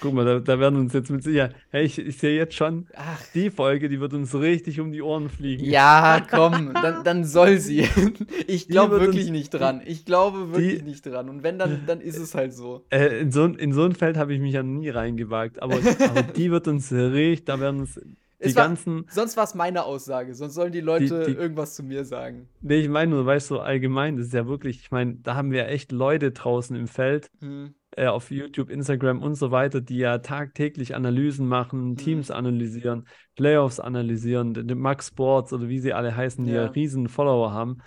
Guck 0.01 0.14
mal, 0.14 0.24
da, 0.24 0.38
da 0.41 0.59
werden 0.59 0.78
uns 0.78 0.93
jetzt 0.95 1.11
mit 1.11 1.22
Sicherheit, 1.22 1.55
hey, 1.70 1.84
ich, 1.84 1.99
ich 1.99 2.16
sehe 2.18 2.36
jetzt 2.36 2.55
schon, 2.55 2.86
Ach, 2.95 3.20
die 3.34 3.51
Folge, 3.51 3.88
die 3.91 4.01
wird 4.01 4.14
uns 4.14 4.34
richtig 4.34 4.80
um 4.80 4.91
die 4.93 5.03
Ohren 5.03 5.28
fliegen. 5.28 5.64
ja, 5.64 6.26
komm, 6.30 6.72
dann, 6.72 7.05
dann 7.05 7.24
soll 7.24 7.59
sie. 7.59 7.86
Ich 8.47 8.68
glaube 8.68 9.01
wirklich 9.01 9.24
uns- 9.24 9.30
nicht 9.32 9.51
dran. 9.51 9.82
Ich 9.84 10.05
glaube 10.07 10.53
wirklich 10.53 10.78
die- 10.78 10.84
nicht 10.84 11.05
dran. 11.05 11.28
Und 11.28 11.43
wenn, 11.43 11.59
dann, 11.59 11.82
dann 11.86 12.01
ist 12.01 12.16
es 12.18 12.34
halt 12.34 12.55
so. 12.55 12.84
Äh, 12.91 13.20
in, 13.20 13.30
so, 13.32 13.45
ein- 13.45 13.55
in 13.57 13.72
so 13.72 13.84
ein 13.84 13.95
Feld 13.95 14.16
habe 14.16 14.32
ich 14.34 14.41
mich 14.41 14.55
ja 14.55 14.62
nie 14.62 14.88
reingewagt, 14.88 15.61
aber, 15.62 15.76
aber 15.76 16.22
die 16.22 16.51
wird 16.51 16.66
uns 16.66 16.91
richtig, 16.93 17.45
da 17.45 17.61
werden 17.61 17.80
uns 17.80 18.01
die 18.43 18.57
war- 18.57 18.64
ganzen, 18.68 19.05
Sonst 19.11 19.36
war 19.36 19.45
es 19.45 19.55
meine 19.55 19.84
Aussage, 19.84 20.34
sonst 20.34 20.55
sollen 20.55 20.72
die 20.72 20.80
Leute 20.80 21.24
die- 21.26 21.32
irgendwas 21.32 21.74
zu 21.74 21.82
mir 21.82 22.05
sagen. 22.07 22.49
nee, 22.62 22.76
ich 22.80 22.88
meine 22.88 23.11
nur, 23.11 23.26
weißt 23.26 23.51
du, 23.51 23.57
so 23.57 23.61
allgemein, 23.61 24.16
das 24.16 24.28
ist 24.28 24.32
ja 24.34 24.47
wirklich, 24.47 24.80
ich 24.80 24.91
meine, 24.91 25.16
da 25.22 25.34
haben 25.34 25.51
wir 25.53 25.68
echt 25.68 25.93
Leute 25.93 26.30
draußen 26.30 26.74
im 26.74 26.88
Feld, 26.88 27.30
Hm. 27.41 27.74
Äh, 27.97 28.07
auf 28.07 28.30
YouTube, 28.30 28.70
Instagram 28.70 29.22
und 29.22 29.34
so 29.34 29.51
weiter, 29.51 29.80
die 29.80 29.99
ja 29.99 30.18
tagtäglich 30.18 30.95
Analysen 30.95 31.47
machen, 31.47 31.91
Mhm. 31.91 31.97
Teams 31.97 32.30
analysieren, 32.30 33.07
Playoffs 33.36 33.80
analysieren, 33.80 34.55
den 34.55 34.78
Max 34.78 35.09
Sports 35.09 35.53
oder 35.53 35.68
wie 35.68 35.78
sie 35.80 35.93
alle 35.93 36.14
heißen, 36.14 36.45
die 36.45 36.53
ja, 36.53 36.64
Ja. 36.64 36.70
riesen 36.70 37.09
Follower 37.09 37.53
haben. 37.53 37.78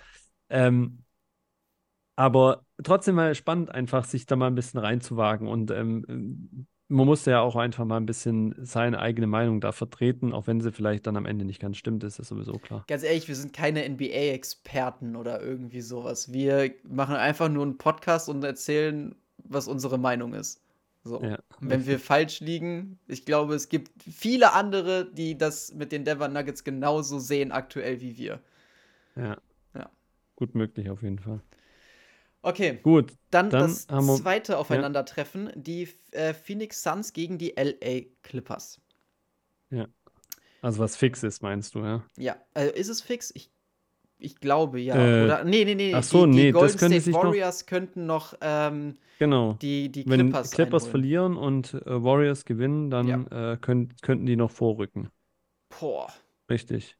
Ähm, 0.50 1.04
aber 2.16 2.64
trotzdem 2.82 3.16
mal 3.16 3.34
spannend, 3.34 3.70
einfach 3.70 4.04
sich 4.04 4.26
da 4.26 4.36
mal 4.36 4.46
ein 4.46 4.54
bisschen 4.54 4.80
reinzuwagen 4.80 5.48
und 5.48 5.70
ähm, 5.70 6.66
man 6.88 7.06
muss 7.06 7.24
ja 7.24 7.40
auch 7.40 7.56
einfach 7.56 7.86
mal 7.86 7.96
ein 7.96 8.06
bisschen 8.06 8.54
seine 8.58 8.98
eigene 9.00 9.26
Meinung 9.26 9.60
da 9.60 9.72
vertreten, 9.72 10.32
auch 10.32 10.46
wenn 10.46 10.60
sie 10.60 10.70
vielleicht 10.70 11.06
dann 11.06 11.16
am 11.16 11.24
Ende 11.26 11.44
nicht 11.46 11.60
ganz 11.60 11.78
stimmt, 11.78 12.04
ist 12.04 12.18
das 12.18 12.28
sowieso 12.28 12.52
klar. 12.58 12.84
Ganz 12.86 13.02
ehrlich, 13.02 13.26
wir 13.26 13.34
sind 13.34 13.54
keine 13.54 13.84
NBA-Experten 13.88 15.16
oder 15.16 15.40
irgendwie 15.40 15.80
sowas. 15.80 16.32
Wir 16.32 16.72
machen 16.86 17.16
einfach 17.16 17.48
nur 17.48 17.62
einen 17.64 17.78
Podcast 17.78 18.28
und 18.28 18.44
erzählen, 18.44 19.14
was 19.44 19.68
unsere 19.68 19.98
Meinung 19.98 20.34
ist. 20.34 20.60
So. 21.04 21.22
Ja, 21.22 21.38
wenn 21.60 21.86
wir 21.86 22.00
falsch 22.00 22.40
liegen, 22.40 22.98
ich 23.06 23.26
glaube, 23.26 23.54
es 23.54 23.68
gibt 23.68 23.90
viele 24.02 24.52
andere, 24.52 25.12
die 25.12 25.36
das 25.36 25.72
mit 25.74 25.92
den 25.92 26.04
Denver 26.04 26.28
Nuggets 26.28 26.64
genauso 26.64 27.18
sehen 27.18 27.52
aktuell 27.52 28.00
wie 28.00 28.16
wir. 28.16 28.40
Ja. 29.14 29.36
Ja. 29.74 29.90
Gut 30.34 30.54
möglich 30.54 30.88
auf 30.88 31.02
jeden 31.02 31.18
Fall. 31.18 31.40
Okay, 32.40 32.78
Gut, 32.82 33.12
dann, 33.30 33.48
Dann 33.48 33.62
das 33.62 33.86
zweite 33.86 34.58
Aufeinandertreffen, 34.58 35.50
die 35.54 35.88
äh, 36.10 36.34
Phoenix 36.34 36.82
Suns 36.82 37.14
gegen 37.14 37.38
die 37.38 37.54
LA 37.56 38.02
Clippers. 38.22 38.80
also 40.60 40.78
was 40.80 40.96
fix 40.96 41.22
ist, 41.22 41.42
meinst 41.42 41.74
du, 41.74 41.80
ja? 41.80 42.04
Ja, 42.18 42.36
äh, 42.54 42.68
ist 42.78 42.88
es 42.88 43.00
fix? 43.00 43.30
Ich, 43.34 43.50
ich 44.24 44.40
glaube 44.40 44.80
ja. 44.80 44.96
Äh, 44.96 45.24
Oder 45.24 45.44
nee, 45.44 45.64
nee, 45.64 45.74
nee, 45.74 45.94
ach 45.94 46.02
so, 46.02 46.26
die, 46.26 46.32
die 46.32 46.36
nee, 46.38 46.52
das 46.52 46.60
Golden 46.60 46.78
könnte 46.78 47.00
State 47.00 47.04
sich 47.04 47.14
noch- 47.14 47.24
Warriors 47.24 47.66
könnten 47.66 48.06
noch 48.06 48.34
ähm, 48.40 48.94
Genau. 49.18 49.54
die, 49.62 49.90
die 49.90 50.04
Wenn 50.06 50.20
Clippers 50.32 50.50
Clippers 50.50 50.86
verlieren 50.88 51.36
und 51.36 51.74
äh, 51.74 52.02
Warriors 52.02 52.44
gewinnen, 52.44 52.90
dann 52.90 53.26
äh, 53.28 53.56
könnt, 53.60 54.02
könnten 54.02 54.26
die 54.26 54.36
noch 54.36 54.50
vorrücken. 54.50 55.08
Boah. 55.68 56.08
Richtig. 56.50 56.96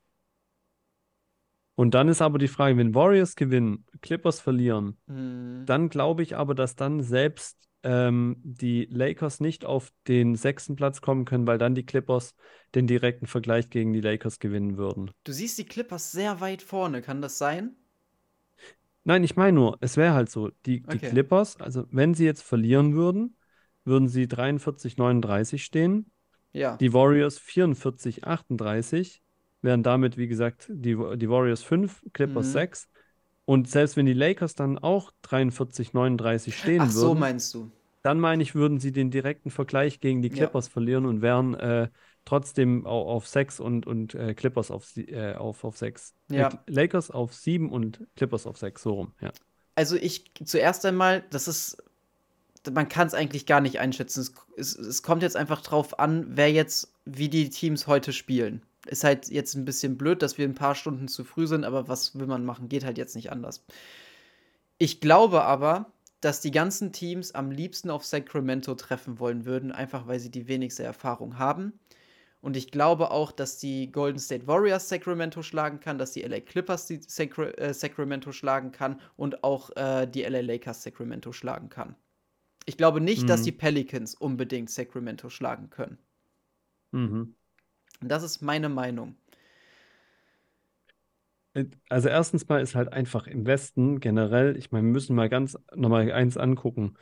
Und 1.76 1.94
dann 1.94 2.08
ist 2.08 2.22
aber 2.22 2.38
die 2.38 2.48
Frage, 2.48 2.76
wenn 2.76 2.94
Warriors 2.94 3.34
gewinnen, 3.34 3.84
Clippers 4.00 4.40
verlieren, 4.40 4.96
Hm. 5.08 5.64
dann 5.66 5.88
glaube 5.88 6.22
ich 6.22 6.36
aber, 6.36 6.54
dass 6.54 6.76
dann 6.76 7.02
selbst 7.02 7.58
ähm, 7.84 8.36
die 8.44 8.86
Lakers 8.90 9.40
nicht 9.40 9.64
auf 9.64 9.92
den 10.08 10.36
sechsten 10.36 10.76
Platz 10.76 11.00
kommen 11.02 11.24
können, 11.26 11.46
weil 11.46 11.58
dann 11.58 11.74
die 11.76 11.86
Clippers 11.86 12.34
den 12.74 12.86
direkten 12.88 13.26
Vergleich 13.28 13.70
gegen 13.70 13.92
die 13.92 14.00
Lakers 14.02 14.40
gewinnen 14.40 14.76
würden. 14.78 15.12
Du 15.24 15.32
siehst 15.32 15.58
die 15.58 15.66
Clippers 15.66 16.12
sehr 16.12 16.40
weit 16.40 16.62
vorne, 16.62 17.02
kann 17.02 17.20
das 17.20 17.36
sein? 17.36 17.76
Nein, 19.04 19.22
ich 19.24 19.36
meine 19.36 19.52
nur, 19.52 19.76
es 19.80 19.96
wäre 19.96 20.14
halt 20.14 20.30
so, 20.30 20.50
die, 20.66 20.80
die 20.88 20.98
Okay. 20.98 21.08
Clippers, 21.10 21.60
also 21.60 21.86
wenn 21.90 22.14
sie 22.14 22.24
jetzt 22.24 22.42
verlieren 22.42 22.94
würden, 22.94 23.36
würden 23.84 24.08
sie 24.08 24.26
43, 24.28 24.96
39 24.96 25.64
stehen. 25.64 26.10
Ja. 26.52 26.78
Die 26.80 26.92
Warriors 26.94 27.38
44, 27.38 28.24
38 28.24 29.22
wären 29.62 29.82
damit, 29.82 30.16
wie 30.18 30.28
gesagt, 30.28 30.68
die, 30.72 30.96
die 31.16 31.30
Warriors 31.30 31.62
5, 31.64 32.04
Clippers 32.14 32.52
Mhm. 32.52 32.52
6. 32.52 32.88
Und 33.46 33.68
selbst 33.68 33.96
wenn 33.96 34.06
die 34.06 34.14
Lakers 34.14 34.54
dann 34.54 34.78
auch 34.78 35.12
43, 35.22 35.92
39 35.92 36.56
stehen 36.56 36.82
Ach 36.82 36.90
so, 36.90 37.14
würden, 37.14 37.20
meinst 37.20 37.52
du? 37.54 37.70
dann 38.02 38.20
meine 38.20 38.42
ich, 38.42 38.54
würden 38.54 38.80
sie 38.80 38.92
den 38.92 39.10
direkten 39.10 39.50
Vergleich 39.50 40.00
gegen 40.00 40.22
die 40.22 40.28
Ja. 40.28 40.34
Clippers 40.36 40.68
verlieren 40.68 41.06
und 41.06 41.22
wären 41.22 41.54
äh, 41.54 41.88
trotzdem 42.24 42.86
au- 42.86 43.08
auf 43.10 43.26
6 43.26 43.60
und, 43.60 43.86
und 43.86 44.14
äh, 44.14 44.34
Clippers 44.34 44.70
auf, 44.70 44.84
sie- 44.86 45.08
äh, 45.08 45.34
auf, 45.34 45.64
auf 45.64 45.76
6. 45.76 46.14
Ja. 46.28 46.50
Lakers 46.66 47.10
auf 47.10 47.34
7 47.34 47.70
und 47.70 48.00
Clippers 48.16 48.46
auf 48.46 48.56
6, 48.56 48.82
so 48.82 48.94
rum, 48.94 49.14
ja. 49.20 49.32
Also 49.74 49.96
ich 49.96 50.30
zuerst 50.44 50.84
einmal, 50.86 51.24
das 51.30 51.48
ist, 51.48 51.82
man 52.72 52.88
kann 52.88 53.06
es 53.06 53.14
eigentlich 53.14 53.46
gar 53.46 53.60
nicht 53.60 53.80
einschätzen. 53.80 54.20
Es, 54.20 54.32
es, 54.56 54.76
es 54.76 55.02
kommt 55.02 55.22
jetzt 55.22 55.36
einfach 55.36 55.60
drauf 55.62 55.98
an, 55.98 56.26
wer 56.30 56.50
jetzt, 56.52 56.94
wie 57.04 57.28
die 57.28 57.50
Teams 57.50 57.86
heute 57.86 58.12
spielen. 58.12 58.62
Ist 58.86 59.04
halt 59.04 59.28
jetzt 59.30 59.54
ein 59.54 59.64
bisschen 59.64 59.96
blöd, 59.96 60.22
dass 60.22 60.38
wir 60.38 60.46
ein 60.46 60.54
paar 60.54 60.74
Stunden 60.74 61.08
zu 61.08 61.24
früh 61.24 61.46
sind, 61.46 61.64
aber 61.64 61.88
was 61.88 62.18
will 62.18 62.26
man 62.26 62.44
machen? 62.44 62.68
Geht 62.68 62.84
halt 62.84 62.98
jetzt 62.98 63.16
nicht 63.16 63.32
anders. 63.32 63.64
Ich 64.78 65.00
glaube 65.00 65.42
aber, 65.44 65.92
dass 66.20 66.40
die 66.40 66.50
ganzen 66.50 66.92
Teams 66.92 67.34
am 67.34 67.50
liebsten 67.50 67.90
auf 67.90 68.04
Sacramento 68.04 68.74
treffen 68.74 69.18
wollen 69.18 69.44
würden, 69.44 69.72
einfach 69.72 70.06
weil 70.06 70.18
sie 70.20 70.30
die 70.30 70.48
wenigste 70.48 70.82
Erfahrung 70.82 71.38
haben. 71.38 71.78
Und 72.40 72.56
ich 72.56 72.70
glaube 72.70 73.10
auch, 73.10 73.32
dass 73.32 73.58
die 73.58 73.90
Golden 73.92 74.18
State 74.18 74.46
Warriors 74.46 74.88
Sacramento 74.88 75.42
schlagen 75.42 75.80
kann, 75.80 75.98
dass 75.98 76.12
die 76.12 76.22
LA 76.22 76.40
Clippers 76.40 76.86
die 76.86 77.00
Sacra 77.02 77.44
äh, 77.52 77.72
Sacramento 77.74 78.32
schlagen 78.32 78.70
kann 78.72 79.00
und 79.16 79.44
auch 79.44 79.70
äh, 79.76 80.06
die 80.06 80.24
LA 80.24 80.40
Lakers 80.40 80.82
Sacramento 80.82 81.32
schlagen 81.32 81.68
kann. 81.70 81.96
Ich 82.66 82.76
glaube 82.76 83.00
nicht, 83.00 83.28
dass 83.30 83.42
Mhm. 83.42 83.44
die 83.44 83.52
Pelicans 83.52 84.14
unbedingt 84.14 84.70
Sacramento 84.70 85.30
schlagen 85.30 85.70
können. 85.70 85.98
Mhm. 86.92 87.34
Das 88.00 88.22
ist 88.22 88.42
meine 88.42 88.68
Meinung. 88.68 89.16
Äh, 91.54 91.66
Also 91.88 92.08
erstens 92.08 92.48
mal 92.48 92.60
ist 92.60 92.74
halt 92.74 92.92
einfach 92.92 93.26
im 93.26 93.46
Westen 93.46 94.00
generell, 94.00 94.56
ich 94.56 94.72
meine, 94.72 94.84
wir 94.86 94.92
müssen 94.92 95.16
mal 95.16 95.28
ganz 95.28 95.56
nochmal 95.74 96.10
eins 96.12 96.36
angucken. 96.36 96.94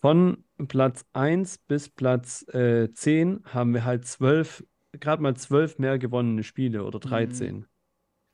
Von 0.00 0.44
Platz 0.68 1.04
1 1.12 1.58
bis 1.58 1.88
Platz 1.88 2.44
äh, 2.48 2.92
10 2.92 3.40
haben 3.44 3.74
wir 3.74 3.84
halt 3.84 4.06
zwölf, 4.06 4.64
gerade 4.92 5.22
mal 5.22 5.36
zwölf 5.36 5.78
mehr 5.78 5.98
gewonnene 5.98 6.42
Spiele 6.42 6.84
oder 6.84 6.98
13. 6.98 7.66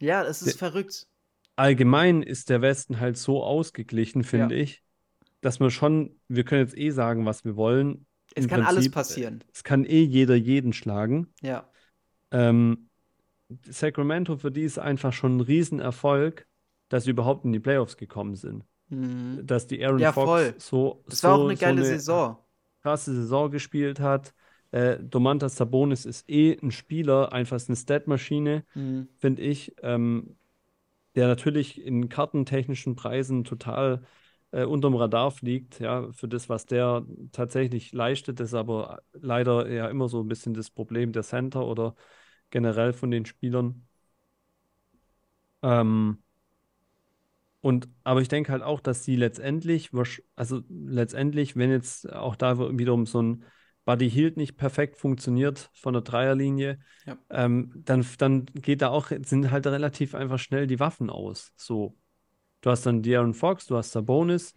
Ja, 0.01 0.23
es 0.25 0.43
ist 0.43 0.61
Der- 0.61 0.71
verrückt. 0.71 1.07
Allgemein 1.57 2.23
ist 2.23 2.51
der 2.51 2.63
Westen 2.63 3.01
halt 3.01 3.17
so 3.17 3.43
ausgeglichen, 3.43 4.23
finde 4.23 4.55
ich, 4.55 4.85
dass 5.41 5.59
wir 5.59 5.71
schon, 5.73 6.21
wir 6.29 6.45
können 6.45 6.63
jetzt 6.63 6.79
eh 6.79 6.91
sagen, 6.91 7.27
was 7.27 7.45
wir 7.45 7.57
wollen. 7.57 8.07
Es 8.37 8.45
Im 8.45 8.51
kann 8.51 8.61
alles 8.61 8.75
Prinzip, 8.85 8.93
passieren. 8.95 9.45
Es 9.53 9.65
kann 9.65 9.85
eh 9.85 10.03
jeder 10.03 10.37
jeden 10.37 10.73
schlagen. 10.73 11.35
Ja. 11.43 11.69
Ähm, 12.31 12.89
Sacramento, 13.69 14.37
für 14.37 14.51
die 14.51 14.63
ist 14.63 14.79
einfach 14.79 15.13
schon 15.13 15.39
ein 15.39 15.41
Riesenerfolg, 15.41 16.47
dass 16.89 17.05
sie 17.05 17.11
überhaupt 17.11 17.45
in 17.45 17.53
die 17.53 17.61
Playoffs 17.61 17.97
gekommen 17.97 18.35
sind. 18.37 18.65
Mhm. 18.89 19.47
Dass 19.47 19.67
die 19.67 19.85
Aaron 19.85 20.01
Ja, 20.01 20.13
Fox 20.13 20.27
voll. 20.31 20.55
so, 20.59 21.05
Es 21.09 21.23
war 21.25 21.35
auch 21.35 21.39
so, 21.39 21.45
eine 21.45 21.57
so 21.57 21.61
geile 21.61 21.77
eine 21.77 21.85
Saison. 21.85 22.37
krasse 22.83 23.15
Saison 23.15 23.51
gespielt 23.51 24.01
hat. 24.01 24.35
Äh, 24.71 24.99
Domantas 25.01 25.57
Sabonis 25.57 26.05
ist 26.05 26.29
eh 26.29 26.59
ein 26.63 26.71
Spieler, 26.71 27.33
einfach 27.33 27.61
eine 27.67 27.77
Statmaschine, 27.77 28.65
Mhm. 28.75 29.09
finde 29.19 29.43
ich, 29.43 29.75
ähm, 29.83 30.37
der 31.15 31.29
natürlich 31.29 31.83
in 31.85 32.09
kartentechnischen 32.09 32.97
Preisen 32.97 33.45
total 33.45 34.03
äh, 34.51 34.65
unterm 34.65 34.95
Radar 34.97 35.31
fliegt, 35.31 35.81
ja, 35.81 36.11
für 36.13 36.29
das, 36.29 36.49
was 36.49 36.67
der 36.67 37.05
tatsächlich 37.33 37.93
leistet, 37.93 38.41
ist 38.41 38.55
aber 38.55 39.03
leider 39.13 39.71
ja 39.71 39.89
immer 39.89 40.09
so 40.09 40.21
ein 40.21 40.29
bisschen 40.29 40.55
das 40.55 40.71
Problem 40.71 41.13
der 41.13 41.23
Center 41.23 41.67
oder 41.67 41.95
generell 42.51 42.93
von 42.93 43.11
den 43.11 43.27
Spielern. 43.27 43.87
Ähm, 45.63 46.23
und, 47.61 47.89
aber 48.05 48.21
ich 48.21 48.29
denke 48.29 48.53
halt 48.53 48.63
auch, 48.63 48.81
dass 48.81 49.05
sie 49.05 49.17
letztendlich, 49.17 49.91
also 50.37 50.63
letztendlich, 50.69 51.57
wenn 51.57 51.71
jetzt 51.71 52.11
auch 52.13 52.37
da 52.37 52.59
wiederum 52.79 53.05
so 53.05 53.21
ein 53.21 53.45
Buddy 53.85 54.11
Hield 54.11 54.37
nicht 54.37 54.57
perfekt 54.57 54.97
funktioniert 54.97 55.71
von 55.75 55.95
der 55.95 56.03
Dreierlinie, 56.03 56.79
ja. 57.07 57.19
ähm, 57.31 57.73
dann, 57.75 58.07
dann 58.19 58.47
geht 58.47 58.83
da 58.83 58.89
auch, 58.89 59.11
sind 59.25 59.51
halt 59.51 59.67
relativ 59.67 60.15
einfach 60.15 60.39
schnell 60.39 60.67
die 60.67 60.79
Waffen 60.79 61.11
aus. 61.11 61.53
So. 61.57 61.97
Du 62.61 62.71
hast 62.71 62.85
dann 62.87 63.03
De'Aaron 63.03 63.35
Fox, 63.35 63.67
du 63.67 63.77
hast 63.77 63.93
Sabonis, 63.93 64.55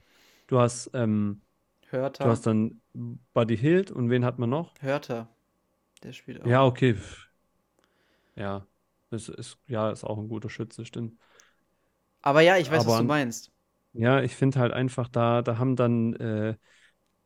du 0.47 0.59
hast, 0.59 0.89
ähm, 0.93 1.41
Hörter. 1.89 2.23
du 2.23 2.29
hast 2.29 2.47
dann 2.47 2.81
Buddy 3.33 3.57
Hield 3.57 3.91
und 3.91 4.09
wen 4.09 4.25
hat 4.25 4.39
man 4.39 4.49
noch? 4.49 4.73
Hörter. 4.79 5.27
Der 6.03 6.13
spielt 6.13 6.41
auch. 6.41 6.47
Ja, 6.47 6.65
okay. 6.65 6.95
Ja. 8.35 8.65
Ist, 9.11 9.29
ist, 9.29 9.57
ja, 9.67 9.91
ist 9.91 10.03
auch 10.03 10.17
ein 10.17 10.29
guter 10.29 10.49
Schütze, 10.49 10.85
stimmt. 10.85 11.13
Aber 12.21 12.41
ja, 12.41 12.57
ich 12.57 12.71
weiß, 12.71 12.83
Aber, 12.85 12.93
was 12.93 12.99
du 12.99 13.03
meinst. 13.05 13.51
Ja, 13.93 14.21
ich 14.21 14.35
finde 14.35 14.59
halt 14.59 14.71
einfach, 14.71 15.09
da, 15.09 15.41
da 15.41 15.57
haben 15.57 15.75
dann 15.75 16.13
äh, 16.13 16.55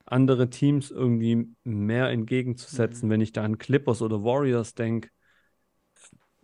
andere 0.05 0.49
Teams 0.49 0.91
irgendwie 0.91 1.47
mehr 1.63 2.09
entgegenzusetzen, 2.09 3.07
mhm. 3.07 3.11
wenn 3.11 3.21
ich 3.21 3.31
da 3.31 3.43
an 3.43 3.57
Clippers 3.57 4.01
oder 4.01 4.23
Warriors 4.23 4.73
denke. 4.73 5.09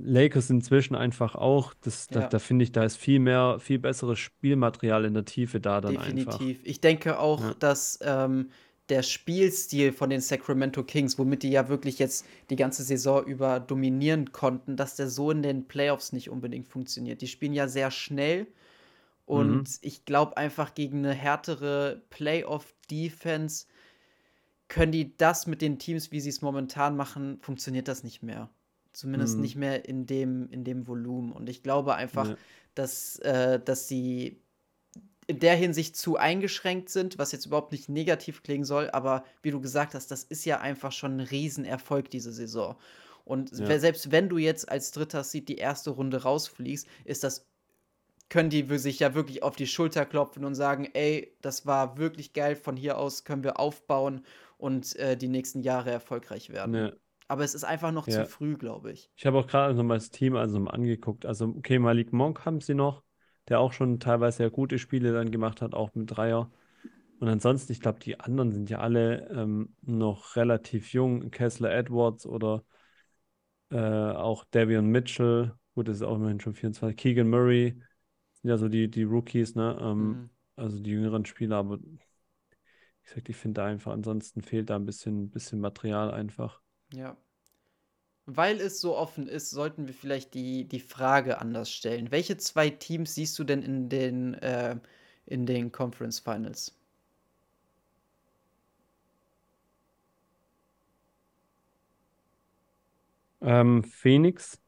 Lakers 0.04 0.50
inzwischen 0.50 0.96
einfach 0.96 1.36
auch. 1.36 1.74
Das, 1.82 2.08
ja. 2.12 2.22
Da, 2.22 2.28
da 2.28 2.40
finde 2.40 2.64
ich, 2.64 2.72
da 2.72 2.84
ist 2.84 2.98
viel 2.98 3.20
mehr, 3.20 3.58
viel 3.60 3.80
besseres 3.80 4.20
Spielmaterial 4.20 5.06
in 5.06 5.14
der 5.14 5.26
Tiefe 5.26 5.60
da 5.60 5.82
dann 5.82 5.94
Definitiv. 5.94 6.28
einfach. 6.28 6.40
Definitiv. 6.40 6.66
Ich 6.66 6.82
denke 6.82 7.20
auch, 7.20 7.42
ja. 7.42 7.54
dass 7.60 8.00
ähm, 8.02 8.50
der 8.90 9.04
Spielstil 9.04 9.94
von 9.94 10.10
den 10.10 10.22
Sacramento 10.22 10.84
Kings, 10.84 11.18
womit 11.18 11.44
die 11.44 11.52
ja 11.52 11.70
wirklich 11.70 12.00
jetzt 12.00 12.26
die 12.50 12.56
ganze 12.56 12.84
Saison 12.84 13.26
über 13.26 13.60
dominieren 13.60 14.32
konnten, 14.32 14.76
dass 14.76 14.96
der 14.96 15.10
so 15.10 15.32
in 15.32 15.42
den 15.42 15.68
Playoffs 15.68 16.12
nicht 16.12 16.30
unbedingt 16.30 16.68
funktioniert. 16.68 17.22
Die 17.22 17.28
spielen 17.28 17.54
ja 17.54 17.68
sehr 17.68 17.90
schnell 17.92 18.48
und 19.26 19.62
mhm. 19.62 19.78
ich 19.82 20.04
glaube 20.04 20.36
einfach 20.36 20.74
gegen 20.74 21.00
eine 21.00 21.14
härtere 21.14 22.02
Playoff-Defense 22.10 23.68
können 24.68 24.92
die 24.92 25.16
das 25.18 25.48
mit 25.48 25.62
den 25.62 25.80
Teams, 25.80 26.12
wie 26.12 26.22
sie 26.22 26.30
es 26.30 26.42
momentan 26.42 26.96
machen, 26.96 27.40
funktioniert 27.42 27.88
das 27.88 28.04
nicht 28.04 28.24
mehr. 28.24 28.50
Zumindest 28.94 29.36
mhm. 29.36 29.42
nicht 29.42 29.56
mehr 29.56 29.86
in 29.88 30.06
dem, 30.06 30.50
in 30.50 30.64
dem 30.64 30.88
Volumen. 30.88 31.32
Und 31.32 31.50
ich 31.50 31.64
glaube 31.64 31.96
einfach, 31.96 32.30
ja. 32.30 32.36
dass, 32.76 33.18
äh, 33.20 33.60
dass 33.60 33.88
sie 33.88 34.42
in 35.28 35.40
der 35.40 35.56
Hinsicht 35.56 35.96
zu 35.96 36.18
eingeschränkt 36.18 36.90
sind, 36.90 37.18
was 37.18 37.32
jetzt 37.32 37.46
überhaupt 37.46 37.72
nicht 37.72 37.88
negativ 37.88 38.44
klingen 38.44 38.66
soll, 38.66 38.90
aber 38.90 39.24
wie 39.44 39.52
du 39.52 39.62
gesagt 39.62 39.94
hast, 39.94 40.12
das 40.12 40.24
ist 40.24 40.46
ja 40.46 40.60
einfach 40.60 40.92
schon 40.92 41.18
ein 41.18 41.20
Riesenerfolg 41.22 42.10
diese 42.10 42.34
Saison. 42.34 42.76
Und 43.24 43.58
ja. 43.58 43.80
selbst 43.80 44.12
wenn 44.12 44.30
du 44.30 44.38
jetzt 44.38 44.68
als 44.70 44.92
dritter 44.92 45.24
Seed 45.24 45.48
die 45.48 45.58
erste 45.58 45.92
Runde 45.92 46.24
rausfliegst, 46.24 46.88
ist 47.06 47.24
das 47.24 47.48
können 48.28 48.50
die 48.50 48.66
sich 48.78 49.00
ja 49.00 49.14
wirklich 49.14 49.44
auf 49.44 49.58
die 49.58 49.68
Schulter 49.68 50.06
klopfen 50.06 50.46
und 50.46 50.56
sagen, 50.56 50.90
ey, 50.94 51.36
das 51.42 51.66
war 51.66 51.98
wirklich 51.98 52.32
geil, 52.32 52.56
von 52.56 52.78
hier 52.78 52.98
aus 52.98 53.26
können 53.26 53.44
wir 53.44 53.60
aufbauen 53.60 54.26
und 54.58 54.96
äh, 54.96 55.18
die 55.18 55.28
nächsten 55.28 55.60
Jahre 55.62 55.92
erfolgreich 55.92 56.50
werden. 56.50 56.76
Ja. 56.76 56.92
Aber 57.32 57.44
es 57.44 57.56
ist 57.56 57.64
einfach 57.64 57.92
noch 57.92 58.08
ja. 58.08 58.26
zu 58.26 58.30
früh, 58.30 58.58
glaube 58.58 58.92
ich. 58.92 59.10
Ich 59.16 59.26
habe 59.26 59.38
auch 59.38 59.48
gerade 59.48 59.74
nochmal 59.74 59.98
das 59.98 60.10
Team 60.10 60.36
also 60.36 60.60
mal 60.60 60.72
angeguckt. 60.72 61.26
Also, 61.26 61.46
okay, 61.46 61.80
Malik 61.80 62.12
Monk 62.12 62.46
haben 62.46 62.60
sie 62.60 62.74
noch 62.74 63.04
der 63.48 63.60
auch 63.60 63.74
schon 63.74 64.00
teilweise 64.00 64.38
sehr 64.38 64.50
gute 64.50 64.80
Spiele 64.80 65.14
dann 65.14 65.32
gemacht 65.32 65.62
hat, 65.62 65.74
auch 65.74 65.94
mit 65.96 66.16
Dreier. 66.16 66.52
Und 67.20 67.28
ansonsten, 67.28 67.72
ich 67.72 67.80
glaube, 67.80 68.00
die 68.00 68.20
anderen 68.20 68.52
sind 68.52 68.70
ja 68.70 68.80
alle 68.80 69.30
ähm, 69.30 69.76
noch 69.82 70.36
relativ 70.36 70.94
jung. 70.94 71.32
Kessler 71.32 71.72
Edwards 71.72 72.26
oder 72.26 72.64
äh, 73.70 73.78
auch 73.78 74.44
Davion 74.52 74.88
Mitchell. 74.88 75.54
Gut, 75.74 75.88
das 75.88 75.98
ist 75.98 76.04
auch 76.04 76.16
immerhin 76.16 76.40
schon 76.40 76.54
24. 76.54 76.98
Keegan 76.98 77.30
Murray 77.30 77.82
sind 78.34 78.50
ja 78.50 78.58
so 78.58 78.68
die, 78.68 78.90
die 78.90 79.04
Rookies, 79.04 79.56
ne? 79.56 79.78
Ähm, 79.80 80.08
mhm. 80.08 80.30
Also 80.56 80.80
die 80.80 80.92
jüngeren 80.92 81.26
Spieler, 81.26 81.58
aber 81.58 81.80
ich 83.04 83.10
sag, 83.10 83.28
ich 83.28 83.36
finde 83.36 83.62
da 83.62 83.66
einfach, 83.66 83.92
ansonsten 83.94 84.42
fehlt 84.42 84.70
da 84.70 84.76
ein 84.76 84.86
bisschen, 84.86 85.30
bisschen 85.30 85.60
Material 85.60 86.12
einfach. 86.12 86.62
Ja, 86.94 87.18
weil 88.26 88.60
es 88.60 88.80
so 88.80 88.96
offen 88.96 89.28
ist, 89.28 89.50
sollten 89.50 89.88
wir 89.88 89.94
vielleicht 89.94 90.34
die, 90.34 90.66
die 90.66 90.80
Frage 90.80 91.40
anders 91.40 91.72
stellen. 91.72 92.12
Welche 92.12 92.38
zwei 92.38 92.70
Teams 92.70 93.16
siehst 93.16 93.38
du 93.40 93.44
denn 93.44 93.64
in 93.64 93.90
den, 93.90 94.36
äh, 94.36 94.78
in 95.26 95.46
den 95.46 95.72
Conference 95.72 96.20
Finals? 96.20 96.78
Ähm, 103.42 103.84
Phoenix. 103.84 104.60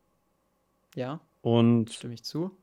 Ja. 0.96 1.22
Und. 1.42 1.92
Stimme 1.92 2.16
ich 2.16 2.24
zu. 2.24 2.58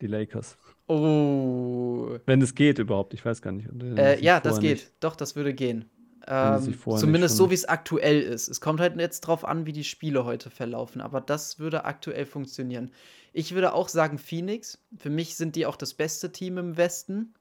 Die 0.00 0.08
Lakers. 0.08 0.58
Oh. 0.88 2.18
Wenn 2.26 2.42
es 2.42 2.56
geht 2.56 2.80
überhaupt, 2.80 3.14
ich 3.14 3.24
weiß 3.24 3.40
gar 3.40 3.52
nicht. 3.52 3.68
Äh, 3.96 4.20
ja, 4.20 4.40
das 4.40 4.58
geht. 4.58 4.78
Nicht. 4.78 4.92
Doch, 4.98 5.14
das 5.14 5.36
würde 5.36 5.54
gehen. 5.54 5.88
Ähm, 6.28 6.78
zumindest 6.96 7.36
so, 7.36 7.50
wie 7.50 7.54
es 7.54 7.64
aktuell 7.64 8.20
ist. 8.22 8.48
Es 8.48 8.60
kommt 8.60 8.80
halt 8.80 8.96
jetzt 8.98 9.22
drauf 9.22 9.44
an, 9.44 9.66
wie 9.66 9.72
die 9.72 9.84
Spiele 9.84 10.24
heute 10.24 10.50
verlaufen, 10.50 11.00
aber 11.00 11.20
das 11.20 11.58
würde 11.58 11.84
aktuell 11.84 12.26
funktionieren. 12.26 12.92
Ich 13.32 13.54
würde 13.54 13.72
auch 13.72 13.88
sagen 13.88 14.18
Phoenix. 14.18 14.78
Für 14.96 15.10
mich 15.10 15.36
sind 15.36 15.56
die 15.56 15.66
auch 15.66 15.76
das 15.76 15.94
beste 15.94 16.30
Team 16.30 16.58
im 16.58 16.76
Westen. 16.76 17.34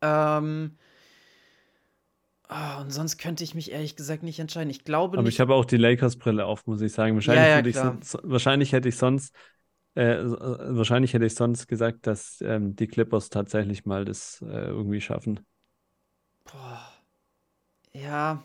Ähm, 0.00 0.76
oh, 2.48 2.80
und 2.80 2.90
sonst 2.90 3.18
könnte 3.18 3.44
ich 3.44 3.54
mich 3.54 3.70
ehrlich 3.70 3.96
gesagt 3.96 4.22
nicht 4.22 4.38
entscheiden. 4.38 4.70
Ich 4.70 4.84
glaube 4.84 5.18
Aber 5.18 5.24
nicht. 5.24 5.34
ich 5.34 5.40
habe 5.40 5.54
auch 5.54 5.64
die 5.64 5.76
Lakers-Brille 5.76 6.46
auf, 6.46 6.66
muss 6.66 6.80
ich 6.80 6.92
sagen. 6.92 7.14
Wahrscheinlich, 7.14 7.74
ja, 7.74 7.84
ja, 7.84 7.96
ich 8.00 8.14
wahrscheinlich 8.22 8.72
hätte 8.72 8.88
ich 8.88 8.96
sonst 8.96 9.34
äh, 9.94 10.14
äh, 10.14 10.26
wahrscheinlich 10.76 11.12
hätte 11.12 11.26
ich 11.26 11.34
sonst 11.34 11.68
gesagt, 11.68 12.06
dass 12.06 12.40
ähm, 12.40 12.74
die 12.76 12.86
Clippers 12.86 13.28
tatsächlich 13.28 13.84
mal 13.84 14.04
das 14.04 14.42
äh, 14.42 14.68
irgendwie 14.68 15.00
schaffen. 15.00 15.40
Boah. 16.44 16.91
Ja. 17.92 18.42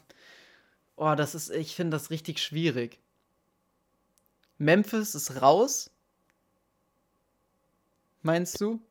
Oh, 0.95 1.14
das 1.16 1.36
ist, 1.36 1.50
ich 1.52 1.76
finde 1.76 1.95
das 1.98 2.10
richtig 2.10 2.39
schwierig. 2.39 3.00
Memphis 4.58 5.16
ist 5.16 5.41
raus. 5.41 5.91
Meinst 8.24 8.60
du? 8.60 8.82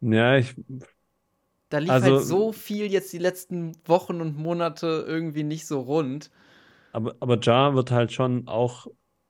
Ja, 0.00 0.36
ich. 0.36 0.54
Da 1.70 1.78
lief 1.78 1.90
also, 1.90 2.16
halt 2.16 2.24
so 2.24 2.52
viel 2.52 2.90
jetzt 2.90 3.12
die 3.12 3.18
letzten 3.18 3.72
Wochen 3.86 4.20
und 4.20 4.36
Monate 4.36 5.04
irgendwie 5.06 5.44
nicht 5.44 5.66
so 5.66 5.80
rund. 5.80 6.30
Aber, 6.92 7.14
aber 7.20 7.36
Ja 7.40 7.74
wird 7.74 7.90
halt 7.90 8.12
schon 8.12 8.48
auch 8.48 8.86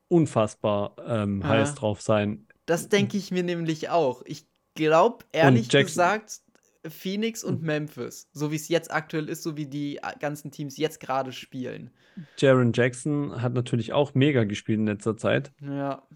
unfassbar 0.07 0.95
ähm, 1.05 1.41
ja. 1.41 1.49
heiß 1.49 1.75
drauf 1.75 2.01
sein. 2.01 2.47
Das 2.65 2.89
denke 2.89 3.17
ich 3.17 3.31
mir 3.31 3.43
nämlich 3.43 3.89
auch. 3.89 4.23
Ich 4.25 4.45
glaube, 4.75 5.25
ehrlich 5.31 5.69
gesagt, 5.69 6.41
Phoenix 6.87 7.43
und 7.43 7.59
hm. 7.59 7.65
Memphis, 7.65 8.29
so 8.33 8.51
wie 8.51 8.55
es 8.55 8.67
jetzt 8.67 8.91
aktuell 8.91 9.29
ist, 9.29 9.43
so 9.43 9.55
wie 9.57 9.67
die 9.67 9.97
äh, 9.97 10.17
ganzen 10.19 10.51
Teams 10.51 10.77
jetzt 10.77 10.99
gerade 10.99 11.31
spielen. 11.31 11.91
Jaron 12.37 12.73
Jackson 12.73 13.41
hat 13.41 13.53
natürlich 13.53 13.93
auch 13.93 14.13
mega 14.13 14.43
gespielt 14.43 14.79
in 14.79 14.87
letzter 14.87 15.15
Zeit. 15.15 15.51
Ja. 15.61 16.07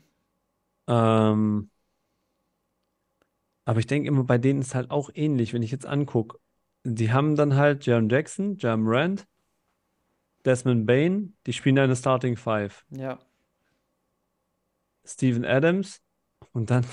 Ähm, 0.87 1.69
aber 3.65 3.79
ich 3.79 3.87
denke 3.87 4.07
immer, 4.07 4.23
bei 4.23 4.37
denen 4.37 4.61
ist 4.61 4.75
halt 4.75 4.91
auch 4.91 5.09
ähnlich, 5.13 5.53
wenn 5.53 5.63
ich 5.63 5.71
jetzt 5.71 5.85
angucke. 5.85 6.39
Die 6.83 7.11
haben 7.11 7.35
dann 7.35 7.55
halt 7.55 7.85
Jaron 7.85 8.09
Jackson, 8.09 8.57
Jam 8.57 8.83
Rand, 8.87 9.27
Desmond 10.45 10.85
Bain, 10.85 11.35
die 11.47 11.53
spielen 11.53 11.79
eine 11.79 11.95
Starting 11.95 12.37
Five. 12.37 12.85
Ja. 12.89 13.19
Steven 15.03 15.45
Adams 15.45 16.01
und 16.53 16.69
dann 16.69 16.85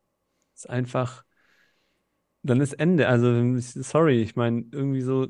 ist 0.54 0.68
einfach 0.68 1.24
dann 2.42 2.60
ist 2.60 2.74
Ende. 2.74 3.08
Also, 3.08 3.58
sorry, 3.60 4.22
ich 4.22 4.36
meine, 4.36 4.64
irgendwie 4.72 5.02
so, 5.02 5.28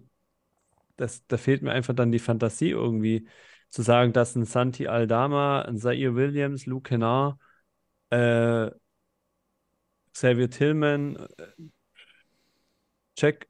das, 0.96 1.26
da 1.26 1.36
fehlt 1.36 1.62
mir 1.62 1.72
einfach 1.72 1.94
dann 1.94 2.12
die 2.12 2.18
Fantasie 2.18 2.70
irgendwie 2.70 3.28
zu 3.70 3.82
sagen, 3.82 4.12
dass 4.12 4.34
ein 4.36 4.44
Santi 4.44 4.88
Aldama, 4.88 5.62
ein 5.62 5.78
Zaire 5.78 6.14
Williams, 6.14 6.66
Luke 6.66 6.88
Kennard, 6.90 7.38
äh, 8.10 8.70
Xavier 10.12 10.48
Tillman, 10.50 11.16
äh, 11.38 11.46
Jack, 13.16 13.48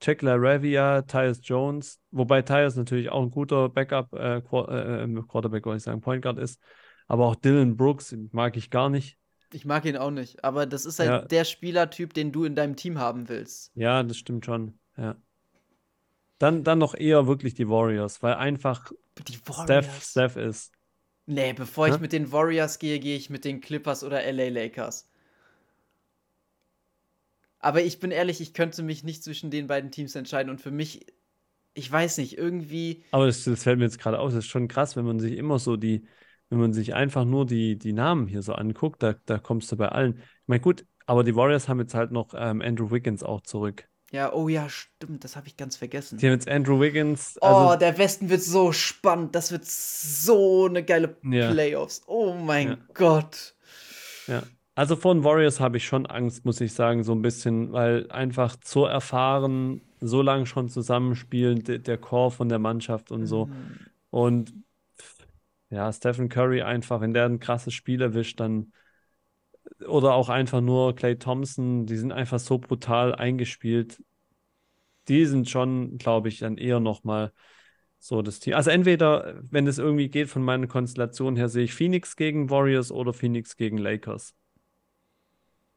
Jack 0.00 0.22
LaRavia, 0.22 1.02
Tyus 1.02 1.40
Jones, 1.42 2.00
wobei 2.10 2.42
Tyus 2.42 2.76
natürlich 2.76 3.10
auch 3.10 3.22
ein 3.22 3.30
guter 3.30 3.68
Backup, 3.68 4.12
äh, 4.14 4.38
äh, 4.38 5.04
äh, 5.04 5.22
Quarterback, 5.28 5.64
wollte 5.66 5.78
ich 5.78 5.82
sagen, 5.84 6.00
Point 6.00 6.22
Guard 6.22 6.38
ist, 6.38 6.60
aber 7.06 7.26
auch 7.26 7.36
Dylan 7.36 7.76
Brooks 7.76 8.14
mag 8.32 8.56
ich 8.56 8.70
gar 8.70 8.88
nicht. 8.90 9.18
Ich 9.52 9.64
mag 9.64 9.84
ihn 9.84 9.96
auch 9.96 10.10
nicht, 10.10 10.44
aber 10.44 10.66
das 10.66 10.86
ist 10.86 10.98
halt 10.98 11.10
ja. 11.10 11.22
der 11.22 11.44
Spielertyp, 11.44 12.14
den 12.14 12.32
du 12.32 12.44
in 12.44 12.54
deinem 12.54 12.76
Team 12.76 12.98
haben 12.98 13.28
willst. 13.28 13.70
Ja, 13.74 14.02
das 14.02 14.16
stimmt 14.16 14.46
schon. 14.46 14.78
Ja. 14.96 15.16
Dann, 16.38 16.64
dann 16.64 16.78
noch 16.78 16.94
eher 16.94 17.26
wirklich 17.26 17.54
die 17.54 17.68
Warriors, 17.68 18.22
weil 18.22 18.34
einfach. 18.34 18.90
Steph, 19.64 20.02
Steph 20.02 20.36
ist. 20.36 20.72
Nee, 21.26 21.52
bevor 21.52 21.86
Hä? 21.86 21.94
ich 21.94 22.00
mit 22.00 22.12
den 22.12 22.32
Warriors 22.32 22.78
gehe, 22.78 22.98
gehe 22.98 23.16
ich 23.16 23.30
mit 23.30 23.44
den 23.44 23.60
Clippers 23.60 24.02
oder 24.02 24.24
LA 24.24 24.48
Lakers. 24.48 25.08
Aber 27.58 27.82
ich 27.82 28.00
bin 28.00 28.10
ehrlich, 28.10 28.40
ich 28.40 28.54
könnte 28.54 28.82
mich 28.82 29.04
nicht 29.04 29.22
zwischen 29.22 29.50
den 29.50 29.68
beiden 29.68 29.92
Teams 29.92 30.16
entscheiden. 30.16 30.50
Und 30.50 30.60
für 30.60 30.72
mich, 30.72 31.06
ich 31.74 31.90
weiß 31.90 32.18
nicht, 32.18 32.36
irgendwie. 32.36 33.04
Aber 33.12 33.26
das, 33.26 33.44
das 33.44 33.62
fällt 33.62 33.78
mir 33.78 33.84
jetzt 33.84 34.00
gerade 34.00 34.18
aus, 34.18 34.34
das 34.34 34.44
ist 34.44 34.50
schon 34.50 34.66
krass, 34.66 34.96
wenn 34.96 35.04
man 35.04 35.20
sich 35.20 35.36
immer 35.36 35.60
so 35.60 35.76
die, 35.76 36.04
wenn 36.52 36.60
man 36.60 36.74
sich 36.74 36.94
einfach 36.94 37.24
nur 37.24 37.46
die, 37.46 37.78
die 37.78 37.94
Namen 37.94 38.26
hier 38.26 38.42
so 38.42 38.52
anguckt, 38.52 39.02
da, 39.02 39.14
da 39.24 39.38
kommst 39.38 39.72
du 39.72 39.76
bei 39.76 39.88
allen. 39.88 40.18
Ich 40.18 40.48
meine, 40.48 40.60
gut, 40.60 40.84
aber 41.06 41.24
die 41.24 41.34
Warriors 41.34 41.66
haben 41.66 41.80
jetzt 41.80 41.94
halt 41.94 42.12
noch 42.12 42.34
ähm, 42.36 42.60
Andrew 42.60 42.90
Wiggins 42.90 43.22
auch 43.22 43.40
zurück. 43.40 43.88
Ja, 44.10 44.34
oh 44.34 44.48
ja, 44.48 44.68
stimmt, 44.68 45.24
das 45.24 45.34
habe 45.34 45.46
ich 45.46 45.56
ganz 45.56 45.76
vergessen. 45.76 46.18
Die 46.18 46.26
haben 46.26 46.34
jetzt 46.34 46.46
Andrew 46.46 46.78
Wiggins. 46.78 47.38
Also, 47.38 47.72
oh, 47.72 47.76
der 47.76 47.96
Westen 47.96 48.28
wird 48.28 48.42
so 48.42 48.70
spannend. 48.70 49.34
Das 49.34 49.50
wird 49.50 49.64
so 49.64 50.66
eine 50.66 50.84
geile 50.84 51.16
ja. 51.24 51.50
Playoffs. 51.50 52.02
Oh 52.06 52.34
mein 52.34 52.68
ja. 52.68 52.78
Gott. 52.92 53.54
Ja. 54.26 54.42
Also 54.74 54.96
von 54.96 55.24
Warriors 55.24 55.58
habe 55.58 55.78
ich 55.78 55.86
schon 55.86 56.04
Angst, 56.04 56.44
muss 56.44 56.60
ich 56.60 56.74
sagen, 56.74 57.02
so 57.02 57.12
ein 57.12 57.22
bisschen, 57.22 57.72
weil 57.72 58.10
einfach 58.10 58.56
so 58.62 58.84
erfahren, 58.84 59.80
so 60.00 60.20
lange 60.20 60.44
schon 60.44 60.68
zusammenspielen, 60.68 61.64
de 61.64 61.78
der 61.78 61.96
Core 61.96 62.30
von 62.30 62.50
der 62.50 62.58
Mannschaft 62.58 63.10
und 63.10 63.24
so. 63.24 63.46
Mhm. 63.46 63.78
Und 64.10 64.52
ja, 65.72 65.90
Stephen 65.90 66.28
Curry 66.28 66.60
einfach, 66.60 67.00
wenn 67.00 67.14
der 67.14 67.24
ein 67.24 67.40
krasses 67.40 67.72
Spiel 67.72 68.02
erwischt, 68.02 68.40
dann 68.40 68.72
oder 69.88 70.12
auch 70.12 70.28
einfach 70.28 70.60
nur 70.60 70.94
Clay 70.94 71.16
Thompson, 71.16 71.86
die 71.86 71.96
sind 71.96 72.12
einfach 72.12 72.38
so 72.38 72.58
brutal 72.58 73.14
eingespielt. 73.14 74.02
Die 75.08 75.24
sind 75.24 75.48
schon, 75.48 75.96
glaube 75.96 76.28
ich, 76.28 76.40
dann 76.40 76.58
eher 76.58 76.78
nochmal 76.78 77.32
so 77.98 78.20
das 78.20 78.38
Team. 78.38 78.54
Also 78.54 78.70
entweder, 78.70 79.40
wenn 79.50 79.66
es 79.66 79.78
irgendwie 79.78 80.10
geht 80.10 80.28
von 80.28 80.42
meiner 80.42 80.66
Konstellation 80.66 81.36
her, 81.36 81.48
sehe 81.48 81.64
ich 81.64 81.74
Phoenix 81.74 82.16
gegen 82.16 82.50
Warriors 82.50 82.92
oder 82.92 83.14
Phoenix 83.14 83.56
gegen 83.56 83.78
Lakers. 83.78 84.34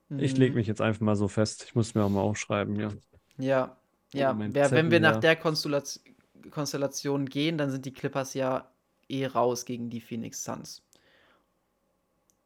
Mhm. 0.10 0.20
Ich 0.20 0.36
lege 0.38 0.56
mich 0.56 0.68
jetzt 0.68 0.82
einfach 0.82 1.02
mal 1.02 1.16
so 1.16 1.30
fest. 1.30 1.64
Ich 1.68 1.74
muss 1.74 1.96
mir 1.96 2.04
auch 2.04 2.10
mal 2.10 2.22
aufschreiben, 2.22 2.76
ja. 2.76 2.90
Ja, 3.38 3.78
ja. 4.14 4.36
Wer, 4.38 4.72
wenn 4.72 4.92
wir 4.92 5.00
nach 5.00 5.22
der 5.22 5.38
Konstellation, 5.38 6.04
Konstellation 6.52 7.28
gehen, 7.28 7.58
dann 7.58 7.72
sind 7.72 7.86
die 7.86 7.94
Clippers 7.94 8.34
ja 8.34 8.75
eh 9.10 9.26
raus 9.26 9.66
gegen 9.66 9.90
die 9.90 10.02
Phoenix 10.02 10.44
Suns. 10.44 10.84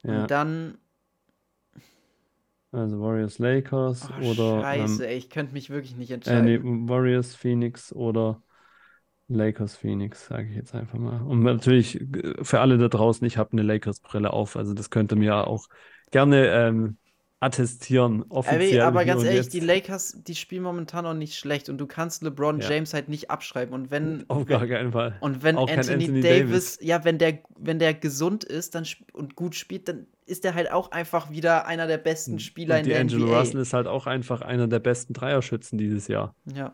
Ja. 0.04 0.22
Und 0.22 0.32
dann 0.32 0.78
also 2.72 3.00
Warriors 3.02 3.40
Lakers 3.40 4.10
oh, 4.22 4.32
oder. 4.32 4.62
Scheiße, 4.62 5.04
ähm, 5.04 5.10
ey, 5.10 5.18
ich 5.18 5.30
könnte 5.30 5.54
mich 5.54 5.70
wirklich 5.70 5.96
nicht 5.96 6.12
entscheiden. 6.12 6.48
Äh, 6.48 6.60
nee, 6.60 6.90
Warriors 6.90 7.36
Phoenix 7.36 7.92
oder 7.92 8.44
Lakers 9.28 9.76
Phoenix, 9.76 10.28
sage 10.28 10.50
ich 10.50 10.56
jetzt 10.56 10.76
einfach 10.76 11.00
mal. 11.00 11.22
Und 11.22 11.42
natürlich 11.42 12.00
äh, 12.00 12.44
für 12.44 12.60
alle 12.60 12.78
da 12.78 12.88
draußen, 12.88 13.26
ich 13.26 13.38
habe 13.38 13.54
eine 13.54 13.64
Lakers-Brille 13.64 14.32
auf, 14.32 14.56
also 14.56 14.74
das 14.74 14.92
könnte 14.92 15.16
mir 15.16 15.48
auch 15.48 15.68
gerne 16.12 16.48
ähm, 16.48 16.98
attestieren, 17.40 18.26
offiziell. 18.30 18.82
Aber, 18.82 19.00
aber 19.00 19.06
ganz 19.06 19.24
ehrlich, 19.24 19.44
jetzt. 19.44 19.54
die 19.54 19.62
Lakers, 19.62 20.18
die 20.28 20.36
spielen 20.36 20.64
momentan 20.64 21.06
noch 21.06 21.14
nicht 21.14 21.36
schlecht 21.36 21.70
und 21.70 21.78
du 21.78 21.88
kannst 21.88 22.22
LeBron 22.22 22.60
ja. 22.60 22.70
James 22.70 22.94
halt 22.94 23.08
nicht 23.08 23.32
abschreiben. 23.32 23.74
Und 23.74 23.92
wenn. 23.92 24.26
Auf 24.30 24.46
gar 24.46 24.68
keinen 24.68 24.92
Fall. 24.92 25.16
Und 25.22 25.44
wenn 25.44 25.58
Anthony, 25.58 25.78
Anthony, 25.78 26.22
Davis, 26.22 26.22
Davis, 26.22 26.80
ja, 26.82 27.04
wenn 27.06 27.18
der, 27.18 27.40
wenn 27.58 27.80
der 27.80 27.94
gesund 27.94 28.44
ist 28.44 28.76
dann, 28.76 28.86
und 29.14 29.36
gut 29.36 29.56
spielt, 29.56 29.88
dann 29.88 30.08
ist 30.26 30.46
er 30.46 30.54
halt 30.54 30.72
auch 30.72 30.92
einfach 30.92 31.32
wieder 31.32 31.66
einer 31.66 31.88
der 31.88 31.98
besten 31.98 32.40
Spieler 32.40 32.76
und 32.76 32.82
in 32.82 32.90
der 32.90 33.00
Angelo 33.00 33.26
NBA. 33.26 33.40
Russell 33.40 33.62
ist 33.62 33.74
halt 33.74 33.88
auch 33.88 34.06
einfach 34.06 34.42
einer 34.42 34.68
der 34.68 34.80
besten 34.80 35.14
Dreierschützen 35.14 35.78
dieses 35.78 36.08
Jahr. 36.08 36.36
Ja. 36.54 36.74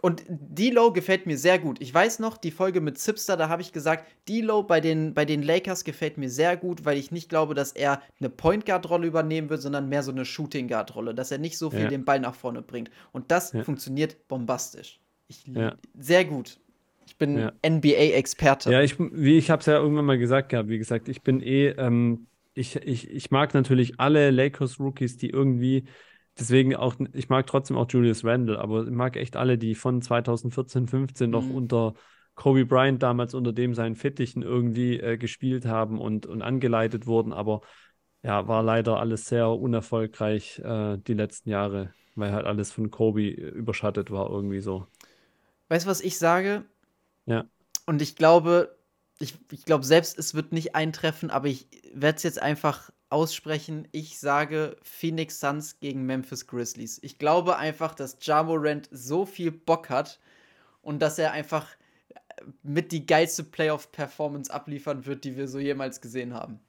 Und 0.00 0.22
D-Low 0.28 0.92
gefällt 0.92 1.26
mir 1.26 1.36
sehr 1.36 1.58
gut. 1.58 1.80
Ich 1.80 1.92
weiß 1.92 2.20
noch, 2.20 2.36
die 2.36 2.52
Folge 2.52 2.80
mit 2.80 2.98
Zipster, 2.98 3.36
da 3.36 3.48
habe 3.48 3.62
ich 3.62 3.72
gesagt, 3.72 4.06
D-Low 4.28 4.62
bei 4.62 4.80
den, 4.80 5.12
bei 5.12 5.24
den 5.24 5.42
Lakers 5.42 5.82
gefällt 5.82 6.18
mir 6.18 6.30
sehr 6.30 6.56
gut, 6.56 6.84
weil 6.84 6.96
ich 6.98 7.10
nicht 7.10 7.28
glaube, 7.28 7.54
dass 7.54 7.72
er 7.72 8.00
eine 8.20 8.30
Point 8.30 8.64
Guard-Rolle 8.64 9.08
übernehmen 9.08 9.50
wird, 9.50 9.60
sondern 9.60 9.88
mehr 9.88 10.04
so 10.04 10.12
eine 10.12 10.24
Shooting 10.24 10.68
Guard-Rolle, 10.68 11.14
dass 11.14 11.32
er 11.32 11.38
nicht 11.38 11.58
so 11.58 11.70
viel 11.70 11.80
ja. 11.82 11.88
den 11.88 12.04
Ball 12.04 12.20
nach 12.20 12.36
vorne 12.36 12.62
bringt. 12.62 12.90
Und 13.10 13.32
das 13.32 13.52
ja. 13.52 13.64
funktioniert 13.64 14.28
bombastisch. 14.28 15.00
Ich, 15.26 15.46
ja. 15.48 15.76
Sehr 15.98 16.24
gut. 16.24 16.60
Ich 17.06 17.16
bin 17.16 17.50
NBA-Experte. 17.66 18.70
Ja, 18.70 18.82
ich, 18.82 18.98
wie 18.98 19.38
ich 19.38 19.50
habe 19.50 19.60
es 19.60 19.66
ja 19.66 19.78
irgendwann 19.78 20.04
mal 20.04 20.18
gesagt 20.18 20.50
gehabt, 20.50 20.68
wie 20.68 20.78
gesagt, 20.78 21.08
ich 21.08 21.22
bin 21.22 21.40
eh, 21.40 21.70
ähm, 21.70 22.26
ich, 22.54 22.76
ich, 22.76 23.10
ich 23.10 23.30
mag 23.30 23.54
natürlich 23.54 23.98
alle 23.98 24.30
Lakers-Rookies, 24.30 25.16
die 25.16 25.30
irgendwie 25.30 25.84
deswegen 26.38 26.76
auch, 26.76 26.94
ich 27.12 27.28
mag 27.28 27.46
trotzdem 27.46 27.76
auch 27.76 27.90
Julius 27.90 28.24
Randle, 28.24 28.58
aber 28.58 28.84
ich 28.84 28.90
mag 28.90 29.16
echt 29.16 29.36
alle, 29.36 29.58
die 29.58 29.74
von 29.74 30.02
2014, 30.02 30.86
15 30.86 31.30
noch 31.30 31.44
mhm. 31.44 31.54
unter 31.54 31.94
Kobe 32.34 32.64
Bryant 32.64 33.02
damals 33.02 33.34
unter 33.34 33.52
dem 33.52 33.74
seinen 33.74 33.96
Fittichen 33.96 34.42
irgendwie 34.42 35.00
äh, 35.00 35.16
gespielt 35.18 35.66
haben 35.66 35.98
und, 35.98 36.26
und 36.26 36.42
angeleitet 36.42 37.06
wurden, 37.06 37.32
aber 37.32 37.62
ja, 38.22 38.46
war 38.48 38.62
leider 38.62 38.98
alles 38.98 39.26
sehr 39.26 39.48
unerfolgreich 39.48 40.60
äh, 40.60 40.98
die 40.98 41.14
letzten 41.14 41.50
Jahre, 41.50 41.92
weil 42.14 42.32
halt 42.32 42.46
alles 42.46 42.72
von 42.72 42.90
Kobe 42.90 43.22
äh, 43.22 43.48
überschattet 43.48 44.10
war 44.10 44.30
irgendwie 44.30 44.60
so. 44.60 44.86
Weißt 45.68 45.86
du, 45.86 45.90
was 45.90 46.00
ich 46.00 46.18
sage? 46.18 46.64
Ja. 47.26 47.44
Und 47.86 48.02
ich 48.02 48.16
glaube, 48.16 48.76
ich, 49.18 49.34
ich 49.50 49.64
glaube 49.64 49.84
selbst, 49.84 50.18
es 50.18 50.34
wird 50.34 50.52
nicht 50.52 50.74
eintreffen, 50.74 51.30
aber 51.30 51.48
ich 51.48 51.68
werde 51.92 52.16
es 52.16 52.22
jetzt 52.22 52.40
einfach 52.40 52.90
aussprechen. 53.10 53.88
Ich 53.92 54.18
sage 54.18 54.76
Phoenix 54.82 55.40
Suns 55.40 55.80
gegen 55.80 56.04
Memphis 56.04 56.46
Grizzlies. 56.46 56.98
Ich 57.02 57.18
glaube 57.18 57.56
einfach, 57.56 57.94
dass 57.94 58.18
Jamorant 58.20 58.88
so 58.90 59.24
viel 59.26 59.50
Bock 59.50 59.90
hat 59.90 60.20
und 60.82 61.00
dass 61.00 61.18
er 61.18 61.32
einfach 61.32 61.66
mit 62.62 62.92
die 62.92 63.06
geilste 63.06 63.44
Playoff-Performance 63.44 64.52
abliefern 64.52 65.06
wird, 65.06 65.24
die 65.24 65.36
wir 65.36 65.48
so 65.48 65.58
jemals 65.58 66.00
gesehen 66.00 66.34
haben. 66.34 66.60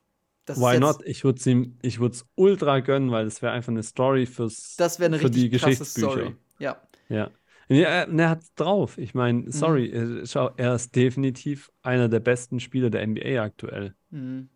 Das 0.46 0.60
Why 0.60 0.80
not? 0.80 1.06
Ich 1.06 1.24
würde 1.24 1.40
es 1.40 1.46
ihm, 1.46 1.78
ich 1.82 2.00
würde 2.00 2.16
es 2.16 2.26
ultra 2.36 2.80
gönnen, 2.80 3.12
weil 3.12 3.26
das 3.26 3.42
wäre 3.42 3.54
einfach 3.54 3.72
eine 3.72 3.84
Story 3.84 4.26
fürs 4.26 4.76
das 4.78 5.00
eine 5.00 5.20
für 5.20 5.30
die 5.30 5.50
Geschichtsbücher. 5.50 6.12
Story. 6.12 6.36
Ja. 6.58 6.82
Ja. 7.08 7.30
Ja, 7.72 8.06
er 8.06 8.30
hat 8.30 8.42
es 8.42 8.54
drauf. 8.56 8.98
Ich 8.98 9.14
meine, 9.14 9.52
sorry, 9.52 9.92
mhm. 9.94 10.26
schau, 10.26 10.50
er 10.58 10.74
ist 10.74 10.96
definitiv 10.96 11.72
einer 11.84 12.10
der 12.10 12.20
besten 12.20 12.60
Spieler 12.60 12.90
der 12.90 13.06
NBA 13.06 13.44
aktuell. 13.44 13.94
Mhm. 14.10 14.50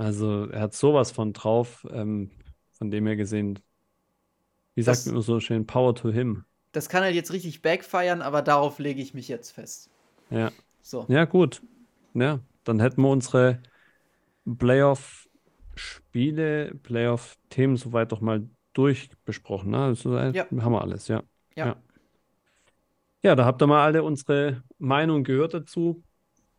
Also 0.00 0.46
er 0.46 0.62
hat 0.62 0.72
sowas 0.72 1.10
von 1.10 1.34
drauf, 1.34 1.86
ähm, 1.92 2.30
von 2.72 2.90
dem 2.90 3.06
her 3.06 3.16
gesehen, 3.16 3.58
wie 4.74 4.80
sagt 4.80 5.04
man 5.04 5.20
so 5.20 5.40
schön, 5.40 5.66
Power 5.66 5.94
to 5.94 6.10
him. 6.10 6.46
Das 6.72 6.88
kann 6.88 7.02
halt 7.02 7.14
jetzt 7.14 7.34
richtig 7.34 7.60
backfeiern, 7.60 8.22
aber 8.22 8.40
darauf 8.40 8.78
lege 8.78 9.02
ich 9.02 9.12
mich 9.12 9.28
jetzt 9.28 9.50
fest. 9.50 9.90
Ja. 10.30 10.52
So. 10.80 11.04
Ja, 11.08 11.26
gut. 11.26 11.60
Ja, 12.14 12.40
dann 12.64 12.80
hätten 12.80 13.02
wir 13.02 13.10
unsere 13.10 13.60
Playoff-Spiele, 14.46 16.76
Playoff-Themen 16.82 17.76
soweit 17.76 18.10
doch 18.10 18.22
mal 18.22 18.48
durchbesprochen. 18.72 19.72
Ne? 19.72 19.84
Also, 19.84 20.16
äh, 20.16 20.30
ja. 20.30 20.46
Haben 20.50 20.72
wir 20.72 20.80
alles, 20.80 21.08
ja. 21.08 21.22
ja. 21.56 21.66
Ja. 21.66 21.76
Ja, 23.22 23.34
da 23.34 23.44
habt 23.44 23.62
ihr 23.62 23.66
mal 23.66 23.84
alle 23.84 24.02
unsere 24.02 24.62
Meinung 24.78 25.24
gehört 25.24 25.52
dazu. 25.52 26.02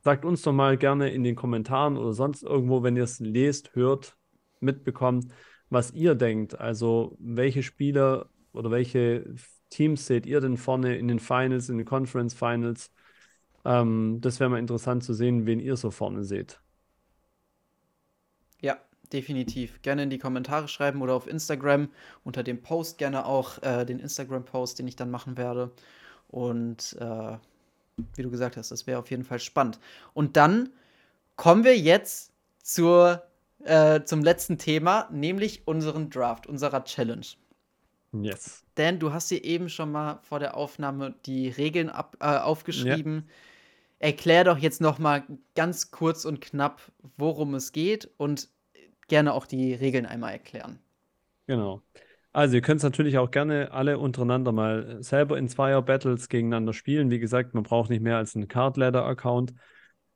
Sagt 0.01 0.25
uns 0.25 0.41
doch 0.41 0.53
mal 0.53 0.77
gerne 0.77 1.09
in 1.11 1.23
den 1.23 1.35
Kommentaren 1.35 1.97
oder 1.97 2.13
sonst 2.13 2.43
irgendwo, 2.43 2.83
wenn 2.83 2.95
ihr 2.95 3.03
es 3.03 3.19
lest, 3.19 3.75
hört, 3.75 4.17
mitbekommt, 4.59 5.31
was 5.69 5.91
ihr 5.91 6.15
denkt. 6.15 6.59
Also 6.59 7.15
welche 7.19 7.63
Spieler 7.63 8.29
oder 8.51 8.71
welche 8.71 9.35
Teams 9.69 10.05
seht 10.07 10.25
ihr 10.25 10.41
denn 10.41 10.57
vorne 10.57 10.97
in 10.97 11.07
den 11.07 11.19
Finals, 11.19 11.69
in 11.69 11.77
den 11.77 11.85
Conference 11.85 12.33
Finals? 12.33 12.91
Ähm, 13.63 14.19
das 14.21 14.39
wäre 14.39 14.49
mal 14.49 14.59
interessant 14.59 15.03
zu 15.03 15.13
sehen, 15.13 15.45
wen 15.45 15.59
ihr 15.59 15.75
so 15.77 15.91
vorne 15.91 16.23
seht. 16.23 16.59
Ja, 18.59 18.77
definitiv. 19.13 19.81
Gerne 19.81 20.03
in 20.03 20.09
die 20.09 20.17
Kommentare 20.19 20.67
schreiben 20.67 21.01
oder 21.01 21.13
auf 21.13 21.27
Instagram 21.27 21.89
unter 22.23 22.43
dem 22.43 22.61
Post 22.61 22.97
gerne 22.97 23.25
auch 23.25 23.61
äh, 23.61 23.85
den 23.85 23.99
Instagram-Post, 23.99 24.79
den 24.79 24.87
ich 24.87 24.95
dann 24.95 25.11
machen 25.11 25.37
werde. 25.37 25.71
Und 26.27 26.95
äh, 26.99 27.37
wie 28.15 28.23
du 28.23 28.29
gesagt 28.29 28.57
hast, 28.57 28.71
das 28.71 28.87
wäre 28.87 28.99
auf 28.99 29.09
jeden 29.11 29.23
Fall 29.23 29.39
spannend. 29.39 29.79
Und 30.13 30.37
dann 30.37 30.69
kommen 31.35 31.63
wir 31.63 31.77
jetzt 31.77 32.31
zur, 32.61 33.23
äh, 33.63 34.03
zum 34.03 34.23
letzten 34.23 34.57
Thema, 34.57 35.09
nämlich 35.11 35.67
unseren 35.67 36.09
Draft, 36.09 36.47
unserer 36.47 36.83
Challenge. 36.83 37.25
Yes. 38.13 38.63
Dan, 38.75 38.99
du 38.99 39.13
hast 39.13 39.31
dir 39.31 39.43
eben 39.43 39.69
schon 39.69 39.91
mal 39.91 40.19
vor 40.23 40.39
der 40.39 40.55
Aufnahme 40.57 41.15
die 41.25 41.49
Regeln 41.49 41.89
ab, 41.89 42.17
äh, 42.19 42.25
aufgeschrieben. 42.25 43.27
Ja. 43.27 44.07
Erklär 44.07 44.43
doch 44.43 44.57
jetzt 44.57 44.81
noch 44.81 44.99
mal 44.99 45.23
ganz 45.55 45.91
kurz 45.91 46.25
und 46.25 46.41
knapp, 46.41 46.81
worum 47.17 47.53
es 47.53 47.71
geht 47.71 48.09
und 48.17 48.49
gerne 49.07 49.33
auch 49.33 49.45
die 49.45 49.73
Regeln 49.73 50.05
einmal 50.05 50.33
erklären. 50.33 50.79
Genau. 51.47 51.81
Also, 52.33 52.55
ihr 52.55 52.61
könnt 52.61 52.77
es 52.77 52.83
natürlich 52.83 53.17
auch 53.17 53.31
gerne 53.31 53.71
alle 53.71 53.97
untereinander 53.99 54.51
mal 54.51 55.03
selber 55.03 55.37
in 55.37 55.49
Zweier-Battles 55.49 56.29
gegeneinander 56.29 56.73
spielen. 56.73 57.09
Wie 57.09 57.19
gesagt, 57.19 57.53
man 57.53 57.63
braucht 57.63 57.89
nicht 57.89 58.01
mehr 58.01 58.17
als 58.17 58.35
einen 58.35 58.47
Card-Ladder-Account. 58.47 59.53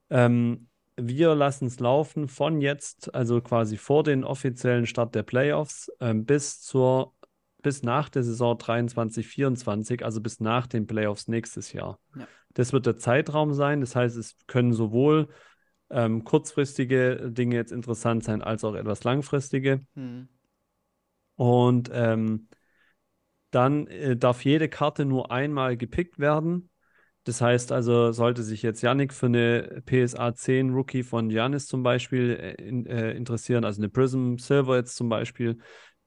Ähm, 0.09 0.70
wir 0.97 1.36
lassen 1.36 1.66
es 1.66 1.80
laufen 1.80 2.30
von 2.30 2.61
jetzt, 2.61 3.13
also 3.13 3.41
quasi 3.41 3.76
vor 3.76 4.03
den 4.03 4.24
offiziellen 4.24 4.86
Start 4.86 5.13
der 5.13 5.24
Playoffs, 5.24 5.91
ähm, 5.99 6.26
bis 6.26 6.61
zur 6.61 7.13
bis 7.66 7.82
nach 7.82 8.09
der 8.09 8.22
Saison 8.22 8.59
23, 8.59 9.26
24, 9.26 10.05
also 10.05 10.22
bis 10.22 10.39
nach 10.39 10.68
den 10.68 10.86
Playoffs 10.86 11.28
nächstes 11.28 11.74
Jahr. 11.74 11.99
Ja. 12.16 12.28
Das 12.53 12.74
wird 12.74 12.86
der 12.86 12.97
Zeitraum 12.97 13.55
sein. 13.55 13.82
Das 13.82 13.95
heißt, 13.95 14.16
es 14.18 14.38
können 14.45 14.72
sowohl 14.72 15.30
ähm, 15.89 16.24
kurzfristige 16.24 17.32
Dinge 17.32 17.55
jetzt 17.55 17.72
interessant 17.72 18.24
sein, 18.24 18.43
als 18.43 18.63
auch 18.63 18.76
etwas 18.76 19.03
langfristige. 19.03 19.82
Mhm. 19.95 20.30
Und 21.36 21.89
ähm, 21.93 22.47
Dann 23.51 23.88
äh, 23.88 24.17
darf 24.17 24.43
jede 24.43 24.69
Karte 24.69 25.05
nur 25.05 25.31
einmal 25.31 25.77
gepickt 25.77 26.19
werden. 26.19 26.69
Das 27.23 27.41
heißt 27.41 27.71
also, 27.71 28.11
sollte 28.11 28.43
sich 28.43 28.61
jetzt 28.61 28.81
Yannick 28.81 29.13
für 29.13 29.27
eine 29.27 29.81
PSA 29.86 30.36
10 30.36 30.71
Rookie 30.71 31.03
von 31.03 31.29
Giannis 31.29 31.65
zum 31.67 31.81
Beispiel 31.81 32.31
äh, 32.31 32.53
in, 32.63 32.86
äh, 32.86 33.11
interessieren, 33.13 33.65
also 33.65 33.81
eine 33.81 33.89
Prism 33.89 34.38
Silver 34.38 34.75
jetzt 34.75 34.95
zum 34.95 35.09
Beispiel, 35.09 35.57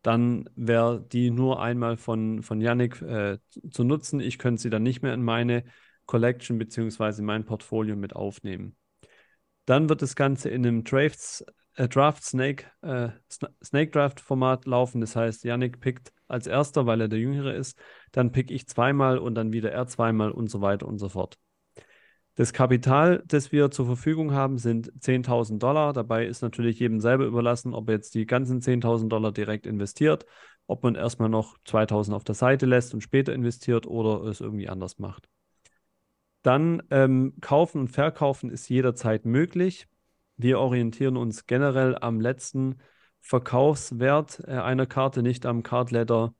dann 0.02 0.48
wäre 0.54 1.00
die 1.00 1.30
nur 1.30 1.60
einmal 1.60 1.96
von, 1.96 2.42
von 2.42 2.60
Yannick 2.60 3.02
äh, 3.02 3.38
zu 3.70 3.82
nutzen. 3.82 4.20
Ich 4.20 4.38
könnte 4.38 4.62
sie 4.62 4.70
dann 4.70 4.82
nicht 4.82 5.02
mehr 5.02 5.14
in 5.14 5.22
meine 5.24 5.64
Collection 6.06 6.58
bzw. 6.58 7.22
mein 7.22 7.44
Portfolio 7.44 7.96
mit 7.96 8.14
aufnehmen. 8.14 8.76
Dann 9.66 9.88
wird 9.88 10.02
das 10.02 10.16
Ganze 10.16 10.48
in 10.50 10.66
einem 10.66 10.84
Drafts, 10.84 11.44
äh, 11.78 11.88
Draft 11.88 12.24
Snake, 12.24 12.64
äh, 12.82 13.10
Snake 13.64 13.92
Draft 13.92 14.20
Format 14.20 14.66
laufen. 14.66 15.00
Das 15.00 15.14
heißt, 15.14 15.44
Yannick 15.44 15.80
pickt 15.80 16.12
als 16.26 16.46
erster, 16.46 16.86
weil 16.86 17.00
er 17.00 17.08
der 17.08 17.20
Jüngere 17.20 17.54
ist. 17.54 17.78
Dann 18.12 18.32
pick 18.32 18.50
ich 18.50 18.66
zweimal 18.66 19.18
und 19.18 19.34
dann 19.34 19.52
wieder 19.52 19.70
er 19.70 19.86
zweimal 19.86 20.32
und 20.32 20.50
so 20.50 20.60
weiter 20.60 20.86
und 20.86 20.98
so 20.98 21.08
fort. 21.08 21.38
Das 22.34 22.52
Kapital, 22.52 23.22
das 23.26 23.50
wir 23.50 23.70
zur 23.70 23.86
Verfügung 23.86 24.32
haben, 24.32 24.58
sind 24.58 24.92
10.000 25.00 25.58
Dollar. 25.58 25.92
Dabei 25.92 26.26
ist 26.26 26.42
natürlich 26.42 26.78
jedem 26.78 27.00
selber 27.00 27.24
überlassen, 27.24 27.74
ob 27.74 27.88
er 27.88 27.96
jetzt 27.96 28.14
die 28.14 28.26
ganzen 28.26 28.60
10.000 28.60 29.08
Dollar 29.08 29.32
direkt 29.32 29.66
investiert, 29.66 30.26
ob 30.66 30.82
man 30.82 30.94
erstmal 30.94 31.28
noch 31.28 31.58
2.000 31.64 32.12
auf 32.14 32.24
der 32.24 32.36
Seite 32.36 32.66
lässt 32.66 32.94
und 32.94 33.02
später 33.02 33.32
investiert 33.32 33.86
oder 33.86 34.22
es 34.24 34.40
irgendwie 34.40 34.68
anders 34.68 34.98
macht. 34.98 35.28
Dann 36.42 36.82
ähm, 36.90 37.34
kaufen 37.40 37.80
und 37.82 37.88
verkaufen 37.88 38.50
ist 38.50 38.68
jederzeit 38.68 39.24
möglich. 39.24 39.88
Wir 40.38 40.60
orientieren 40.60 41.16
uns 41.16 41.46
generell 41.46 41.96
am 42.00 42.20
letzten 42.20 42.78
Verkaufswert 43.20 44.40
äh, 44.46 44.52
einer 44.52 44.86
Karte, 44.86 45.22
nicht 45.22 45.44
am 45.44 45.62
Card 45.62 45.90
Letter 45.90 46.34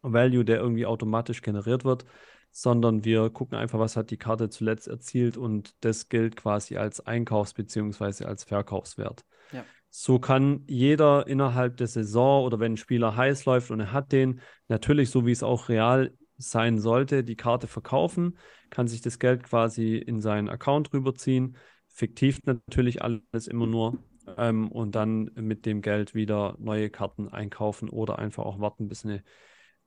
Value, 0.00 0.44
der 0.44 0.58
irgendwie 0.58 0.86
automatisch 0.86 1.42
generiert 1.42 1.84
wird, 1.84 2.04
sondern 2.52 3.04
wir 3.04 3.28
gucken 3.30 3.58
einfach, 3.58 3.78
was 3.78 3.96
hat 3.96 4.10
die 4.10 4.16
Karte 4.16 4.48
zuletzt 4.48 4.88
erzielt 4.88 5.36
und 5.36 5.74
das 5.84 6.08
gilt 6.08 6.36
quasi 6.36 6.76
als 6.76 7.04
Einkaufs- 7.04 7.54
bzw. 7.54 8.24
als 8.24 8.44
Verkaufswert. 8.44 9.24
Ja. 9.52 9.64
So 9.90 10.18
kann 10.18 10.64
jeder 10.68 11.26
innerhalb 11.26 11.76
der 11.76 11.88
Saison 11.88 12.44
oder 12.44 12.60
wenn 12.60 12.74
ein 12.74 12.76
Spieler 12.76 13.16
heiß 13.16 13.44
läuft 13.46 13.70
und 13.70 13.80
er 13.80 13.92
hat 13.92 14.12
den, 14.12 14.40
natürlich 14.68 15.10
so 15.10 15.26
wie 15.26 15.32
es 15.32 15.42
auch 15.42 15.68
real 15.68 16.14
sein 16.36 16.78
sollte, 16.78 17.24
die 17.24 17.36
Karte 17.36 17.66
verkaufen, 17.66 18.38
kann 18.70 18.86
sich 18.86 19.00
das 19.00 19.18
Geld 19.18 19.42
quasi 19.42 19.96
in 19.96 20.20
seinen 20.20 20.48
Account 20.48 20.92
rüberziehen. 20.92 21.56
Fiktiv 21.98 22.38
natürlich 22.44 23.02
alles 23.02 23.48
immer 23.48 23.66
nur. 23.66 23.98
Ähm, 24.36 24.70
und 24.70 24.94
dann 24.94 25.30
mit 25.34 25.66
dem 25.66 25.80
Geld 25.80 26.14
wieder 26.14 26.54
neue 26.58 26.90
Karten 26.90 27.28
einkaufen 27.28 27.88
oder 27.88 28.18
einfach 28.18 28.44
auch 28.44 28.60
warten, 28.60 28.86
bis 28.88 29.04
eine 29.04 29.24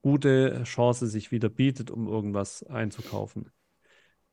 gute 0.01 0.63
Chance 0.63 1.07
sich 1.07 1.31
wieder 1.31 1.47
bietet, 1.47 1.91
um 1.91 2.07
irgendwas 2.07 2.63
einzukaufen. 2.63 3.51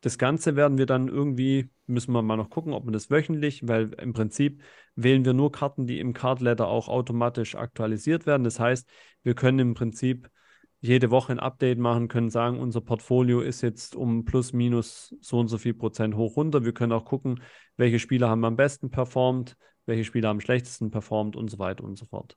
Das 0.01 0.17
Ganze 0.17 0.57
werden 0.57 0.79
wir 0.79 0.87
dann 0.87 1.09
irgendwie, 1.09 1.71
müssen 1.87 2.13
wir 2.13 2.23
mal 2.23 2.37
noch 2.37 2.51
gucken, 2.51 2.73
ob 2.73 2.85
wir 2.85 2.93
das 2.93 3.11
wöchentlich, 3.11 3.67
weil 3.69 3.93
im 3.95 4.13
Prinzip 4.13 4.63
wählen 4.95 5.25
wir 5.25 5.33
nur 5.35 5.53
Karten, 5.53 5.87
die 5.87 6.01
im 6.01 6.15
Card 6.15 6.41
Letter 6.41 6.69
auch 6.69 6.89
automatisch 6.89 7.55
aktualisiert 7.55 8.25
werden. 8.25 8.45
Das 8.45 8.59
heißt, 8.59 8.89
wir 9.23 9.35
können 9.35 9.59
im 9.59 9.75
Prinzip 9.75 10.31
jede 10.81 11.11
Woche 11.11 11.33
ein 11.33 11.41
Update 11.41 11.79
machen, 11.79 12.09
können 12.09 12.31
sagen, 12.31 12.61
unser 12.61 12.81
Portfolio 12.81 13.41
ist 13.41 13.63
jetzt 13.63 13.97
um 13.97 14.25
plus 14.25 14.53
minus 14.53 15.15
so 15.21 15.39
und 15.41 15.49
so 15.49 15.59
viel 15.59 15.75
Prozent 15.75 16.15
hoch 16.15 16.37
runter. 16.37 16.65
Wir 16.65 16.73
können 16.73 16.93
auch 16.93 17.05
gucken, 17.05 17.43
welche 17.79 17.99
Spieler 17.99 18.29
haben 18.29 18.45
am 18.45 18.57
besten 18.57 18.91
performt, 18.91 19.57
welche 19.87 20.05
Spieler 20.05 20.29
am 20.29 20.41
schlechtesten 20.41 20.91
performt 20.91 21.35
und 21.35 21.49
so 21.49 21.59
weiter 21.59 21.85
und 21.85 21.97
so 21.97 22.05
fort. 22.05 22.37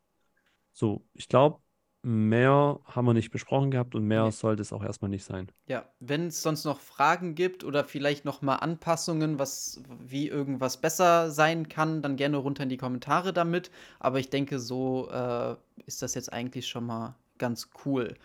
So, 0.71 1.05
ich 1.13 1.27
glaube, 1.27 1.59
mehr 2.03 2.79
haben 2.85 3.05
wir 3.05 3.13
nicht 3.13 3.31
besprochen 3.31 3.69
gehabt 3.71 3.93
und 3.93 4.05
mehr 4.05 4.25
nee. 4.25 4.31
sollte 4.31 4.61
es 4.61 4.71
auch 4.71 4.83
erstmal 4.83 5.09
nicht 5.09 5.23
sein. 5.23 5.51
Ja, 5.67 5.85
wenn 5.99 6.27
es 6.27 6.41
sonst 6.41 6.63
noch 6.63 6.79
Fragen 6.79 7.35
gibt 7.35 7.63
oder 7.63 7.83
vielleicht 7.83 8.23
noch 8.23 8.41
mal 8.41 8.55
Anpassungen, 8.55 9.37
was 9.37 9.83
wie 9.99 10.27
irgendwas 10.27 10.77
besser 10.77 11.29
sein 11.29 11.67
kann, 11.67 12.01
dann 12.01 12.15
gerne 12.15 12.37
runter 12.37 12.63
in 12.63 12.69
die 12.69 12.77
Kommentare 12.77 13.33
damit. 13.33 13.69
Aber 13.99 14.19
ich 14.19 14.29
denke, 14.29 14.59
so 14.59 15.09
äh, 15.11 15.55
ist 15.85 16.01
das 16.01 16.15
jetzt 16.15 16.31
eigentlich 16.31 16.67
schon 16.67 16.85
mal 16.85 17.15
ganz 17.37 17.69
cool. 17.85 18.15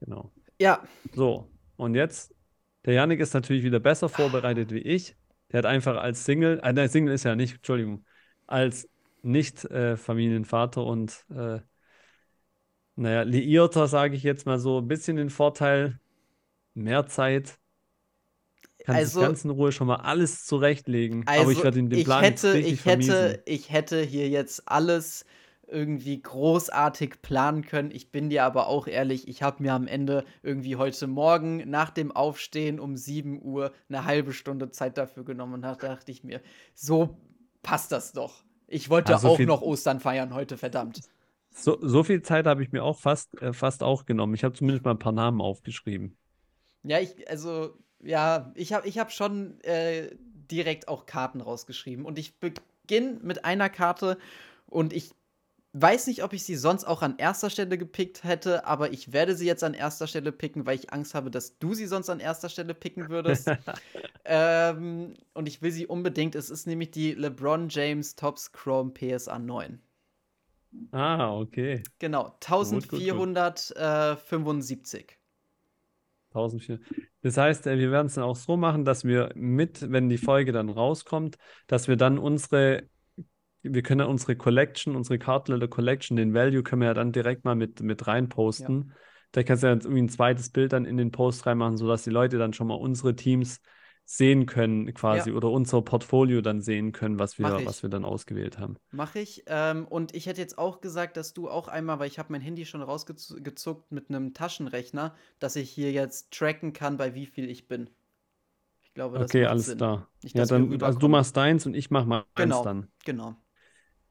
Genau. 0.00 0.30
Ja. 0.58 0.82
So, 1.14 1.48
und 1.76 1.94
jetzt, 1.94 2.34
der 2.84 2.94
Janik 2.94 3.20
ist 3.20 3.34
natürlich 3.34 3.64
wieder 3.64 3.80
besser 3.80 4.08
vorbereitet 4.08 4.70
wie 4.70 4.78
ich. 4.78 5.16
Der 5.50 5.58
hat 5.58 5.66
einfach 5.66 5.96
als 5.96 6.24
Single, 6.24 6.60
äh, 6.62 6.72
nein, 6.72 6.88
Single 6.88 7.14
ist 7.14 7.24
ja 7.24 7.34
nicht, 7.34 7.56
Entschuldigung, 7.56 8.04
als 8.46 8.88
Nicht-Familienvater 9.22 10.80
äh, 10.80 10.84
und, 10.84 11.24
äh, 11.30 11.60
naja, 12.96 13.22
Liierter, 13.22 13.86
sage 13.86 14.16
ich 14.16 14.22
jetzt 14.22 14.46
mal 14.46 14.58
so, 14.58 14.78
ein 14.78 14.88
bisschen 14.88 15.16
den 15.16 15.30
Vorteil, 15.30 16.00
mehr 16.74 17.06
Zeit, 17.06 17.58
kann 18.84 18.96
also, 18.96 19.20
sich 19.20 19.28
ganz 19.28 19.44
in 19.44 19.50
Ruhe 19.50 19.72
schon 19.72 19.86
mal 19.86 19.96
alles 19.96 20.44
zurechtlegen. 20.44 21.24
Also 21.26 21.42
aber 21.42 21.52
ich 21.52 21.62
werde 21.62 21.82
den 21.82 22.04
Plan 22.04 22.24
hätte, 22.24 22.58
ich 22.58 22.84
hätte, 22.86 23.42
ich 23.44 23.70
hätte 23.70 24.00
hier 24.02 24.28
jetzt 24.28 24.62
alles 24.66 25.24
irgendwie 25.70 26.20
großartig 26.20 27.22
planen 27.22 27.64
können. 27.64 27.90
Ich 27.90 28.10
bin 28.10 28.30
dir 28.30 28.44
aber 28.44 28.68
auch 28.68 28.86
ehrlich, 28.86 29.28
ich 29.28 29.42
habe 29.42 29.62
mir 29.62 29.74
am 29.74 29.86
Ende 29.86 30.24
irgendwie 30.42 30.76
heute 30.76 31.06
Morgen 31.06 31.68
nach 31.68 31.90
dem 31.90 32.10
Aufstehen 32.10 32.80
um 32.80 32.96
7 32.96 33.42
Uhr 33.42 33.72
eine 33.88 34.04
halbe 34.04 34.32
Stunde 34.32 34.70
Zeit 34.70 34.98
dafür 34.98 35.24
genommen 35.24 35.54
und 35.54 35.62
da 35.62 35.74
dachte 35.74 36.10
ich 36.10 36.24
mir, 36.24 36.40
so 36.74 37.16
passt 37.62 37.92
das 37.92 38.12
doch. 38.12 38.44
Ich 38.66 38.90
wollte 38.90 39.14
also 39.14 39.28
auch 39.28 39.38
noch 39.38 39.62
Ostern 39.62 40.00
feiern 40.00 40.34
heute, 40.34 40.56
verdammt. 40.56 41.00
So, 41.50 41.78
so 41.80 42.04
viel 42.04 42.22
Zeit 42.22 42.46
habe 42.46 42.62
ich 42.62 42.72
mir 42.72 42.84
auch 42.84 42.98
fast, 42.98 43.40
äh, 43.42 43.52
fast 43.52 43.82
auch 43.82 44.06
genommen. 44.06 44.34
Ich 44.34 44.44
habe 44.44 44.54
zumindest 44.54 44.84
mal 44.84 44.92
ein 44.92 44.98
paar 44.98 45.12
Namen 45.12 45.40
aufgeschrieben. 45.40 46.16
Ja, 46.84 47.00
ich, 47.00 47.28
also, 47.28 47.74
ja, 48.00 48.52
ich 48.54 48.72
habe 48.72 48.86
ich 48.86 48.98
hab 48.98 49.10
schon 49.10 49.60
äh, 49.62 50.10
direkt 50.50 50.88
auch 50.88 51.06
Karten 51.06 51.40
rausgeschrieben. 51.40 52.04
Und 52.04 52.18
ich 52.18 52.38
beginne 52.38 53.18
mit 53.22 53.44
einer 53.44 53.68
Karte 53.68 54.18
und 54.66 54.92
ich 54.92 55.12
weiß 55.72 56.06
nicht, 56.06 56.22
ob 56.24 56.32
ich 56.32 56.44
sie 56.44 56.56
sonst 56.56 56.84
auch 56.84 57.02
an 57.02 57.18
erster 57.18 57.50
Stelle 57.50 57.76
gepickt 57.78 58.24
hätte, 58.24 58.66
aber 58.66 58.92
ich 58.92 59.12
werde 59.12 59.34
sie 59.34 59.46
jetzt 59.46 59.62
an 59.62 59.74
erster 59.74 60.06
Stelle 60.06 60.32
picken, 60.32 60.64
weil 60.66 60.76
ich 60.76 60.90
Angst 60.92 61.14
habe, 61.14 61.30
dass 61.30 61.58
du 61.58 61.74
sie 61.74 61.86
sonst 61.86 62.08
an 62.08 62.20
erster 62.20 62.48
Stelle 62.48 62.72
picken 62.74 63.10
würdest. 63.10 63.48
ähm, 64.24 65.14
und 65.34 65.46
ich 65.46 65.60
will 65.62 65.70
sie 65.70 65.86
unbedingt. 65.86 66.34
Es 66.34 66.50
ist 66.50 66.66
nämlich 66.66 66.90
die 66.90 67.12
LeBron 67.12 67.68
James 67.68 68.16
Tops 68.16 68.50
Chrome 68.52 68.92
PSA 68.92 69.38
9. 69.38 69.80
Ah, 70.92 71.36
okay. 71.36 71.82
Genau, 71.98 72.36
1475. 72.40 75.18
1400. 76.28 76.80
Das 77.22 77.36
heißt, 77.36 77.66
äh, 77.66 77.78
wir 77.78 77.90
werden 77.90 78.06
es 78.06 78.14
dann 78.14 78.24
auch 78.24 78.36
so 78.36 78.56
machen, 78.56 78.84
dass 78.84 79.04
wir 79.04 79.32
mit, 79.34 79.90
wenn 79.90 80.08
die 80.08 80.18
Folge 80.18 80.52
dann 80.52 80.68
rauskommt, 80.68 81.36
dass 81.66 81.88
wir 81.88 81.96
dann 81.96 82.18
unsere 82.18 82.88
wir 83.62 83.82
können 83.82 84.00
ja 84.00 84.06
unsere 84.06 84.36
Collection, 84.36 84.96
unsere 84.96 85.18
Cardletter 85.18 85.68
Collection, 85.68 86.16
den 86.16 86.34
Value 86.34 86.62
können 86.62 86.82
wir 86.82 86.88
ja 86.88 86.94
dann 86.94 87.12
direkt 87.12 87.44
mal 87.44 87.54
mit, 87.54 87.80
mit 87.80 88.06
reinposten. 88.06 88.86
Ja. 88.88 88.94
Da 89.32 89.42
kannst 89.42 89.62
du 89.62 89.66
ja 89.66 89.74
irgendwie 89.74 90.02
ein 90.02 90.08
zweites 90.08 90.50
Bild 90.50 90.72
dann 90.72 90.84
in 90.84 90.96
den 90.96 91.10
Post 91.10 91.46
reinmachen, 91.46 91.76
sodass 91.76 92.02
die 92.04 92.10
Leute 92.10 92.38
dann 92.38 92.52
schon 92.52 92.66
mal 92.66 92.74
unsere 92.74 93.14
Teams 93.14 93.60
sehen 94.10 94.46
können, 94.46 94.94
quasi, 94.94 95.28
ja. 95.28 95.36
oder 95.36 95.50
unser 95.50 95.82
Portfolio 95.82 96.40
dann 96.40 96.62
sehen 96.62 96.92
können, 96.92 97.18
was 97.18 97.38
wir, 97.38 97.44
was 97.66 97.82
wir 97.82 97.90
dann 97.90 98.06
ausgewählt 98.06 98.58
haben. 98.58 98.76
Mache 98.90 99.18
ich. 99.18 99.44
Ähm, 99.46 99.86
und 99.86 100.14
ich 100.14 100.24
hätte 100.24 100.40
jetzt 100.40 100.56
auch 100.56 100.80
gesagt, 100.80 101.18
dass 101.18 101.34
du 101.34 101.50
auch 101.50 101.68
einmal, 101.68 101.98
weil 101.98 102.06
ich 102.06 102.18
habe 102.18 102.32
mein 102.32 102.40
Handy 102.40 102.64
schon 102.64 102.80
rausgezuckt 102.80 103.92
mit 103.92 104.08
einem 104.08 104.32
Taschenrechner, 104.32 105.14
dass 105.40 105.56
ich 105.56 105.68
hier 105.68 105.92
jetzt 105.92 106.30
tracken 106.30 106.72
kann, 106.72 106.96
bei 106.96 107.14
wie 107.14 107.26
viel 107.26 107.50
ich 107.50 107.68
bin. 107.68 107.90
Ich 108.80 108.94
glaube, 108.94 109.18
das 109.18 109.30
Okay, 109.30 109.44
alles 109.44 109.66
Sinn. 109.66 109.76
klar. 109.76 110.08
Nicht, 110.22 110.34
ja, 110.34 110.46
dann, 110.46 110.82
also 110.82 110.98
du 110.98 111.08
machst 111.08 111.36
deins 111.36 111.66
und 111.66 111.74
ich 111.74 111.90
mach 111.90 112.06
mal 112.06 112.24
genau, 112.34 112.56
eins 112.56 112.64
dann. 112.64 112.88
Genau. 113.04 113.36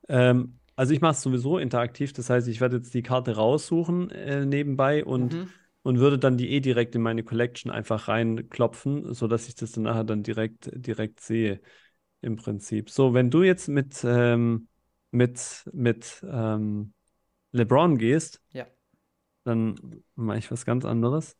Ähm, 0.07 0.59
also 0.75 0.93
ich 0.93 1.01
mache 1.01 1.13
es 1.13 1.21
sowieso 1.21 1.57
interaktiv, 1.57 2.13
das 2.13 2.29
heißt, 2.29 2.47
ich 2.47 2.61
werde 2.61 2.77
jetzt 2.77 2.93
die 2.93 3.01
Karte 3.01 3.35
raussuchen 3.35 4.11
äh, 4.11 4.45
nebenbei 4.45 5.03
und, 5.03 5.33
mhm. 5.33 5.49
und 5.81 5.97
würde 5.97 6.19
dann 6.19 6.37
die 6.37 6.51
eh 6.51 6.59
direkt 6.59 6.95
in 6.95 7.01
meine 7.01 7.23
Collection 7.23 7.71
einfach 7.71 8.07
reinklopfen, 8.07 9.13
sodass 9.13 9.47
ich 9.47 9.55
das 9.55 9.71
dann 9.71 9.85
nachher 9.85 10.03
dann 10.03 10.21
direkt, 10.21 10.69
direkt 10.73 11.19
sehe 11.19 11.61
im 12.21 12.35
Prinzip. 12.35 12.91
So, 12.91 13.15
wenn 13.15 13.31
du 13.31 13.41
jetzt 13.41 13.69
mit, 13.69 14.03
ähm, 14.03 14.67
mit, 15.11 15.67
mit 15.73 16.23
ähm, 16.29 16.93
LeBron 17.53 17.97
gehst, 17.97 18.41
ja. 18.51 18.67
dann 19.45 20.03
mache 20.15 20.37
ich 20.37 20.51
was 20.51 20.63
ganz 20.63 20.85
anderes. 20.85 21.35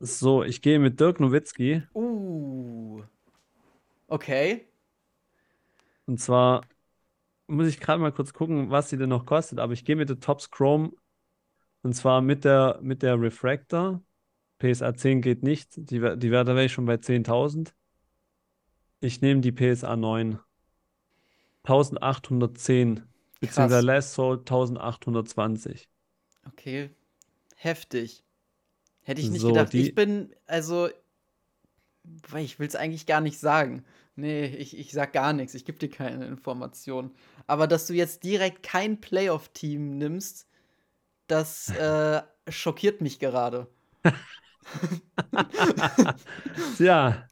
So, 0.00 0.42
ich 0.42 0.62
gehe 0.62 0.78
mit 0.78 0.98
Dirk 0.98 1.20
Nowitzki. 1.20 1.82
Uh. 1.94 3.02
Okay. 4.08 4.66
Und 6.06 6.18
zwar 6.18 6.62
muss 7.52 7.68
ich 7.68 7.80
gerade 7.80 8.00
mal 8.00 8.12
kurz 8.12 8.32
gucken, 8.32 8.70
was 8.70 8.90
sie 8.90 8.96
denn 8.96 9.08
noch 9.08 9.26
kostet, 9.26 9.58
aber 9.58 9.72
ich 9.72 9.84
gehe 9.84 9.96
mit 9.96 10.08
der 10.08 10.20
Tops 10.20 10.50
Chrome 10.50 10.92
und 11.82 11.94
zwar 11.94 12.20
mit 12.20 12.44
der, 12.44 12.78
mit 12.82 13.02
der 13.02 13.20
Refractor. 13.20 14.02
PSA 14.58 14.94
10 14.94 15.22
geht 15.22 15.42
nicht, 15.42 15.70
die, 15.76 15.98
die 15.98 16.30
Werte 16.30 16.54
wäre 16.54 16.64
ich 16.64 16.72
schon 16.72 16.86
bei 16.86 16.94
10.000. 16.94 17.72
Ich 19.00 19.20
nehme 19.20 19.40
die 19.40 19.52
PSA 19.52 19.96
9. 19.96 20.38
1810, 21.64 23.02
beziehungsweise 23.40 23.86
Last 23.86 24.14
Sold 24.14 24.40
1820. 24.40 25.88
Okay, 26.48 26.90
Heftig. 27.62 28.24
Hätte 29.02 29.20
ich 29.20 29.30
nicht 29.30 29.40
So, 29.40 29.48
gedacht. 29.48 29.72
Ich 29.72 29.86
die, 29.86 29.92
bin, 29.92 30.34
also, 30.46 30.88
ich 32.36 32.58
will 32.58 32.66
es 32.66 32.74
eigentlich 32.74 33.06
gar 33.06 33.20
nicht 33.20 33.38
sagen. 33.38 33.84
Nee, 34.14 34.46
ich, 34.46 34.78
ich 34.78 34.92
sag 34.92 35.12
gar 35.12 35.32
nichts. 35.32 35.54
Ich 35.54 35.64
gebe 35.64 35.78
dir 35.78 35.88
keine 35.88 36.26
Informationen. 36.26 37.12
Aber 37.46 37.66
dass 37.66 37.86
du 37.86 37.94
jetzt 37.94 38.24
direkt 38.24 38.62
kein 38.62 39.00
Playoff-Team 39.00 39.96
nimmst, 39.98 40.48
das 41.26 41.70
äh, 41.76 42.22
schockiert 42.48 43.00
mich 43.00 43.18
gerade. 43.18 43.68
ja, 46.78 47.26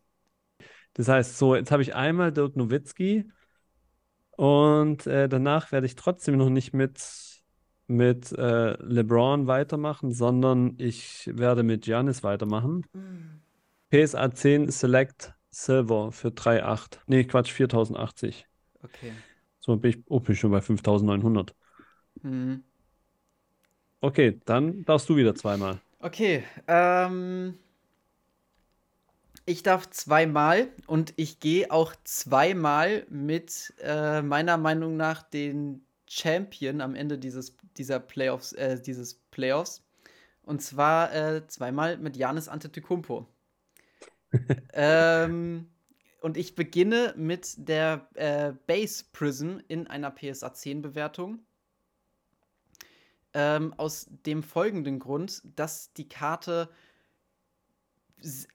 das 0.94 1.08
heißt, 1.08 1.38
so, 1.38 1.54
jetzt 1.54 1.70
habe 1.70 1.82
ich 1.82 1.94
einmal 1.94 2.32
Dirk 2.32 2.56
Nowitzki 2.56 3.30
und 4.36 5.06
äh, 5.06 5.28
danach 5.28 5.72
werde 5.72 5.86
ich 5.86 5.96
trotzdem 5.96 6.36
noch 6.36 6.50
nicht 6.50 6.72
mit, 6.72 7.00
mit 7.86 8.32
äh, 8.32 8.72
LeBron 8.82 9.46
weitermachen, 9.46 10.12
sondern 10.12 10.74
ich 10.78 11.30
werde 11.32 11.62
mit 11.62 11.84
Giannis 11.84 12.22
weitermachen. 12.22 12.86
PSA 13.90 14.32
10 14.32 14.70
Select 14.70 15.34
Silver 15.50 16.12
für 16.12 16.28
3,8. 16.28 16.98
Nee, 17.06 17.24
Quatsch, 17.24 17.52
4080. 17.52 18.46
Okay. 18.82 19.12
So 19.60 19.76
bin 19.76 19.90
ich, 19.90 19.98
oh, 20.08 20.20
bin 20.20 20.34
ich 20.34 20.40
schon 20.40 20.50
bei 20.50 20.60
5900. 20.60 21.54
Hm. 22.22 22.64
Okay, 24.00 24.40
dann 24.46 24.84
darfst 24.84 25.08
du 25.08 25.16
wieder 25.16 25.34
zweimal. 25.34 25.80
Okay, 25.98 26.42
ähm, 26.66 27.58
ich 29.44 29.62
darf 29.62 29.90
zweimal 29.90 30.68
und 30.86 31.12
ich 31.16 31.40
gehe 31.40 31.70
auch 31.70 31.94
zweimal 32.04 33.04
mit 33.10 33.74
äh, 33.82 34.22
meiner 34.22 34.56
Meinung 34.56 34.96
nach 34.96 35.22
den 35.22 35.84
Champion 36.08 36.80
am 36.80 36.94
Ende 36.94 37.18
dieses, 37.18 37.56
dieser 37.76 38.00
Playoffs, 38.00 38.52
äh, 38.52 38.80
dieses 38.80 39.14
Playoffs. 39.30 39.82
Und 40.42 40.62
zwar 40.62 41.14
äh, 41.14 41.46
zweimal 41.46 41.98
mit 41.98 42.14
Giannis 42.14 42.48
Antetokounmpo. 42.48 43.26
Ähm, 44.72 45.68
und 46.20 46.36
ich 46.36 46.54
beginne 46.54 47.14
mit 47.16 47.68
der 47.68 48.08
äh, 48.14 48.52
Base 48.66 49.04
Prism 49.12 49.58
in 49.68 49.86
einer 49.86 50.10
PSA 50.10 50.52
10 50.52 50.82
Bewertung. 50.82 51.40
Ähm, 53.32 53.72
aus 53.76 54.08
dem 54.26 54.42
folgenden 54.42 54.98
Grund, 54.98 55.42
dass 55.56 55.92
die 55.92 56.08
Karte, 56.08 56.68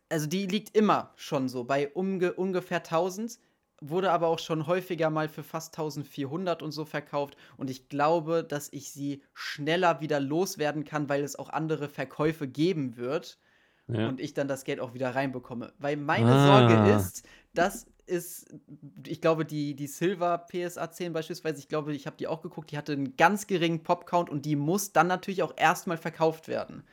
also 0.10 0.28
die 0.28 0.48
liegt 0.48 0.76
immer 0.76 1.14
schon 1.16 1.48
so 1.48 1.64
bei 1.64 1.90
umge 1.94 2.34
ungefähr 2.34 2.80
1000, 2.80 3.40
wurde 3.80 4.12
aber 4.12 4.28
auch 4.28 4.40
schon 4.40 4.68
häufiger 4.68 5.10
mal 5.10 5.30
für 5.30 5.44
fast 5.44 5.78
1400 5.78 6.62
und 6.62 6.72
so 6.72 6.86
verkauft. 6.86 7.38
Und 7.58 7.70
ich 7.70 7.88
glaube, 7.88 8.44
dass 8.44 8.72
ich 8.72 8.92
sie 8.92 9.24
schneller 9.34 10.02
wieder 10.02 10.20
loswerden 10.20 10.84
kann, 10.84 11.08
weil 11.08 11.24
es 11.24 11.38
auch 11.38 11.50
andere 11.50 11.88
Verkäufe 11.88 12.48
geben 12.48 12.98
wird 12.98 13.40
Ja. 13.88 14.08
und 14.10 14.20
ich 14.20 14.34
dann 14.34 14.48
das 14.48 14.64
Geld 14.64 14.80
auch 14.80 14.94
wieder 14.94 15.14
reinbekomme. 15.14 15.74
Weil 15.80 15.98
meine 15.98 16.40
Sorge 16.40 16.74
Ah. 16.76 16.98
ist, 16.98 17.28
dass 17.54 17.86
ist, 18.08 18.54
ich 19.08 19.20
glaube, 19.20 19.46
die, 19.46 19.76
die 19.76 19.88
Silver 19.88 20.38
PSA 20.48 20.92
10 20.92 21.12
beispielsweise, 21.12 21.58
ich 21.60 21.68
glaube, 21.68 21.94
ich 21.94 22.06
habe 22.06 22.18
die 22.18 22.28
auch 22.28 22.42
geguckt, 22.44 22.72
die 22.72 22.78
hatte 22.78 22.94
einen 22.94 23.18
ganz 23.18 23.48
geringen 23.48 23.82
Popcount 23.82 24.30
und 24.30 24.46
die 24.46 24.56
muss 24.56 24.94
dann 24.94 25.08
natürlich 25.08 25.42
auch 25.42 25.54
erstmal 25.58 25.98
verkauft 25.98 26.48
werden. 26.48 26.84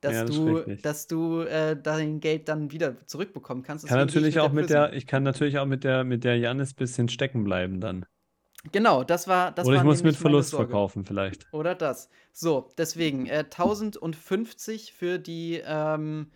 Dass 0.00 0.14
Ja, 0.14 0.24
das 0.24 0.36
du, 0.36 0.76
dass 0.82 1.06
du 1.08 1.40
äh, 1.40 1.76
dein 1.80 2.20
Geld 2.20 2.48
dann 2.48 2.70
wieder 2.70 3.04
zurückbekommen 3.06 3.62
kannst. 3.62 3.86
Kann 3.86 3.98
natürlich 3.98 4.38
auch 4.38 4.52
mit 4.52 4.70
der, 4.70 4.92
ich 4.92 5.06
kann 5.06 5.24
natürlich 5.24 5.58
auch 5.58 5.66
mit 5.66 5.84
der, 5.84 6.04
mit 6.04 6.24
der 6.24 6.38
Jannis 6.38 6.72
bisschen 6.72 7.08
stecken 7.08 7.44
bleiben 7.44 7.80
dann. 7.80 8.06
Genau, 8.72 9.04
das 9.04 9.26
war 9.26 9.52
das 9.52 9.66
Oder 9.66 9.78
ich 9.78 9.82
muss 9.84 10.02
mit 10.02 10.16
Verlust 10.16 10.50
Sorge. 10.50 10.66
verkaufen 10.66 11.04
vielleicht. 11.04 11.48
Oder 11.52 11.74
das. 11.74 12.10
So, 12.32 12.70
deswegen 12.78 13.26
äh, 13.26 13.44
1050 13.44 14.92
für 14.92 15.18
die 15.18 15.62
ähm, 15.64 16.30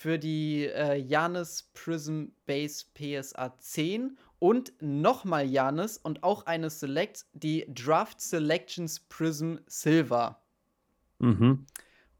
für 0.00 0.18
die 0.18 0.64
äh, 0.64 0.96
Janis 0.96 1.70
Prism 1.74 2.28
Base 2.46 2.86
PSA 2.94 3.54
10 3.58 4.16
und 4.38 4.72
nochmal 4.80 5.46
Janis 5.46 5.98
und 5.98 6.22
auch 6.22 6.46
eine 6.46 6.70
Select, 6.70 7.26
die 7.34 7.66
Draft 7.68 8.18
Selections 8.18 8.98
Prism 8.98 9.56
Silver. 9.66 10.40
Mhm. 11.18 11.66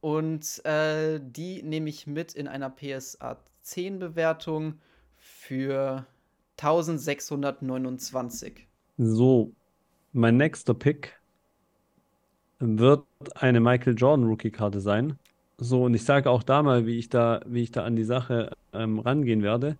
Und 0.02 0.62
äh, 0.66 1.20
die 1.22 1.62
nehme 1.62 1.88
ich 1.88 2.06
mit 2.06 2.34
in 2.34 2.48
einer 2.48 2.68
PSA 2.68 3.38
10 3.62 3.98
Bewertung 3.98 4.74
für 5.16 6.04
1629. 6.58 8.68
So, 8.98 9.54
mein 10.12 10.36
nächster 10.36 10.74
Pick 10.74 11.18
wird 12.58 13.06
eine 13.36 13.60
Michael 13.60 13.94
Jordan 13.94 14.26
Rookie-Karte 14.26 14.80
sein. 14.80 15.18
So, 15.62 15.84
und 15.84 15.92
ich 15.92 16.04
sage 16.04 16.30
auch 16.30 16.42
da 16.42 16.62
mal, 16.62 16.86
wie 16.86 16.98
ich 16.98 17.10
da, 17.10 17.42
wie 17.44 17.62
ich 17.62 17.70
da 17.70 17.84
an 17.84 17.94
die 17.94 18.04
Sache 18.04 18.56
ähm, 18.72 18.98
rangehen 18.98 19.42
werde. 19.42 19.76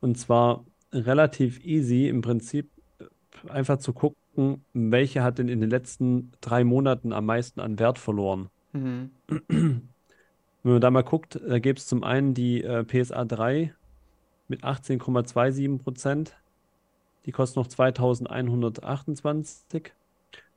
Und 0.00 0.18
zwar 0.18 0.64
relativ 0.92 1.64
easy 1.64 2.08
im 2.08 2.22
Prinzip 2.22 2.68
äh, 2.98 3.04
einfach 3.48 3.78
zu 3.78 3.92
gucken, 3.92 4.64
welche 4.72 5.22
hat 5.22 5.38
denn 5.38 5.48
in 5.48 5.60
den 5.60 5.70
letzten 5.70 6.32
drei 6.40 6.64
Monaten 6.64 7.12
am 7.12 7.24
meisten 7.24 7.60
an 7.60 7.78
Wert 7.78 8.00
verloren. 8.00 8.48
Mhm. 8.72 9.10
Wenn 9.48 10.72
man 10.72 10.80
da 10.80 10.90
mal 10.90 11.04
guckt, 11.04 11.40
da 11.46 11.60
gibt 11.60 11.78
es 11.78 11.86
zum 11.86 12.02
einen 12.02 12.34
die 12.34 12.64
äh, 12.64 12.82
PSA 12.82 13.24
3 13.24 13.72
mit 14.48 14.64
18,27 14.64 15.78
Prozent. 15.78 16.36
Die 17.26 17.32
kostet 17.32 17.58
noch 17.58 17.68
2128. 17.68 19.92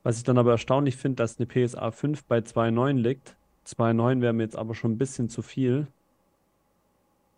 Was 0.01 0.17
ich 0.17 0.23
dann 0.23 0.39
aber 0.39 0.51
erstaunlich 0.51 0.95
finde, 0.95 1.17
dass 1.17 1.39
eine 1.39 1.45
PSA 1.45 1.91
5 1.91 2.23
bei 2.23 2.39
2,9 2.39 2.93
liegt. 2.93 3.35
2,9 3.78 4.22
wäre 4.22 4.34
mir 4.34 4.43
jetzt 4.43 4.55
aber 4.57 4.76
schon 4.76 4.93
ein 4.93 4.97
bisschen 4.97 5.30
zu 5.30 5.41
viel. 5.41 5.88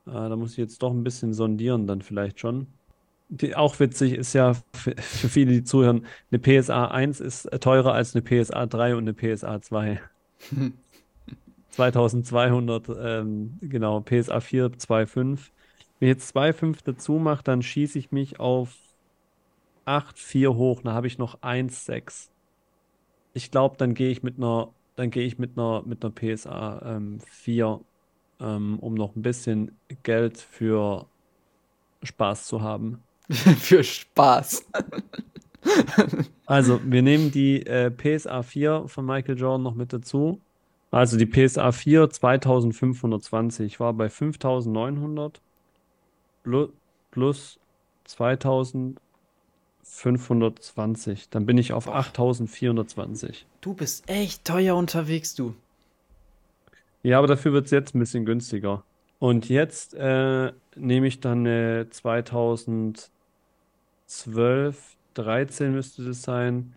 Äh, 0.08 0.12
da 0.12 0.36
muss 0.36 0.52
ich 0.52 0.58
jetzt 0.58 0.82
doch 0.82 0.92
ein 0.92 1.04
bisschen 1.04 1.34
sondieren, 1.34 1.88
dann 1.88 2.02
vielleicht 2.02 2.40
schon. 2.40 2.68
Die, 3.30 3.56
auch 3.56 3.80
witzig 3.80 4.14
ist 4.14 4.34
ja 4.34 4.56
für, 4.74 4.96
für 4.98 5.30
viele, 5.30 5.52
die 5.52 5.64
zuhören, 5.64 6.06
eine 6.32 6.40
PSA 6.40 6.86
1 6.88 7.22
ist 7.22 7.50
teurer 7.62 7.94
als 7.94 8.16
eine 8.16 8.24
PSA 8.24 8.66
3 8.66 8.96
und 8.96 9.08
eine 9.08 9.14
PSA 9.14 9.62
2. 9.62 10.02
2200, 11.72 12.90
ähm, 13.00 13.58
genau, 13.62 14.02
PSA 14.02 14.42
4 14.42 14.72
2,5. 14.72 15.40
Wenn 16.00 16.10
ich 16.10 16.16
jetzt 16.16 16.36
2,5 16.36 16.80
dazu 16.84 17.14
mache, 17.14 17.44
dann 17.44 17.62
schieße 17.62 17.98
ich 17.98 18.12
mich 18.12 18.40
auf 18.40 18.76
8,4 19.86 20.56
hoch. 20.56 20.82
Dann 20.82 20.94
habe 20.94 21.08
ich 21.08 21.18
noch 21.18 21.42
1,6. 21.42 22.30
Ich 23.34 23.52
glaube, 23.52 23.78
dann 23.78 23.94
gehe 23.94 24.10
ich 24.10 24.24
mit 24.24 24.38
einer, 24.38 24.70
dann 24.96 25.10
gehe 25.10 25.26
ich 25.26 25.40
mit 25.40 25.58
einer, 25.58 25.84
mit 25.86 26.04
einer 26.04 26.14
PSA 26.14 26.82
ähm, 26.98 27.20
4, 27.28 27.80
ähm, 28.40 28.80
um 28.80 28.94
noch 28.94 29.16
ein 29.16 29.22
bisschen 29.22 29.78
Geld 30.04 30.38
für 30.38 31.06
Spaß 32.04 32.46
zu 32.46 32.62
haben. 32.62 33.02
für 33.30 33.84
Spaß. 33.84 34.66
also, 36.46 36.80
wir 36.84 37.02
nehmen 37.02 37.32
die 37.32 37.66
äh, 37.66 37.92
PSA 37.92 38.44
4 38.44 38.88
von 38.88 39.06
Michael 39.06 39.38
Jordan 39.38 39.64
noch 39.64 39.76
mit 39.76 39.94
dazu. 39.94 40.42
Also 40.92 41.18
die 41.18 41.26
PSA 41.26 41.72
4 41.72 42.10
2520 42.10 43.80
war 43.80 43.94
bei 43.94 44.10
5900 44.10 45.42
plus 47.12 47.60
2000 48.04 49.00
520. 49.92 51.30
Dann 51.30 51.46
bin 51.46 51.58
ich 51.58 51.74
auf 51.74 51.88
8420. 51.88 53.46
Du 53.60 53.74
bist 53.74 54.10
echt 54.10 54.46
teuer 54.46 54.76
unterwegs, 54.76 55.36
du. 55.36 55.54
Ja, 57.04 57.18
aber 57.18 57.28
dafür 57.28 57.54
wird 57.54 57.66
es 57.66 57.72
jetzt 57.72 57.94
ein 57.94 58.00
bisschen 58.00 58.26
günstiger. 58.26 58.84
Und 59.20 59.50
jetzt 59.50 59.94
äh, 59.94 60.52
nehme 60.76 61.08
ich 61.08 61.20
dann 61.20 61.46
eine 61.46 61.88
2012, 61.90 63.12
13 65.14 65.74
müsste 65.74 66.06
das 66.06 66.22
sein. 66.22 66.74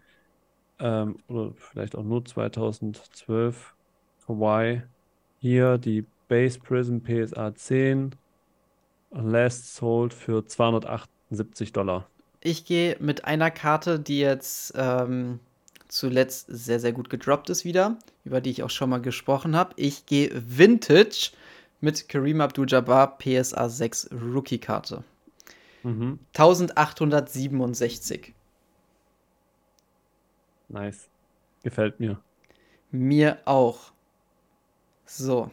Ähm, 0.79 1.17
oder 1.29 1.53
vielleicht 1.57 1.97
auch 1.97 2.03
nur 2.03 2.25
2012 2.25 3.75
Hawaii. 4.29 4.83
Hier 5.39 5.79
die 5.79 6.05
Base 6.29 6.59
Prism 6.59 6.99
PSA 6.99 7.55
10 7.55 8.17
Last 9.13 9.77
Sold 9.77 10.13
für 10.13 10.45
278 10.45 11.73
Dollar. 11.73 12.09
Ich 12.45 12.65
gehe 12.67 12.97
mit 13.01 13.25
einer 13.25 13.51
Karte, 13.51 13.99
die 13.99 14.21
jetzt 14.21 14.75
ähm, 14.77 15.41
zuletzt 15.89 16.47
sehr, 16.51 16.79
sehr 16.79 16.93
gut 16.93 17.09
gedroppt 17.09 17.49
ist 17.49 17.65
wieder, 17.65 17.97
über 18.25 18.43
die 18.43 18.51
ich 18.51 18.63
auch 18.63 18.69
schon 18.69 18.91
mal 18.91 19.01
gesprochen 19.01 19.57
habe. 19.57 19.73
Ich 19.77 20.05
gehe 20.05 20.31
Vintage 20.35 21.31
mit 21.81 22.07
Kareem 22.07 22.43
Abdul-Jabbar 22.43 23.17
PSA 23.17 23.71
6 23.71 24.11
Rookie-Karte. 24.13 25.05
Mhm. 25.85 26.19
1867. 26.35 28.35
Nice. 30.69 31.09
Gefällt 31.63 31.99
mir. 31.99 32.21
Mir 32.91 33.39
auch. 33.47 33.93
So. 35.07 35.51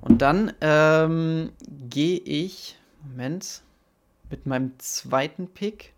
Und 0.00 0.22
dann 0.22 0.52
ähm, 0.60 1.50
gehe 1.88 2.20
ich, 2.20 2.78
Moment, 3.02 3.64
mit 4.30 4.46
meinem 4.46 4.72
zweiten 4.78 5.48
Pick. 5.48 5.92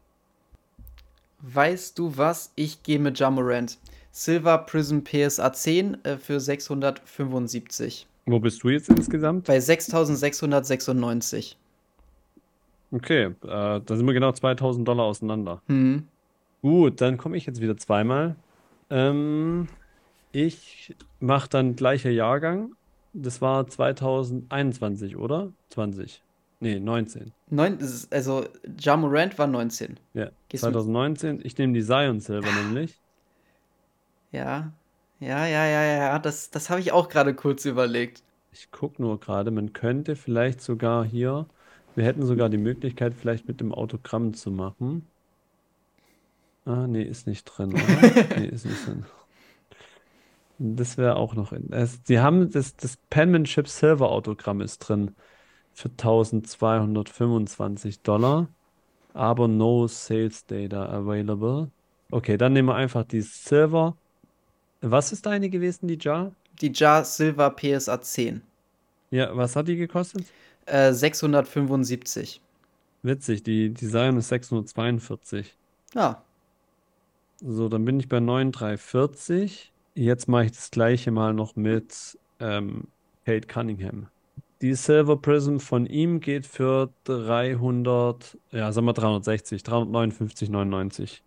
Weißt 1.40 1.98
du 1.98 2.16
was? 2.16 2.52
Ich 2.54 2.82
gehe 2.82 2.98
mit 2.98 3.18
Jamorant. 3.18 3.78
Silver 4.12 4.58
Prism 4.58 5.00
PSA 5.00 5.52
10 5.52 6.04
äh, 6.04 6.16
für 6.16 6.40
675. 6.40 8.06
Wo 8.26 8.38
bist 8.38 8.62
du 8.62 8.68
jetzt 8.68 8.88
insgesamt? 8.88 9.46
Bei 9.46 9.58
6696. 9.60 11.56
Okay, 12.92 13.24
äh, 13.24 13.32
da 13.42 13.82
sind 13.86 14.06
wir 14.06 14.14
genau 14.14 14.32
2000 14.32 14.86
Dollar 14.86 15.04
auseinander. 15.04 15.62
Hm. 15.66 16.06
Gut, 16.62 17.00
dann 17.00 17.16
komme 17.16 17.36
ich 17.36 17.46
jetzt 17.46 17.60
wieder 17.60 17.76
zweimal. 17.76 18.36
Ähm, 18.90 19.68
ich 20.32 20.94
mache 21.20 21.48
dann 21.48 21.76
gleicher 21.76 22.10
Jahrgang. 22.10 22.74
Das 23.12 23.40
war 23.40 23.66
2021, 23.66 25.16
oder? 25.16 25.52
20. 25.70 26.22
Nee, 26.60 26.78
19. 26.78 27.32
Neun, 27.48 27.78
also, 28.10 28.44
Ja 28.78 28.96
Morant 28.96 29.38
war 29.38 29.46
19. 29.46 29.98
Ja, 30.12 30.30
Gehst 30.48 30.62
du 30.62 30.66
mit- 30.68 30.74
2019. 30.74 31.40
Ich 31.42 31.56
nehme 31.56 31.72
die 31.72 31.82
Zion 31.82 32.20
Silver 32.20 32.52
nämlich. 32.64 33.00
Ja. 34.30 34.72
Ja, 35.20 35.46
ja, 35.46 35.64
ja, 35.66 35.82
ja. 35.82 36.18
Das, 36.18 36.50
das 36.50 36.70
habe 36.70 36.80
ich 36.80 36.92
auch 36.92 37.08
gerade 37.08 37.34
kurz 37.34 37.64
überlegt. 37.64 38.22
Ich 38.52 38.70
gucke 38.70 39.00
nur 39.00 39.18
gerade, 39.20 39.50
man 39.50 39.72
könnte 39.72 40.16
vielleicht 40.16 40.60
sogar 40.60 41.04
hier, 41.04 41.46
wir 41.94 42.04
hätten 42.04 42.26
sogar 42.26 42.48
die 42.48 42.58
Möglichkeit, 42.58 43.14
vielleicht 43.14 43.48
mit 43.48 43.60
dem 43.60 43.72
Autogramm 43.72 44.34
zu 44.34 44.50
machen. 44.50 45.06
Ah, 46.66 46.86
nee, 46.86 47.02
ist 47.02 47.26
nicht 47.26 47.44
drin? 47.44 47.70
Nee, 48.36 48.46
ist 48.46 48.66
nicht 48.66 48.86
drin. 48.86 49.04
Das 50.58 50.98
wäre 50.98 51.16
auch 51.16 51.34
noch 51.34 51.52
in. 51.52 51.72
Es, 51.72 52.00
sie 52.04 52.20
haben 52.20 52.50
das, 52.50 52.76
das 52.76 52.98
Penmanship 53.08 53.66
Silver 53.66 54.10
Autogramm 54.10 54.60
ist 54.60 54.78
drin 54.80 55.14
für 55.74 55.88
1225 55.88 58.00
Dollar, 58.00 58.48
aber 59.14 59.48
no 59.48 59.86
sales 59.86 60.44
data 60.46 60.86
available. 60.86 61.70
Okay, 62.10 62.36
dann 62.36 62.52
nehmen 62.52 62.68
wir 62.68 62.74
einfach 62.74 63.04
die 63.04 63.20
Silver. 63.20 63.96
Was 64.80 65.12
ist 65.12 65.26
deine 65.26 65.50
gewesen, 65.50 65.88
die 65.88 65.98
Jar? 66.00 66.32
Die 66.60 66.72
Ja 66.74 67.04
Silver 67.04 67.50
PSA 67.50 68.00
10. 68.00 68.42
Ja, 69.10 69.36
was 69.36 69.56
hat 69.56 69.68
die 69.68 69.76
gekostet? 69.76 70.26
Äh, 70.66 70.92
675. 70.92 72.40
Witzig, 73.02 73.42
die 73.42 73.72
Design 73.72 74.16
ist 74.16 74.28
642. 74.28 75.56
Ja. 75.94 76.22
So, 77.40 77.68
dann 77.68 77.84
bin 77.84 77.98
ich 77.98 78.08
bei 78.08 78.20
9340. 78.20 79.72
Jetzt 79.94 80.28
mache 80.28 80.46
ich 80.46 80.52
das 80.52 80.70
gleiche 80.70 81.10
mal 81.10 81.34
noch 81.34 81.56
mit 81.56 82.18
ähm, 82.38 82.86
Kate 83.24 83.46
Cunningham. 83.46 84.08
Die 84.62 84.74
Silver 84.74 85.16
Prism 85.16 85.58
von 85.58 85.86
ihm 85.86 86.20
geht 86.20 86.46
für 86.46 86.90
300, 87.04 88.36
ja, 88.52 88.70
sagen 88.72 88.86
wir 88.86 88.92
360, 88.92 89.62
359,99. 89.62 91.20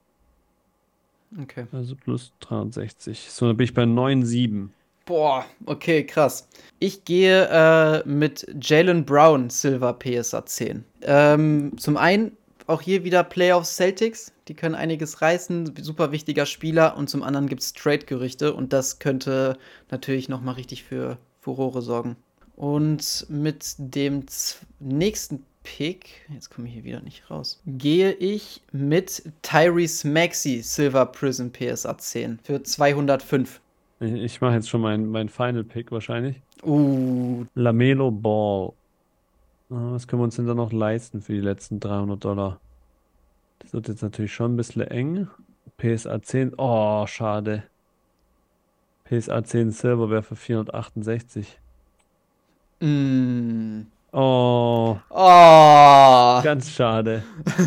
Okay. 1.42 1.66
Also 1.72 1.96
plus 1.96 2.32
360. 2.42 3.32
So, 3.32 3.48
dann 3.48 3.58
bin 3.58 3.66
ich 3.66 3.74
bei 3.74 3.84
9,7. 3.84 4.70
Boah, 5.06 5.46
okay, 5.66 6.06
krass. 6.06 6.48
Ich 6.80 7.04
gehe 7.04 7.48
äh, 7.52 8.08
mit 8.08 8.46
Jalen 8.62 9.04
Brown 9.04 9.50
Silver 9.50 9.94
PSA 9.94 10.46
10. 10.46 10.86
Ähm, 11.02 11.74
zum 11.78 11.98
einen 11.98 12.38
auch 12.68 12.82
hier 12.82 13.04
wieder 13.04 13.24
Playoffs 13.24 13.76
Celtics. 13.76 14.32
Die 14.48 14.54
können 14.54 14.76
einiges 14.76 15.22
reißen. 15.22 15.74
Super 15.82 16.12
wichtiger 16.12 16.46
Spieler. 16.46 16.96
Und 16.96 17.10
zum 17.10 17.24
anderen 17.24 17.48
gibt 17.48 17.62
es 17.62 17.74
Trade-Gerüchte. 17.74 18.54
Und 18.54 18.72
das 18.72 19.00
könnte 19.00 19.58
natürlich 19.92 20.30
nochmal 20.30 20.56
richtig 20.56 20.84
für 20.84 21.18
Furore 21.42 21.82
sorgen. 21.82 22.16
Und 22.56 23.26
mit 23.30 23.76
dem 23.78 24.26
nächsten 24.80 25.44
Pick, 25.64 26.28
jetzt 26.30 26.50
komme 26.50 26.68
ich 26.68 26.74
hier 26.74 26.84
wieder 26.84 27.02
nicht 27.02 27.30
raus, 27.32 27.62
gehe 27.66 28.12
ich 28.12 28.62
mit 28.72 29.24
Tyrese 29.42 30.08
Maxey 30.08 30.62
Silver 30.62 31.06
Prism 31.06 31.48
PSA 31.50 31.98
10 31.98 32.40
für 32.44 32.62
205. 32.62 33.62
Ich, 34.02 34.14
ich 34.14 34.42
mache 34.42 34.56
jetzt 34.56 34.70
schon 34.70 34.82
meinen 34.82 35.10
mein 35.10 35.30
Final 35.30 35.64
Pick 35.64 35.92
wahrscheinlich. 35.92 36.42
Uh, 36.64 37.46
Lamelo 37.56 38.12
Ball. 38.12 38.74
Ah, 39.70 39.94
Was 39.94 40.08
können 40.08 40.22
wir 40.22 40.26
uns 40.26 40.36
denn 40.36 40.48
da 40.48 40.54
noch 40.54 40.72
leisten 40.72 41.22
für 41.22 41.34
die 41.34 41.40
letzten 41.40 41.80
300 41.80 42.24
Dollar? 42.24 42.60
Das 43.60 43.74
wird 43.74 43.88
jetzt 43.88 44.02
natürlich 44.04 44.34
schon 44.34 44.54
ein 44.54 44.58
bisschen 44.58 44.82
eng. 44.82 45.28
PSA 45.78 46.22
10. 46.22 46.54
Oh, 46.58 47.08
schade. 47.08 47.64
PSA 49.06 49.44
10 49.44 49.72
Silver 49.72 50.10
wäre 50.10 50.24
für 50.24 50.36
468. 50.36 51.60
mm. 52.86 53.86
Oh, 54.12 54.98
Oh. 55.10 56.42
ganz 56.44 56.70
schade. 56.70 57.24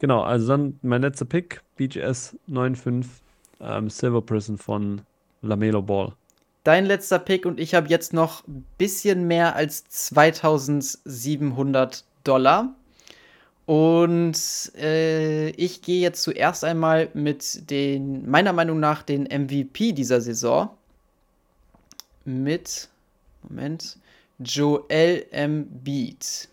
Genau, 0.00 0.22
also 0.22 0.48
dann 0.48 0.78
mein 0.80 1.02
letzter 1.02 1.26
Pick. 1.26 1.60
BGS 1.76 2.34
9.5 2.48 3.04
ähm, 3.60 3.90
Silver 3.90 4.22
Prison 4.22 4.56
von 4.56 5.02
Lamelo 5.42 5.82
Ball. 5.82 6.14
Dein 6.64 6.86
letzter 6.86 7.18
Pick 7.18 7.44
und 7.46 7.60
ich 7.60 7.74
habe 7.74 7.88
jetzt 7.88 8.12
noch 8.14 8.46
ein 8.48 8.64
bisschen 8.78 9.26
mehr 9.26 9.54
als 9.56 9.84
2700 9.84 12.04
Dollar. 12.24 12.74
Und 13.66 14.72
äh, 14.76 15.50
ich 15.50 15.82
gehe 15.82 16.00
jetzt 16.00 16.22
zuerst 16.22 16.64
einmal 16.64 17.10
mit 17.12 17.70
den, 17.70 18.26
meiner 18.28 18.54
Meinung 18.54 18.80
nach, 18.80 19.02
den 19.02 19.24
MVP 19.24 19.92
dieser 19.92 20.22
Saison. 20.22 20.70
Mit, 22.24 22.88
Moment, 23.42 23.98
Joel 24.42 25.26
Embiid. 25.30 26.48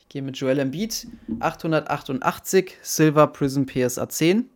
Ich 0.00 0.08
gehe 0.08 0.22
mit 0.22 0.36
Joel 0.36 0.58
Embiid, 0.58 1.06
888 1.38 2.76
Silver 2.82 3.28
Prism 3.28 3.64
PSA 3.66 4.08
10 4.08 4.46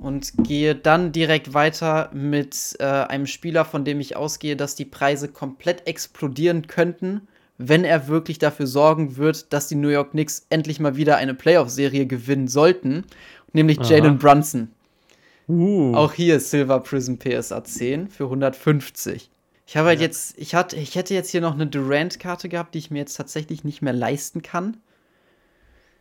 und 0.00 0.32
gehe 0.44 0.74
dann 0.74 1.12
direkt 1.12 1.54
weiter 1.54 2.10
mit 2.12 2.76
äh, 2.80 2.84
einem 2.84 3.26
Spieler, 3.26 3.64
von 3.64 3.84
dem 3.84 4.00
ich 4.00 4.16
ausgehe, 4.16 4.56
dass 4.56 4.74
die 4.74 4.84
Preise 4.84 5.28
komplett 5.28 5.86
explodieren 5.86 6.66
könnten, 6.66 7.28
wenn 7.56 7.84
er 7.84 8.08
wirklich 8.08 8.38
dafür 8.38 8.66
sorgen 8.66 9.16
wird, 9.16 9.52
dass 9.52 9.68
die 9.68 9.76
New 9.76 9.88
York 9.88 10.10
Knicks 10.10 10.46
endlich 10.50 10.80
mal 10.80 10.96
wieder 10.96 11.16
eine 11.16 11.34
Playoff-Serie 11.34 12.06
gewinnen 12.06 12.48
sollten, 12.48 13.04
nämlich. 13.52 13.78
Jalen 13.78 14.18
Brunson. 14.18 14.70
Uh, 15.48 15.94
Auch 15.94 16.12
hier 16.12 16.40
Silver 16.40 16.80
Prism 16.80 17.14
PSA 17.14 17.62
10 17.62 18.08
für 18.08 18.24
150. 18.24 19.30
Ich 19.66 19.76
habe 19.76 19.88
halt 19.88 19.98
Ja. 20.00 20.06
jetzt, 20.06 20.38
ich 20.38 20.54
hatte, 20.54 20.76
ich 20.76 20.94
hätte 20.94 21.12
jetzt 21.12 21.30
hier 21.30 21.40
noch 21.40 21.54
eine 21.54 21.66
Durant-Karte 21.66 22.48
gehabt, 22.48 22.74
die 22.74 22.78
ich 22.78 22.90
mir 22.90 22.98
jetzt 23.00 23.14
tatsächlich 23.16 23.64
nicht 23.64 23.82
mehr 23.82 23.92
leisten 23.92 24.40
kann. 24.42 24.76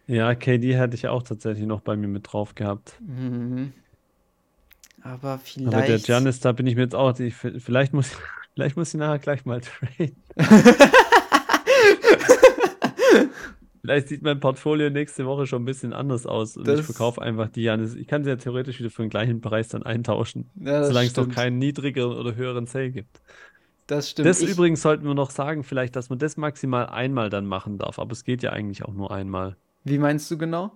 ja, 0.08 0.36
KD 0.36 0.76
hätte 0.78 0.96
ich 0.96 1.08
auch 1.08 1.24
tatsächlich 1.24 1.66
noch 1.66 1.82
bei 1.82 1.96
mir 1.96 2.08
mit 2.08 2.32
drauf 2.32 2.54
gehabt. 2.56 2.94
Mhm. 3.02 3.74
Aber 5.02 5.14
Aber 5.34 5.38
der 5.38 5.40
vielleicht. 5.86 6.06
Giannis, 6.06 6.40
da 6.40 6.52
bin 6.52 6.68
ich 6.68 6.76
mir 6.76 6.84
jetzt 6.84 6.96
auch, 6.96 7.18
ich, 7.20 7.34
vielleicht 7.36 7.94
muss, 7.94 8.12
vielleicht 8.54 8.76
muss 8.78 8.94
ich 8.94 9.00
nachher 9.00 9.20
gleich 9.20 9.46
mal 9.46 9.62
traden. 9.62 10.16
Vielleicht 13.82 14.08
sieht 14.08 14.24
mein 14.24 14.40
Portfolio 14.40 14.90
nächste 14.90 15.28
Woche 15.28 15.46
schon 15.46 15.62
ein 15.62 15.66
bisschen 15.66 15.94
anders 15.94 16.26
aus 16.26 16.58
und 16.58 16.68
ich 16.68 16.78
Das- 16.78 16.86
verkaufe 16.88 17.22
einfach 17.22 17.50
die 17.50 17.62
Giannis. 17.62 17.94
Ich 17.94 18.08
kann 18.08 18.24
sie 18.24 18.32
ja 18.32 18.36
theoretisch 18.36 18.80
wieder 18.80 18.90
für 18.90 19.04
den 19.04 19.12
gleichen 19.12 19.42
Preis 19.42 19.68
dann 19.68 19.84
eintauschen, 19.84 20.50
Ja, 20.56 20.84
solange 20.86 21.06
es 21.06 21.14
doch 21.14 21.24
stimmt. 21.24 21.36
keinen 21.36 21.60
niedrigeren 21.60 22.18
oder 22.18 22.34
höheren 22.36 22.66
Sale 22.66 22.90
gibt. 22.90 23.22
Das 23.88 24.10
stimmt. 24.10 24.28
Das 24.28 24.42
Ich- 24.42 24.50
übrigens 24.50 24.82
sollten 24.82 25.06
wir 25.06 25.14
noch 25.14 25.30
sagen, 25.30 25.64
vielleicht, 25.64 25.96
dass 25.96 26.10
man 26.10 26.20
das 26.20 26.38
maximal 26.38 26.88
einmal 26.88 27.30
dann 27.30 27.46
machen 27.46 27.78
darf, 27.78 28.00
aber 28.00 28.12
es 28.14 28.24
geht 28.24 28.42
ja 28.44 28.52
eigentlich 28.52 28.84
auch 28.84 28.94
nur 28.94 29.12
einmal. 29.12 29.56
Wie 29.84 30.00
meinst 30.00 30.30
du 30.32 30.38
genau? 30.38 30.72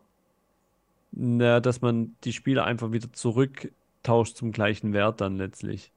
Na, 1.12 1.60
dass 1.60 1.82
man 1.82 2.16
die 2.24 2.34
Spieler 2.34 2.66
einfach 2.66 2.92
wieder 2.92 3.12
zurücktauscht 3.12 4.38
zum 4.38 4.52
gleichen 4.52 4.94
Wert 4.94 5.22
dann 5.22 5.38
letztlich. 5.38 5.92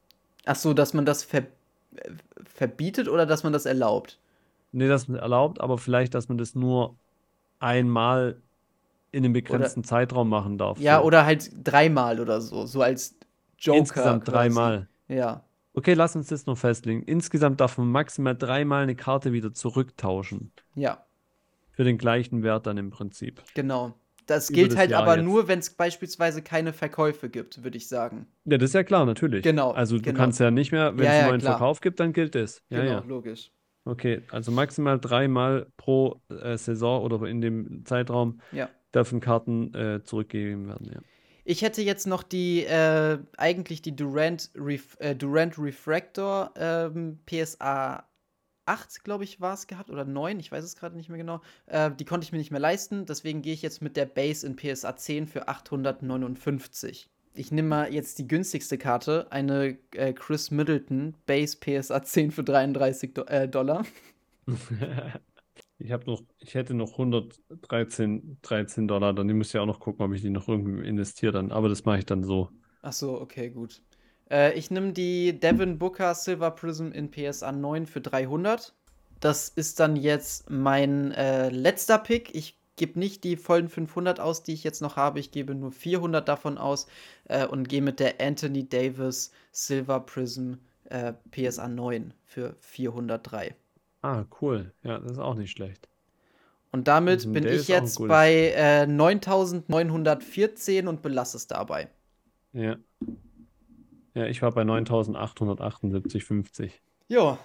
Ach 0.46 0.56
so, 0.56 0.72
dass 0.72 0.94
man 0.94 1.04
das 1.04 1.22
ver 1.22 1.46
verbietet 2.54 3.08
oder 3.08 3.26
dass 3.26 3.42
man 3.44 3.52
das 3.52 3.66
erlaubt? 3.66 4.18
Nee, 4.72 4.88
das 4.88 5.04
ist 5.04 5.14
erlaubt, 5.14 5.60
aber 5.60 5.76
vielleicht, 5.76 6.14
dass 6.14 6.30
man 6.30 6.38
das 6.38 6.54
nur 6.54 6.96
einmal 7.60 8.40
in 9.12 9.24
einem 9.24 9.34
begrenzten 9.34 9.84
Zeitraum 9.84 10.30
machen 10.30 10.56
darf. 10.56 10.80
Ja, 10.80 11.00
so. 11.00 11.04
oder 11.04 11.26
halt 11.26 11.50
dreimal 11.62 12.18
oder 12.18 12.40
so, 12.40 12.64
so 12.64 12.80
als 12.80 13.14
Joker. 13.58 13.78
Insgesamt 13.78 14.26
dreimal. 14.26 14.88
Ja. 15.08 15.44
Okay, 15.74 15.94
lass 15.94 16.16
uns 16.16 16.28
das 16.28 16.46
noch 16.46 16.56
festlegen. 16.58 17.02
Insgesamt 17.02 17.60
darf 17.60 17.76
man 17.78 17.88
maximal 17.90 18.36
dreimal 18.36 18.82
eine 18.84 18.96
Karte 18.96 19.32
wieder 19.32 19.52
zurücktauschen. 19.52 20.52
Ja, 20.74 21.06
Für 21.72 21.84
den 21.84 21.98
gleichen 21.98 22.42
Wert 22.42 22.66
dann 22.66 22.78
im 22.78 22.88
Prinzip. 22.88 23.42
genau. 23.54 23.94
Das 24.26 24.48
Über 24.48 24.54
gilt 24.54 24.72
das 24.72 24.78
halt 24.78 24.90
Jahr 24.90 25.02
aber 25.02 25.16
jetzt. 25.16 25.24
nur, 25.24 25.48
wenn 25.48 25.58
es 25.58 25.70
beispielsweise 25.74 26.42
keine 26.42 26.72
Verkäufe 26.72 27.28
gibt, 27.28 27.64
würde 27.64 27.76
ich 27.76 27.88
sagen. 27.88 28.26
Ja, 28.44 28.58
das 28.58 28.70
ist 28.70 28.74
ja 28.74 28.82
klar, 28.84 29.06
natürlich. 29.06 29.42
Genau, 29.44 29.70
Also 29.72 29.98
du 29.98 30.02
genau. 30.02 30.16
kannst 30.18 30.40
ja 30.40 30.50
nicht 30.50 30.72
mehr, 30.72 30.98
wenn 30.98 31.04
Ja, 31.04 31.10
es 31.10 31.18
einen 31.18 31.26
ja, 31.26 31.30
neuen 31.30 31.40
klar. 31.40 31.58
Verkauf 31.58 31.80
gibt, 31.80 32.00
dann 32.00 32.12
gilt 32.12 32.34
das. 32.34 32.62
Ja, 32.70 32.80
genau, 32.80 32.92
ja. 32.92 33.04
logisch. 33.04 33.52
Okay, 33.84 34.22
also 34.30 34.52
maximal 34.52 34.98
dreimal 35.00 35.68
pro 35.76 36.22
äh, 36.28 36.56
Saison 36.56 37.02
oder 37.02 37.26
in 37.28 37.40
dem 37.40 37.84
Zeitraum 37.84 38.40
dürfen 38.94 39.20
Karten 39.20 39.74
äh, 39.74 40.02
zurückgegeben 40.04 40.68
werden. 40.68 40.90
Ja. 40.92 41.00
Ich 41.44 41.62
hätte 41.62 41.82
jetzt 41.82 42.06
noch 42.06 42.22
die, 42.22 42.64
äh, 42.64 43.18
eigentlich 43.36 43.82
die 43.82 43.96
Durant, 43.96 44.50
Ref 44.54 44.96
äh, 45.00 45.14
Durant 45.14 45.58
Refractor 45.58 46.52
ähm, 46.56 47.18
PSA 47.26 48.06
8, 48.66 49.02
glaube 49.02 49.24
ich, 49.24 49.40
war 49.40 49.54
es 49.54 49.66
gehabt, 49.66 49.90
oder 49.90 50.04
9, 50.04 50.38
ich 50.38 50.52
weiß 50.52 50.62
es 50.62 50.76
gerade 50.76 50.96
nicht 50.96 51.08
mehr 51.08 51.18
genau. 51.18 51.40
Äh, 51.66 51.90
die 51.90 52.04
konnte 52.04 52.24
ich 52.24 52.32
mir 52.32 52.38
nicht 52.38 52.52
mehr 52.52 52.60
leisten, 52.60 53.06
deswegen 53.06 53.42
gehe 53.42 53.54
ich 53.54 53.62
jetzt 53.62 53.82
mit 53.82 53.96
der 53.96 54.06
Base 54.06 54.46
in 54.46 54.56
PSA 54.56 54.94
10 54.94 55.26
für 55.26 55.48
859. 55.48 57.08
ich 57.34 57.50
nehme 57.50 57.68
mal 57.68 57.92
jetzt 57.92 58.18
die 58.18 58.28
günstigste 58.28 58.78
Karte, 58.78 59.26
eine 59.30 59.78
äh, 59.96 60.12
Chris 60.12 60.52
Middleton 60.52 61.14
Base 61.26 61.56
PSA 61.58 62.04
10 62.04 62.30
für 62.30 62.44
33 62.44 63.14
Do 63.14 63.22
äh, 63.24 63.48
Dollar. 63.48 63.84
ich 65.84 65.92
habe 65.92 66.06
noch, 66.06 66.22
ich 66.38 66.54
hätte 66.54 66.74
noch 66.74 66.92
113 66.92 68.38
13 68.42 68.88
Dollar, 68.88 69.12
dann 69.12 69.26
muss 69.36 69.54
ich 69.54 69.60
auch 69.60 69.66
noch 69.66 69.80
gucken, 69.80 70.04
ob 70.04 70.12
ich 70.12 70.22
die 70.22 70.30
noch 70.30 70.48
irgendwie 70.48 70.86
investiere 70.86 71.32
dann. 71.32 71.52
Aber 71.52 71.68
das 71.68 71.84
mache 71.84 71.98
ich 71.98 72.06
dann 72.06 72.24
so. 72.24 72.50
Ach 72.82 72.92
so, 72.92 73.20
okay, 73.20 73.50
gut. 73.50 73.82
Äh, 74.30 74.58
ich 74.58 74.70
nehme 74.70 74.92
die 74.92 75.38
Devin 75.38 75.78
Booker 75.78 76.14
Silver 76.14 76.50
Prism 76.50 76.88
in 76.92 77.10
PSA 77.10 77.52
9 77.52 77.86
für 77.86 78.00
300. 78.00 78.74
Das 79.20 79.48
ist 79.48 79.78
dann 79.80 79.96
jetzt 79.96 80.50
mein 80.50 81.12
äh, 81.12 81.48
letzter 81.50 81.98
Pick. 81.98 82.34
Ich 82.34 82.58
gebe 82.76 82.98
nicht 82.98 83.24
die 83.24 83.36
vollen 83.36 83.68
500 83.68 84.18
aus, 84.18 84.42
die 84.42 84.54
ich 84.54 84.64
jetzt 84.64 84.82
noch 84.82 84.96
habe. 84.96 85.20
Ich 85.20 85.30
gebe 85.30 85.54
nur 85.54 85.70
400 85.70 86.26
davon 86.26 86.58
aus 86.58 86.86
äh, 87.26 87.46
und 87.46 87.68
gehe 87.68 87.82
mit 87.82 88.00
der 88.00 88.20
Anthony 88.20 88.68
Davis 88.68 89.30
Silver 89.52 90.00
Prism 90.00 90.54
äh, 90.84 91.12
PSA 91.30 91.68
9 91.68 92.14
für 92.24 92.56
403. 92.60 93.54
Ah, 94.02 94.24
cool. 94.40 94.72
Ja, 94.82 94.98
das 94.98 95.12
ist 95.12 95.18
auch 95.18 95.34
nicht 95.34 95.52
schlecht. 95.52 95.88
Und 96.72 96.88
damit 96.88 97.32
bin 97.32 97.46
ich 97.46 97.68
jetzt 97.68 97.98
bei 97.98 98.52
äh, 98.56 98.86
9914 98.86 100.88
und 100.88 101.02
belasse 101.02 101.36
es 101.36 101.46
dabei. 101.46 101.88
Ja. 102.52 102.76
Ja, 104.14 104.26
ich 104.26 104.42
war 104.42 104.52
bei 104.52 104.62
9878,50. 104.62 106.70
Ja. 107.08 107.38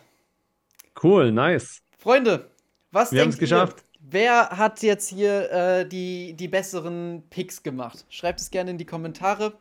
Cool, 1.01 1.31
nice. 1.31 1.81
Freunde, 1.97 2.49
was 2.91 3.11
Wir 3.11 3.21
haben 3.21 3.29
es 3.29 3.37
geschafft. 3.37 3.83
Wer 3.99 4.49
hat 4.51 4.81
jetzt 4.83 5.09
hier 5.09 5.51
äh, 5.51 5.87
die, 5.87 6.33
die 6.33 6.47
besseren 6.47 7.23
Picks 7.29 7.63
gemacht? 7.63 8.05
Schreibt 8.09 8.39
es 8.39 8.49
gerne 8.49 8.71
in 8.71 8.77
die 8.77 8.85
Kommentare. 8.85 9.53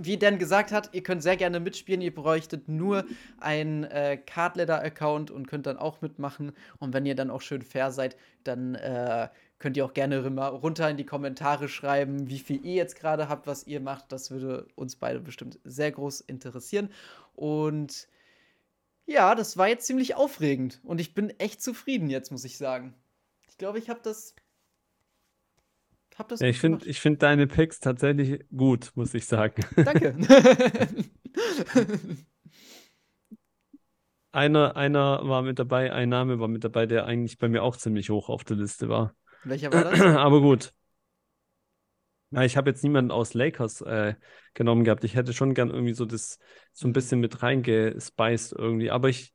Wie 0.00 0.16
Dan 0.16 0.38
gesagt 0.38 0.70
hat, 0.70 0.90
ihr 0.92 1.02
könnt 1.02 1.22
sehr 1.22 1.36
gerne 1.36 1.58
mitspielen. 1.58 2.00
Ihr 2.00 2.14
bräuchtet 2.14 2.68
nur 2.68 3.04
einen 3.40 3.82
äh, 3.84 4.16
Cardleader-Account 4.16 5.30
und 5.30 5.48
könnt 5.48 5.66
dann 5.66 5.76
auch 5.76 6.00
mitmachen. 6.00 6.52
Und 6.78 6.94
wenn 6.94 7.04
ihr 7.04 7.16
dann 7.16 7.30
auch 7.30 7.40
schön 7.40 7.62
fair 7.62 7.90
seid, 7.90 8.16
dann 8.44 8.76
äh, 8.76 9.28
könnt 9.58 9.76
ihr 9.76 9.84
auch 9.84 9.94
gerne 9.94 10.24
runter 10.24 10.88
in 10.88 10.96
die 10.96 11.04
Kommentare 11.06 11.68
schreiben, 11.68 12.28
wie 12.28 12.38
viel 12.38 12.64
ihr 12.64 12.74
jetzt 12.74 12.96
gerade 12.96 13.28
habt, 13.28 13.46
was 13.48 13.66
ihr 13.66 13.80
macht. 13.80 14.12
Das 14.12 14.30
würde 14.30 14.68
uns 14.76 14.94
beide 14.94 15.20
bestimmt 15.20 15.58
sehr 15.64 15.90
groß 15.90 16.20
interessieren. 16.20 16.90
Und 17.34 18.08
ja, 19.04 19.34
das 19.34 19.56
war 19.56 19.68
jetzt 19.68 19.86
ziemlich 19.86 20.14
aufregend. 20.14 20.80
Und 20.84 21.00
ich 21.00 21.14
bin 21.14 21.30
echt 21.40 21.62
zufrieden 21.62 22.08
jetzt, 22.08 22.30
muss 22.30 22.44
ich 22.44 22.56
sagen. 22.56 22.94
Ich 23.48 23.58
glaube, 23.58 23.78
ich 23.78 23.90
habe 23.90 24.00
das. 24.02 24.34
Hab 26.18 26.28
das 26.28 26.40
ja, 26.40 26.48
ich 26.48 26.58
finde 26.58 26.92
find 26.92 27.22
deine 27.22 27.46
Picks 27.46 27.78
tatsächlich 27.78 28.44
gut, 28.54 28.90
muss 28.96 29.14
ich 29.14 29.24
sagen. 29.24 29.64
Danke. 29.76 30.16
einer, 34.32 34.76
einer 34.76 35.28
war 35.28 35.42
mit 35.42 35.60
dabei, 35.60 35.92
ein 35.92 36.08
Name 36.08 36.40
war 36.40 36.48
mit 36.48 36.64
dabei, 36.64 36.86
der 36.86 37.06
eigentlich 37.06 37.38
bei 37.38 37.48
mir 37.48 37.62
auch 37.62 37.76
ziemlich 37.76 38.10
hoch 38.10 38.28
auf 38.28 38.42
der 38.42 38.56
Liste 38.56 38.88
war. 38.88 39.14
Welcher 39.44 39.72
war 39.72 39.84
das? 39.84 40.00
Aber 40.00 40.40
gut. 40.40 40.72
Ja, 42.30 42.42
ich 42.42 42.56
habe 42.56 42.68
jetzt 42.68 42.82
niemanden 42.82 43.12
aus 43.12 43.34
Lakers 43.34 43.80
äh, 43.82 44.14
genommen 44.54 44.82
gehabt. 44.82 45.04
Ich 45.04 45.14
hätte 45.14 45.32
schon 45.32 45.54
gern 45.54 45.70
irgendwie 45.70 45.94
so 45.94 46.04
das 46.04 46.40
so 46.72 46.88
ein 46.88 46.92
bisschen 46.92 47.20
mit 47.20 47.44
reingespeist 47.44 48.52
irgendwie. 48.52 48.90
Aber 48.90 49.08
ich, 49.08 49.32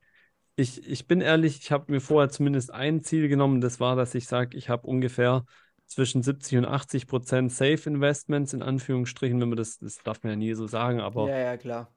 ich, 0.54 0.86
ich 0.86 1.06
bin 1.06 1.22
ehrlich, 1.22 1.60
ich 1.60 1.72
habe 1.72 1.90
mir 1.90 2.00
vorher 2.00 2.28
zumindest 2.28 2.72
ein 2.72 3.02
Ziel 3.02 3.28
genommen. 3.28 3.62
Das 3.62 3.80
war, 3.80 3.96
dass 3.96 4.14
ich 4.14 4.28
sage, 4.28 4.56
ich 4.56 4.68
habe 4.68 4.86
ungefähr 4.86 5.46
zwischen 5.86 6.22
70 6.22 6.58
und 6.58 6.64
80 6.64 7.06
Prozent 7.06 7.52
Safe 7.52 7.88
Investments, 7.88 8.52
in 8.52 8.62
Anführungsstrichen, 8.62 9.40
wenn 9.40 9.48
man 9.48 9.56
das, 9.56 9.78
das 9.78 9.98
darf 9.98 10.22
man 10.22 10.32
ja 10.32 10.36
nie 10.36 10.54
so 10.54 10.66
sagen, 10.66 11.00
aber 11.00 11.28
ja, 11.28 11.38
ja, 11.38 11.56
klar. 11.56 11.94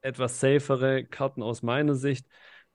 etwas 0.00 0.40
safere 0.40 1.04
Karten 1.04 1.42
aus 1.42 1.62
meiner 1.62 1.94
Sicht 1.94 2.26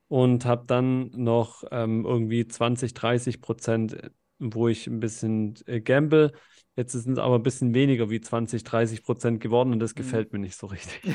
und 0.08 0.46
habe 0.46 0.66
dann 0.66 1.12
noch 1.12 1.64
ähm, 1.72 2.06
irgendwie 2.06 2.48
20, 2.48 2.94
30 2.94 3.42
Prozent 3.42 4.12
wo 4.40 4.68
ich 4.68 4.88
ein 4.88 5.00
bisschen 5.00 5.56
äh, 5.66 5.82
gamble. 5.82 6.32
Jetzt 6.76 6.92
sind 6.94 7.14
es 7.14 7.20
aber 7.20 7.36
ein 7.36 7.44
bisschen 7.44 7.74
weniger 7.74 8.10
wie 8.12 8.22
20, 8.22 8.64
30 8.64 9.04
Prozent 9.04 9.42
geworden 9.42 9.72
und 9.72 9.80
das 9.80 9.94
mhm. 9.96 9.98
gefällt 9.98 10.32
mir 10.32 10.40
nicht 10.40 10.58
so 10.58 10.68
richtig. 10.68 11.02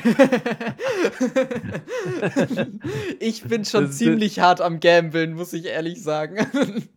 ich 3.19 3.43
bin 3.43 3.63
schon 3.63 3.85
das 3.85 3.97
ziemlich 3.97 4.39
hart 4.39 4.59
am 4.59 4.81
Gambeln, 4.81 5.35
muss 5.35 5.53
ich 5.53 5.65
ehrlich 5.65 6.03
sagen. 6.03 6.45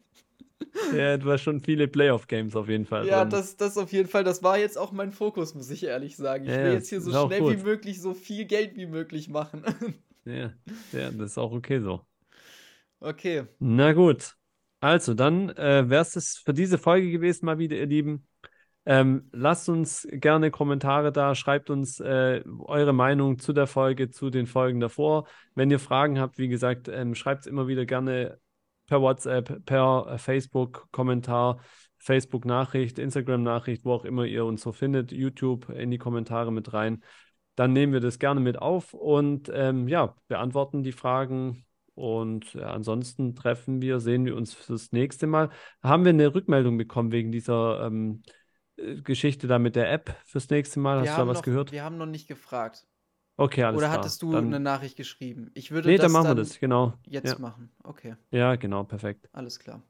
ja, 0.95 1.17
du 1.17 1.31
hast 1.31 1.43
schon 1.43 1.61
viele 1.61 1.89
Playoff-Games 1.89 2.57
auf 2.57 2.69
jeden 2.69 2.87
Fall. 2.87 3.07
Ja, 3.07 3.25
das, 3.25 3.57
das 3.57 3.77
auf 3.79 3.93
jeden 3.93 4.09
Fall. 4.09 4.25
Das 4.25 4.43
war 4.43 4.59
jetzt 4.59 4.79
auch 4.79 4.93
mein 4.93 5.13
Fokus, 5.13 5.55
muss 5.55 5.71
ich 5.71 5.85
ehrlich 5.85 6.17
sagen. 6.17 6.45
Ich 6.45 6.51
ja, 6.51 6.65
will 6.65 6.73
jetzt 6.73 6.89
hier 6.89 7.01
so 7.01 7.11
schnell 7.27 7.59
wie 7.59 7.63
möglich 7.63 8.01
so 8.01 8.15
viel 8.15 8.45
Geld 8.45 8.77
wie 8.77 8.87
möglich 8.87 9.29
machen. 9.29 9.63
ja, 10.25 10.53
ja, 10.93 11.11
das 11.11 11.33
ist 11.33 11.39
auch 11.39 11.53
okay 11.53 11.81
so. 11.81 12.01
Okay. 13.01 13.45
Na 13.59 13.93
gut. 13.93 14.35
Also, 14.81 15.15
dann 15.15 15.51
äh, 15.51 15.89
wäre 15.89 16.03
es 16.03 16.43
für 16.45 16.55
diese 16.55 16.79
Folge 16.79 17.11
gewesen, 17.11 17.47
mal 17.47 17.59
wieder, 17.59 17.77
ihr 17.77 17.87
Lieben. 17.87 18.27
Ähm, 18.89 19.29
lasst 19.33 19.69
uns 19.69 20.07
gerne 20.13 20.53
Kommentare 20.53 21.11
da, 21.11 21.35
schreibt 21.35 21.71
uns 21.71 21.99
äh, 21.99 22.45
eure 22.61 22.93
Meinung 22.93 23.41
zu 23.41 23.53
der 23.53 23.67
Folge, 23.67 24.11
zu 24.11 24.31
den 24.31 24.47
Folgen 24.47 24.79
davor. 24.79 25.27
Wenn 25.57 25.73
ihr 25.73 25.81
Fragen 25.81 26.21
habt, 26.21 26.39
wie 26.39 26.47
gesagt, 26.47 26.87
ähm, 26.89 27.17
schreibt 27.17 27.41
es 27.41 27.47
immer 27.49 27.67
wieder 27.67 27.85
gerne 27.85 28.39
per 28.87 29.01
WhatsApp, 29.01 29.65
per 29.65 30.07
äh, 30.09 30.19
Facebook-Kommentar, 30.19 31.61
Facebook-Nachricht, 31.99 32.99
Instagram-Nachricht, 32.99 33.85
wo 33.85 33.93
auch 33.93 34.05
immer 34.05 34.25
ihr 34.25 34.45
uns 34.45 34.63
so 34.63 34.73
findet, 34.73 35.13
YouTube 35.13 35.69
in 35.71 35.91
die 35.91 35.99
Kommentare 35.99 36.53
mit 36.53 36.73
rein. 36.73 37.03
Dann 37.57 37.73
nehmen 37.73 37.93
wir 37.93 38.01
das 38.01 38.19
gerne 38.19 38.41
mit 38.41 38.59
auf 38.59 38.93
und 38.93 39.51
ähm, 39.53 39.89
ja, 39.89 40.15
beantworten 40.29 40.83
die 40.83 40.93
Fragen 40.93 41.65
und 41.95 42.53
ja, 42.53 42.71
ansonsten 42.73 43.35
treffen 43.35 43.81
wir, 43.81 44.01
sehen 44.01 44.27
wir 44.27 44.37
uns 44.37 44.53
fürs 44.53 44.93
nächste 44.93 45.27
Mal. 45.27 45.49
Haben 45.83 46.05
wir 46.05 46.11
eine 46.11 46.35
Rückmeldung 46.35 46.77
bekommen 46.77 47.11
wegen 47.11 47.33
dieser 47.33 47.87
ähm, 47.87 48.23
äh, 48.77 49.01
Geschichte 49.01 49.47
da 49.47 49.59
mit 49.59 49.77
der 49.77 49.91
App 49.91 50.15
fürs 50.27 50.51
nächste 50.51 50.79
Mal? 50.79 51.03
Wir 51.03 51.11
Hast 51.11 51.19
du 51.19 51.23
da 51.23 51.29
was 51.29 51.39
noch, 51.39 51.45
gehört? 51.45 51.73
Wir 51.73 51.83
haben 51.83 51.97
noch 51.97 52.07
nicht 52.07 52.29
gefragt. 52.29 52.87
Okay, 53.39 53.65
alles 53.65 53.79
Oder 53.79 53.89
klar. 53.89 53.99
hattest 53.99 54.23
du 54.23 54.33
dann, 54.33 54.47
eine 54.47 54.61
Nachricht 54.61 54.97
geschrieben? 54.97 55.51
Ich 55.55 55.71
würde 55.71 55.89
nee, 55.89 55.97
das 55.97 56.05
dann 56.05 56.13
machen 56.13 56.37
wir 56.37 56.43
das, 56.43 56.59
genau. 56.59 56.95
Jetzt 57.07 57.33
ja. 57.33 57.39
machen. 57.39 57.71
Okay. 57.83 58.17
Ja, 58.31 58.57
genau, 58.57 58.85
perfekt. 58.85 59.29
Alles 59.33 59.59
klar. 59.59 59.83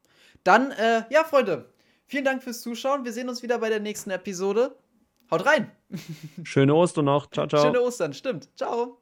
Dann, 0.43 0.71
äh, 0.71 1.03
ja, 1.09 1.23
Freunde, 1.23 1.69
vielen 2.05 2.25
Dank 2.25 2.43
fürs 2.43 2.61
Zuschauen. 2.61 3.05
Wir 3.05 3.13
sehen 3.13 3.29
uns 3.29 3.43
wieder 3.43 3.59
bei 3.59 3.69
der 3.69 3.79
nächsten 3.79 4.11
Episode. 4.11 4.75
Haut 5.29 5.45
rein! 5.45 5.71
Schöne 6.43 6.73
Ostern 6.73 7.05
noch. 7.05 7.29
Ciao, 7.29 7.47
ciao. 7.47 7.63
Schöne 7.63 7.81
Ostern, 7.81 8.13
stimmt. 8.13 8.49
Ciao. 8.55 8.95